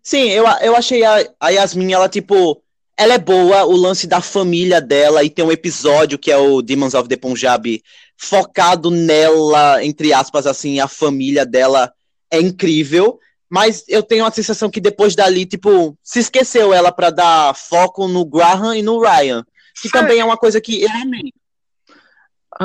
Sim, 0.00 0.28
eu, 0.30 0.44
eu 0.62 0.76
achei 0.76 1.02
a, 1.04 1.28
a 1.40 1.48
Yasmin, 1.48 1.92
ela, 1.92 2.08
tipo, 2.08 2.62
ela 2.96 3.14
é 3.14 3.18
boa, 3.18 3.64
o 3.64 3.74
lance 3.74 4.06
da 4.06 4.20
família 4.20 4.80
dela, 4.80 5.24
e 5.24 5.30
tem 5.30 5.44
um 5.44 5.50
episódio 5.50 6.16
que 6.16 6.30
é 6.30 6.36
o 6.36 6.62
Demons 6.62 6.94
of 6.94 7.08
the 7.08 7.16
Punjab, 7.16 7.82
focado 8.16 8.88
nela, 8.88 9.84
entre 9.84 10.12
aspas, 10.12 10.46
assim, 10.46 10.78
a 10.78 10.86
família 10.86 11.44
dela 11.44 11.92
é 12.30 12.40
incrível. 12.40 13.18
Mas 13.50 13.84
eu 13.88 14.00
tenho 14.00 14.24
a 14.24 14.30
sensação 14.30 14.70
que 14.70 14.80
depois 14.80 15.16
dali, 15.16 15.44
tipo, 15.44 15.98
se 16.04 16.20
esqueceu 16.20 16.72
ela 16.72 16.92
para 16.92 17.10
dar 17.10 17.54
foco 17.54 18.06
no 18.06 18.24
Graham 18.24 18.76
e 18.76 18.82
no 18.82 19.00
Ryan. 19.00 19.44
Que 19.82 19.88
Sério? 19.88 20.06
também 20.06 20.20
é 20.20 20.24
uma 20.24 20.36
coisa 20.36 20.60
que 20.60 20.82
eu 20.82 20.88
amei. 20.88 21.32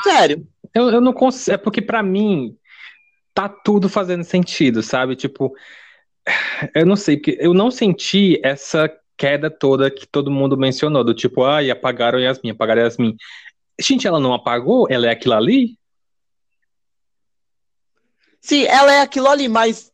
Sério. 0.04 0.48
Eu, 0.74 0.90
eu 0.92 1.02
não 1.02 1.12
consigo. 1.12 1.56
É 1.56 1.58
porque 1.58 1.82
para 1.82 2.04
mim 2.04 2.56
tá 3.34 3.50
tudo 3.50 3.90
fazendo 3.90 4.24
sentido, 4.24 4.84
sabe? 4.84 5.16
Tipo, 5.16 5.56
eu 6.76 6.86
não 6.86 6.96
sei, 6.96 7.18
porque 7.18 7.36
eu 7.40 7.54
não 7.54 7.72
senti 7.72 8.40
essa 8.44 8.88
queda 9.18 9.50
toda 9.50 9.90
que 9.90 10.06
todo 10.06 10.30
mundo 10.30 10.58
mencionou, 10.58 11.04
do 11.04 11.16
tipo, 11.16 11.44
ai, 11.44 11.72
apagaram 11.72 12.20
Yasmin, 12.20 12.52
apagaram 12.52 12.82
Yasmin. 12.82 13.16
Gente, 13.80 14.06
ela 14.06 14.20
não 14.20 14.34
apagou? 14.34 14.88
Ela 14.90 15.08
é 15.08 15.12
aquilo 15.12 15.34
ali? 15.34 15.80
Sim, 18.40 18.66
ela 18.66 18.94
é 18.94 19.02
aquilo 19.02 19.28
ali, 19.28 19.48
mas 19.48 19.92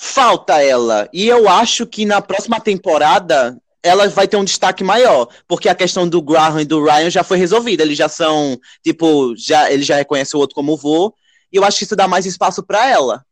falta 0.00 0.62
ela. 0.62 1.06
E 1.12 1.28
eu 1.28 1.46
acho 1.46 1.86
que 1.86 2.06
na 2.06 2.22
próxima 2.22 2.58
temporada 2.58 3.60
ela 3.82 4.08
vai 4.08 4.26
ter 4.26 4.38
um 4.38 4.44
destaque 4.44 4.82
maior, 4.82 5.28
porque 5.46 5.68
a 5.68 5.74
questão 5.74 6.08
do 6.08 6.22
Graham 6.22 6.62
e 6.62 6.64
do 6.64 6.82
Ryan 6.82 7.10
já 7.10 7.22
foi 7.22 7.36
resolvida. 7.36 7.82
Eles 7.82 7.98
já 7.98 8.08
são, 8.08 8.58
tipo, 8.82 9.34
já 9.36 9.70
ele 9.70 9.82
já 9.82 9.96
reconhece 9.96 10.34
o 10.34 10.38
outro 10.40 10.54
como 10.54 10.76
vô, 10.76 11.12
e 11.52 11.56
eu 11.56 11.64
acho 11.64 11.78
que 11.78 11.84
isso 11.84 11.94
dá 11.94 12.08
mais 12.08 12.24
espaço 12.24 12.62
para 12.62 12.88
ela. 12.88 13.22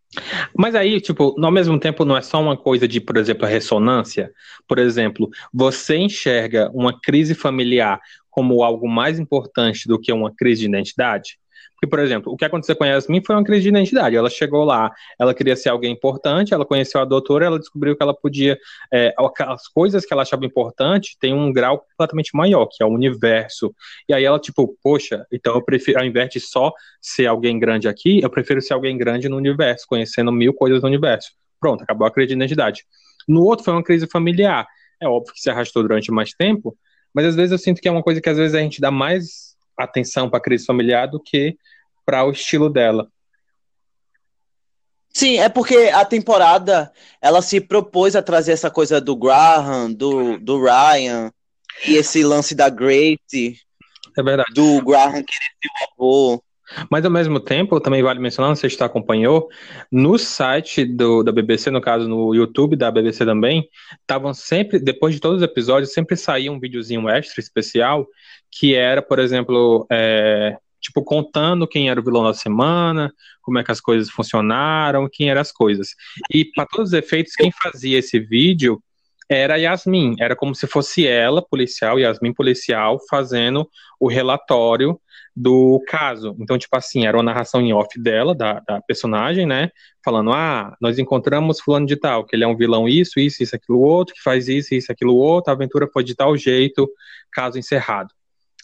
Mas 0.56 0.74
aí, 0.74 1.00
tipo, 1.00 1.34
ao 1.42 1.50
mesmo 1.50 1.80
tempo 1.80 2.04
não 2.04 2.16
é 2.16 2.22
só 2.22 2.40
uma 2.40 2.56
coisa 2.56 2.86
de, 2.86 3.00
por 3.00 3.16
exemplo, 3.16 3.46
a 3.46 3.48
ressonância. 3.48 4.30
Por 4.66 4.78
exemplo, 4.78 5.30
você 5.52 5.96
enxerga 5.96 6.70
uma 6.74 6.98
crise 7.00 7.34
familiar 7.34 7.98
como 8.30 8.62
algo 8.62 8.86
mais 8.86 9.18
importante 9.18 9.88
do 9.88 9.98
que 9.98 10.12
uma 10.12 10.34
crise 10.34 10.62
de 10.62 10.66
identidade? 10.66 11.38
Porque, 11.79 11.87
por 11.87 12.01
exemplo, 12.01 12.33
o 12.33 12.37
que 12.37 12.45
aconteceu 12.45 12.74
com 12.74 12.83
a 12.83 12.89
Yasmin 12.89 13.22
foi 13.24 13.37
uma 13.37 13.45
crise 13.45 13.62
de 13.62 13.68
identidade. 13.68 14.16
Ela 14.16 14.29
chegou 14.29 14.64
lá, 14.64 14.91
ela 15.16 15.33
queria 15.33 15.55
ser 15.55 15.68
alguém 15.68 15.93
importante, 15.93 16.53
ela 16.53 16.66
conheceu 16.66 17.01
a 17.01 17.05
doutora, 17.05 17.47
ela 17.47 17.59
descobriu 17.59 17.97
que 17.97 18.03
ela 18.03 18.12
podia. 18.12 18.59
É, 18.93 19.14
as 19.47 19.68
coisas 19.68 20.05
que 20.05 20.12
ela 20.12 20.22
achava 20.22 20.45
importante 20.45 21.16
tem 21.20 21.33
um 21.33 21.53
grau 21.53 21.79
completamente 21.79 22.35
maior, 22.35 22.66
que 22.66 22.83
é 22.83 22.87
o 22.87 22.89
universo. 22.89 23.72
E 24.09 24.12
aí 24.12 24.24
ela, 24.24 24.41
tipo, 24.41 24.76
poxa, 24.83 25.24
então 25.33 25.55
eu 25.55 25.62
prefiro, 25.62 26.01
ao 26.01 26.05
invés 26.05 26.29
de 26.31 26.41
só 26.41 26.72
ser 27.01 27.26
alguém 27.26 27.61
grande 27.61 27.87
aqui, 27.87 28.20
eu 28.20 28.29
prefiro 28.29 28.61
ser 28.61 28.74
alguém 28.74 28.99
grande 28.99 29.29
no 29.29 29.37
universo, 29.37 29.87
conhecendo 29.89 30.33
mil 30.33 30.53
coisas 30.53 30.83
no 30.83 30.89
universo. 30.89 31.31
Pronto, 31.61 31.85
acabou 31.85 32.09
a 32.09 32.11
crise 32.11 32.29
de 32.29 32.35
identidade. 32.35 32.85
No 33.29 33.45
outro 33.45 33.64
foi 33.64 33.72
uma 33.72 33.85
crise 33.85 34.09
familiar. 34.09 34.66
É 35.01 35.07
óbvio 35.07 35.33
que 35.33 35.41
se 35.41 35.49
arrastou 35.49 35.83
durante 35.83 36.11
mais 36.11 36.33
tempo, 36.33 36.76
mas 37.14 37.24
às 37.24 37.37
vezes 37.37 37.53
eu 37.53 37.59
sinto 37.59 37.81
que 37.81 37.87
é 37.87 37.91
uma 37.91 38.03
coisa 38.03 38.20
que 38.20 38.29
às 38.29 38.37
vezes 38.37 38.57
a 38.57 38.59
gente 38.59 38.81
dá 38.81 38.91
mais 38.91 39.47
atenção 39.85 40.29
para 40.29 40.39
a 40.39 40.43
crise 40.43 40.66
familiar 40.66 41.07
do 41.07 41.20
que 41.20 41.57
para 42.05 42.24
o 42.24 42.31
estilo 42.31 42.70
dela. 42.70 43.09
Sim, 45.11 45.39
é 45.39 45.49
porque 45.49 45.91
a 45.93 46.05
temporada 46.05 46.93
ela 47.20 47.43
se 47.43 47.61
propôs 47.61 48.14
a 48.14 48.22
trazer 48.22 48.53
essa 48.53 48.70
coisa 48.70 49.01
do 49.01 49.16
Graham, 49.16 49.93
do, 49.93 50.39
do 50.39 50.62
Ryan, 50.62 51.33
e 51.87 51.97
esse 51.97 52.22
lance 52.22 52.55
da 52.55 52.68
Grace. 52.68 53.59
É 54.16 54.22
verdade. 54.22 54.53
Do 54.55 54.83
Graham 54.83 55.12
querer 55.12 55.24
ser 55.24 55.68
o 55.68 56.05
avô. 56.05 56.45
Mas 56.90 57.04
ao 57.04 57.10
mesmo 57.10 57.40
tempo, 57.40 57.80
também 57.80 58.02
vale 58.02 58.20
mencionar, 58.20 58.48
não 58.48 58.56
sei 58.56 58.70
se 58.70 58.76
você 58.76 58.84
acompanhou, 58.84 59.48
no 59.90 60.18
site 60.18 60.84
do, 60.84 61.22
da 61.22 61.32
BBC, 61.32 61.70
no 61.70 61.80
caso 61.80 62.08
no 62.08 62.34
YouTube 62.34 62.76
da 62.76 62.90
BBC 62.90 63.24
também, 63.24 63.68
estavam 64.00 64.34
sempre, 64.34 64.78
depois 64.78 65.14
de 65.14 65.20
todos 65.20 65.38
os 65.38 65.42
episódios, 65.42 65.92
sempre 65.92 66.16
saía 66.16 66.52
um 66.52 66.60
videozinho 66.60 67.08
extra 67.08 67.40
especial 67.40 68.06
que 68.50 68.74
era, 68.74 69.02
por 69.02 69.18
exemplo, 69.18 69.86
é, 69.90 70.56
tipo, 70.80 71.02
contando 71.02 71.66
quem 71.66 71.90
era 71.90 72.00
o 72.00 72.04
vilão 72.04 72.24
da 72.24 72.34
semana, 72.34 73.12
como 73.42 73.58
é 73.58 73.64
que 73.64 73.70
as 73.70 73.80
coisas 73.80 74.10
funcionaram, 74.10 75.08
quem 75.10 75.30
eram 75.30 75.40
as 75.40 75.52
coisas. 75.52 75.88
E, 76.32 76.44
para 76.44 76.66
todos 76.66 76.92
os 76.92 76.98
efeitos, 76.98 77.34
quem 77.34 77.50
fazia 77.50 77.98
esse 77.98 78.18
vídeo 78.18 78.82
era 79.29 79.57
Yasmin, 79.57 80.16
era 80.18 80.35
como 80.35 80.55
se 80.55 80.66
fosse 80.66 81.07
ela, 81.07 81.43
policial, 81.43 81.99
Yasmin 81.99 82.33
policial, 82.33 82.99
fazendo 83.11 83.68
o 84.01 84.09
relatório 84.09 84.99
do 85.37 85.81
caso. 85.87 86.35
Então, 86.41 86.59
tipo 86.59 86.76
assim, 86.76 87.07
era 87.07 87.16
uma 87.16 87.22
narração 87.22 87.61
em 87.61 87.72
off 87.72 88.01
dela, 88.01 88.35
da, 88.35 88.61
da 88.61 88.81
personagem, 88.81 89.47
né? 89.47 89.70
Falando, 90.05 90.33
ah, 90.33 90.76
nós 90.81 90.99
encontramos 90.99 91.61
fulano 91.61 91.87
de 91.87 91.97
tal, 91.97 92.24
que 92.24 92.35
ele 92.35 92.43
é 92.43 92.47
um 92.49 92.57
vilão 92.57 92.89
isso, 92.89 93.20
isso, 93.20 93.43
isso, 93.43 93.55
aquilo 93.55 93.81
outro, 93.81 94.14
que 94.14 94.22
faz 94.22 94.49
isso, 94.49 94.74
isso, 94.74 94.91
aquilo 94.91 95.14
outro, 95.14 95.51
a 95.51 95.55
aventura 95.55 95.89
foi 95.93 96.03
de 96.03 96.14
tal 96.14 96.37
jeito, 96.37 96.91
caso 97.31 97.59
encerrado. 97.59 98.12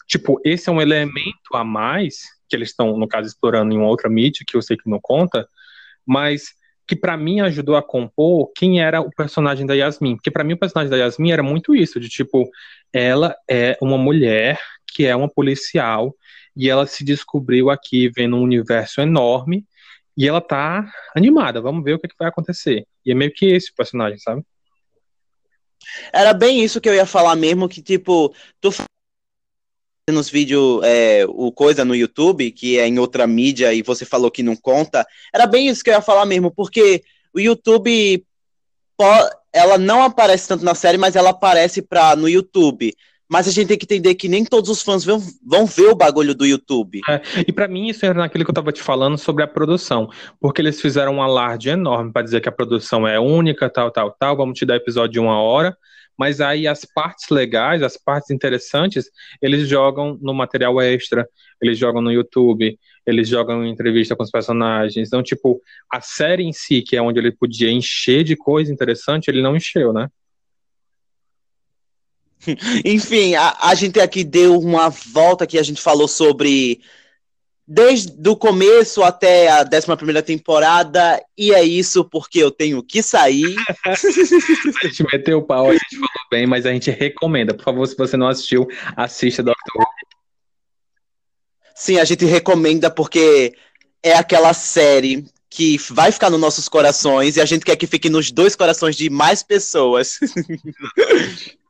Tipo, 0.07 0.39
esse 0.43 0.69
é 0.69 0.71
um 0.71 0.81
elemento 0.81 1.53
a 1.53 1.63
mais 1.63 2.23
que 2.49 2.55
eles 2.55 2.69
estão, 2.69 2.97
no 2.97 3.07
caso, 3.07 3.27
explorando 3.27 3.73
em 3.73 3.77
uma 3.77 3.87
outra 3.87 4.09
mídia, 4.09 4.43
que 4.45 4.57
eu 4.57 4.61
sei 4.61 4.75
que 4.75 4.89
não 4.89 4.99
conta, 5.01 5.47
mas 6.05 6.53
que 6.87 6.95
para 6.95 7.17
mim 7.17 7.39
ajudou 7.39 7.75
a 7.75 7.83
compor 7.83 8.51
quem 8.55 8.81
era 8.81 9.01
o 9.01 9.09
personagem 9.09 9.65
da 9.65 9.73
Yasmin. 9.73 10.15
Porque 10.15 10.31
para 10.31 10.43
mim 10.43 10.53
o 10.53 10.57
personagem 10.57 10.89
da 10.89 10.97
Yasmin 10.97 11.31
era 11.31 11.43
muito 11.43 11.75
isso, 11.75 11.99
de 11.99 12.09
tipo, 12.09 12.49
ela 12.93 13.35
é 13.49 13.77
uma 13.81 13.97
mulher 13.97 14.59
que 14.87 15.05
é 15.05 15.15
uma 15.15 15.29
policial 15.29 16.15
e 16.55 16.69
ela 16.69 16.85
se 16.85 17.03
descobriu 17.03 17.69
aqui 17.69 18.09
vendo 18.09 18.37
um 18.37 18.41
universo 18.41 19.01
enorme 19.01 19.65
e 20.17 20.27
ela 20.27 20.39
tá 20.39 20.89
animada, 21.15 21.59
vamos 21.59 21.83
ver 21.83 21.93
o 21.93 21.99
que, 21.99 22.05
é 22.05 22.09
que 22.09 22.15
vai 22.17 22.29
acontecer. 22.29 22.85
E 23.05 23.11
é 23.11 23.15
meio 23.15 23.33
que 23.33 23.47
esse 23.47 23.73
personagem, 23.73 24.17
sabe? 24.19 24.41
Era 26.13 26.33
bem 26.33 26.63
isso 26.63 26.79
que 26.79 26.87
eu 26.87 26.95
ia 26.95 27.05
falar 27.05 27.35
mesmo, 27.35 27.67
que 27.67 27.81
tipo, 27.81 28.33
tu 28.61 28.71
nos 30.13 30.29
vídeos, 30.29 30.81
é, 30.83 31.25
o 31.27 31.51
coisa 31.51 31.83
no 31.83 31.95
YouTube, 31.95 32.51
que 32.51 32.77
é 32.77 32.87
em 32.87 32.99
outra 32.99 33.25
mídia 33.25 33.73
e 33.73 33.81
você 33.81 34.05
falou 34.05 34.29
que 34.29 34.43
não 34.43 34.55
conta, 34.55 35.05
era 35.33 35.47
bem 35.47 35.67
isso 35.67 35.83
que 35.83 35.89
eu 35.89 35.95
ia 35.95 36.01
falar 36.01 36.25
mesmo, 36.25 36.51
porque 36.51 37.03
o 37.33 37.39
YouTube, 37.39 38.23
ela 39.51 39.79
não 39.79 40.03
aparece 40.03 40.47
tanto 40.47 40.63
na 40.63 40.75
série, 40.75 40.97
mas 40.97 41.15
ela 41.15 41.31
aparece 41.31 41.81
pra, 41.81 42.15
no 42.15 42.29
YouTube. 42.29 42.93
Mas 43.27 43.47
a 43.47 43.51
gente 43.51 43.69
tem 43.69 43.77
que 43.77 43.85
entender 43.85 44.13
que 44.13 44.29
nem 44.29 44.45
todos 44.45 44.69
os 44.69 44.83
fãs 44.83 45.03
vão, 45.03 45.19
vão 45.43 45.65
ver 45.65 45.89
o 45.89 45.95
bagulho 45.95 46.35
do 46.35 46.45
YouTube. 46.45 47.01
É, 47.09 47.19
e 47.47 47.51
para 47.51 47.67
mim 47.67 47.87
isso 47.87 48.05
era 48.05 48.13
naquilo 48.13 48.45
que 48.45 48.51
eu 48.51 48.55
tava 48.55 48.71
te 48.71 48.83
falando 48.83 49.17
sobre 49.17 49.43
a 49.43 49.47
produção, 49.47 50.07
porque 50.39 50.61
eles 50.61 50.79
fizeram 50.79 51.15
um 51.15 51.21
alarde 51.23 51.69
enorme 51.69 52.13
para 52.13 52.21
dizer 52.21 52.41
que 52.41 52.47
a 52.47 52.51
produção 52.51 53.07
é 53.07 53.19
única, 53.19 53.67
tal, 53.67 53.89
tal, 53.89 54.11
tal, 54.11 54.37
vamos 54.37 54.59
te 54.59 54.65
dar 54.67 54.75
episódio 54.75 55.13
de 55.13 55.19
uma 55.19 55.41
hora, 55.41 55.75
mas 56.17 56.41
aí 56.41 56.67
as 56.67 56.85
partes 56.85 57.29
legais, 57.29 57.81
as 57.81 57.97
partes 57.97 58.29
interessantes, 58.29 59.05
eles 59.41 59.67
jogam 59.67 60.17
no 60.21 60.33
material 60.33 60.81
extra, 60.81 61.27
eles 61.61 61.77
jogam 61.77 62.01
no 62.01 62.11
YouTube, 62.11 62.77
eles 63.05 63.27
jogam 63.27 63.65
em 63.65 63.71
entrevista 63.71 64.15
com 64.15 64.23
os 64.23 64.31
personagens. 64.31 65.07
Então, 65.07 65.21
tipo, 65.21 65.61
a 65.91 66.01
série 66.01 66.43
em 66.43 66.53
si, 66.53 66.81
que 66.81 66.95
é 66.95 67.01
onde 67.01 67.19
ele 67.19 67.31
podia 67.31 67.71
encher 67.71 68.23
de 68.23 68.35
coisa 68.35 68.71
interessante, 68.71 69.27
ele 69.27 69.41
não 69.41 69.55
encheu, 69.55 69.93
né? 69.93 70.07
Enfim, 72.83 73.35
a, 73.35 73.57
a 73.61 73.75
gente 73.75 73.99
aqui 73.99 74.23
deu 74.23 74.59
uma 74.59 74.89
volta 74.89 75.47
que 75.47 75.57
a 75.57 75.63
gente 75.63 75.81
falou 75.81 76.07
sobre 76.07 76.81
desde 77.67 78.29
o 78.29 78.35
começo 78.35 79.03
até 79.03 79.49
a 79.49 79.63
11 79.63 80.21
temporada, 80.21 81.21
e 81.37 81.53
é 81.53 81.63
isso 81.63 82.05
porque 82.05 82.39
eu 82.39 82.51
tenho 82.51 82.83
que 82.83 83.01
sair. 83.01 83.55
a 83.85 84.87
gente 84.87 85.03
meteu 85.11 85.39
o 85.39 85.43
pau, 85.43 85.69
a 85.69 85.73
gente 85.73 85.95
falou 85.95 86.09
bem, 86.29 86.45
mas 86.45 86.65
a 86.65 86.71
gente 86.71 86.91
recomenda. 86.91 87.53
Por 87.53 87.63
favor, 87.63 87.87
se 87.87 87.95
você 87.97 88.15
não 88.15 88.27
assistiu, 88.27 88.67
assista 88.95 89.41
Doctor 89.41 89.81
Who. 89.81 89.85
Sim, 91.73 91.99
a 91.99 92.05
gente 92.05 92.23
recomenda 92.25 92.89
porque 92.89 93.53
é 94.01 94.13
aquela 94.13 94.53
série 94.53 95.25
que 95.49 95.77
vai 95.89 96.11
ficar 96.11 96.29
nos 96.29 96.39
nossos 96.39 96.69
corações 96.69 97.37
e 97.37 97.41
a 97.41 97.45
gente 97.45 97.65
quer 97.65 97.75
que 97.75 97.87
fique 97.87 98.09
nos 98.09 98.31
dois 98.31 98.55
corações 98.55 98.95
de 98.95 99.09
mais 99.09 99.41
pessoas. 99.41 100.19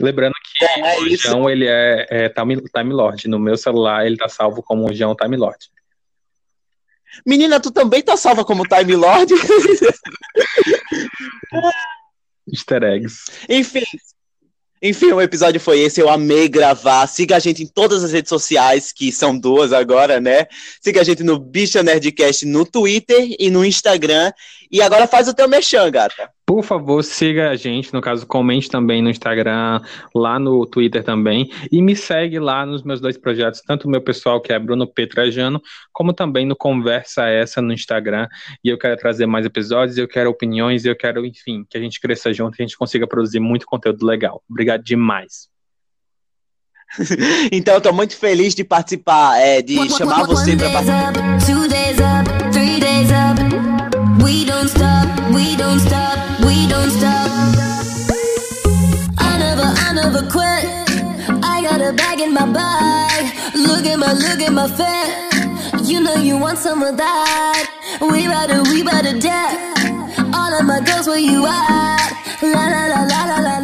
Lembrando 0.00 0.32
é, 0.60 0.80
é 0.80 1.00
o 1.00 1.16
João, 1.16 1.48
ele 1.48 1.66
é, 1.66 2.06
é 2.10 2.28
time, 2.28 2.56
time 2.56 2.92
Lord. 2.92 3.28
No 3.28 3.38
meu 3.38 3.56
celular, 3.56 4.06
ele 4.06 4.16
tá 4.16 4.28
salvo 4.28 4.62
como 4.62 4.92
João 4.92 5.14
Time 5.14 5.36
Lord. 5.36 5.58
Menina, 7.26 7.58
tu 7.60 7.70
também 7.70 8.02
tá 8.02 8.16
salva 8.16 8.44
como 8.44 8.66
Time 8.66 8.96
Lord? 8.96 9.32
Easter 12.50 12.82
eggs. 12.82 13.24
Enfim, 13.48 13.84
enfim, 14.80 15.12
o 15.12 15.20
episódio 15.20 15.60
foi 15.60 15.80
esse. 15.80 16.00
Eu 16.00 16.08
amei 16.08 16.48
gravar. 16.48 17.06
Siga 17.08 17.36
a 17.36 17.38
gente 17.40 17.62
em 17.62 17.66
todas 17.66 18.04
as 18.04 18.12
redes 18.12 18.28
sociais, 18.28 18.92
que 18.92 19.10
são 19.10 19.36
duas 19.36 19.72
agora, 19.72 20.20
né? 20.20 20.46
Siga 20.80 21.00
a 21.00 21.04
gente 21.04 21.24
no 21.24 21.38
Bicha 21.38 21.82
Nerdcast 21.82 22.46
no 22.46 22.64
Twitter 22.64 23.34
e 23.38 23.50
no 23.50 23.64
Instagram. 23.64 24.32
E 24.70 24.82
agora 24.82 25.06
faz 25.06 25.28
o 25.28 25.34
teu 25.34 25.48
mexão, 25.48 25.90
gata. 25.90 26.30
Por 26.46 26.62
favor, 26.62 27.04
siga 27.04 27.50
a 27.50 27.56
gente, 27.56 27.92
no 27.92 28.00
caso, 28.00 28.26
comente 28.26 28.70
também 28.70 29.02
no 29.02 29.10
Instagram, 29.10 29.80
lá 30.14 30.38
no 30.38 30.64
Twitter 30.66 31.04
também, 31.04 31.50
e 31.70 31.82
me 31.82 31.94
segue 31.94 32.38
lá 32.38 32.64
nos 32.64 32.82
meus 32.82 33.00
dois 33.00 33.18
projetos, 33.18 33.60
tanto 33.60 33.86
o 33.86 33.90
meu 33.90 34.00
pessoal, 34.00 34.40
que 34.40 34.52
é 34.52 34.58
Bruno 34.58 34.86
Petrajano, 34.86 35.60
como 35.92 36.12
também 36.12 36.46
no 36.46 36.56
Conversa 36.56 37.28
Essa 37.28 37.60
no 37.60 37.72
Instagram, 37.72 38.26
e 38.64 38.70
eu 38.70 38.78
quero 38.78 38.96
trazer 38.96 39.26
mais 39.26 39.44
episódios, 39.44 39.98
eu 39.98 40.08
quero 40.08 40.30
opiniões, 40.30 40.84
eu 40.86 40.96
quero, 40.96 41.26
enfim, 41.26 41.66
que 41.68 41.76
a 41.76 41.80
gente 41.80 42.00
cresça 42.00 42.32
junto, 42.32 42.56
que 42.56 42.62
a 42.62 42.66
gente 42.66 42.78
consiga 42.78 43.06
produzir 43.06 43.40
muito 43.40 43.66
conteúdo 43.66 44.06
legal. 44.06 44.42
Obrigado 44.48 44.82
demais. 44.82 45.48
então, 47.52 47.74
eu 47.74 47.80
tô 47.80 47.92
muito 47.92 48.16
feliz 48.16 48.54
de 48.54 48.64
participar, 48.64 49.38
é, 49.38 49.60
de 49.60 49.76
chamar 49.90 50.24
você 50.24 50.56
para 50.56 50.70
participar. 50.70 51.27
We 54.22 54.44
don't 54.44 54.68
stop, 54.68 55.06
we 55.32 55.56
don't 55.56 55.78
stop, 55.80 56.18
we 56.44 56.66
don't 56.68 56.90
stop. 56.90 57.28
I 59.18 59.38
never, 59.38 59.68
I 59.86 59.92
never 59.94 60.22
quit. 60.30 60.64
I 61.44 61.62
got 61.62 61.80
a 61.80 61.92
bag 61.92 62.20
in 62.20 62.32
my 62.34 62.46
bag. 62.52 63.22
Look 63.54 63.86
at 63.86 63.98
my, 63.98 64.12
look 64.12 64.40
at 64.40 64.52
my 64.52 64.68
fit. 64.68 65.88
You 65.88 66.00
know 66.00 66.16
you 66.16 66.36
want 66.38 66.58
some 66.58 66.82
of 66.82 66.96
that. 66.96 67.64
We 68.00 68.26
better, 68.26 68.62
we 68.70 68.82
better 68.82 69.12
dip. 69.12 70.34
All 70.34 70.52
of 70.58 70.64
my 70.64 70.80
girls, 70.84 71.06
where 71.06 71.18
you 71.18 71.46
at? 71.46 72.12
La 72.42 72.66
la 72.66 72.86
la 72.86 73.02
la 73.04 73.24
la 73.24 73.38
la. 73.40 73.57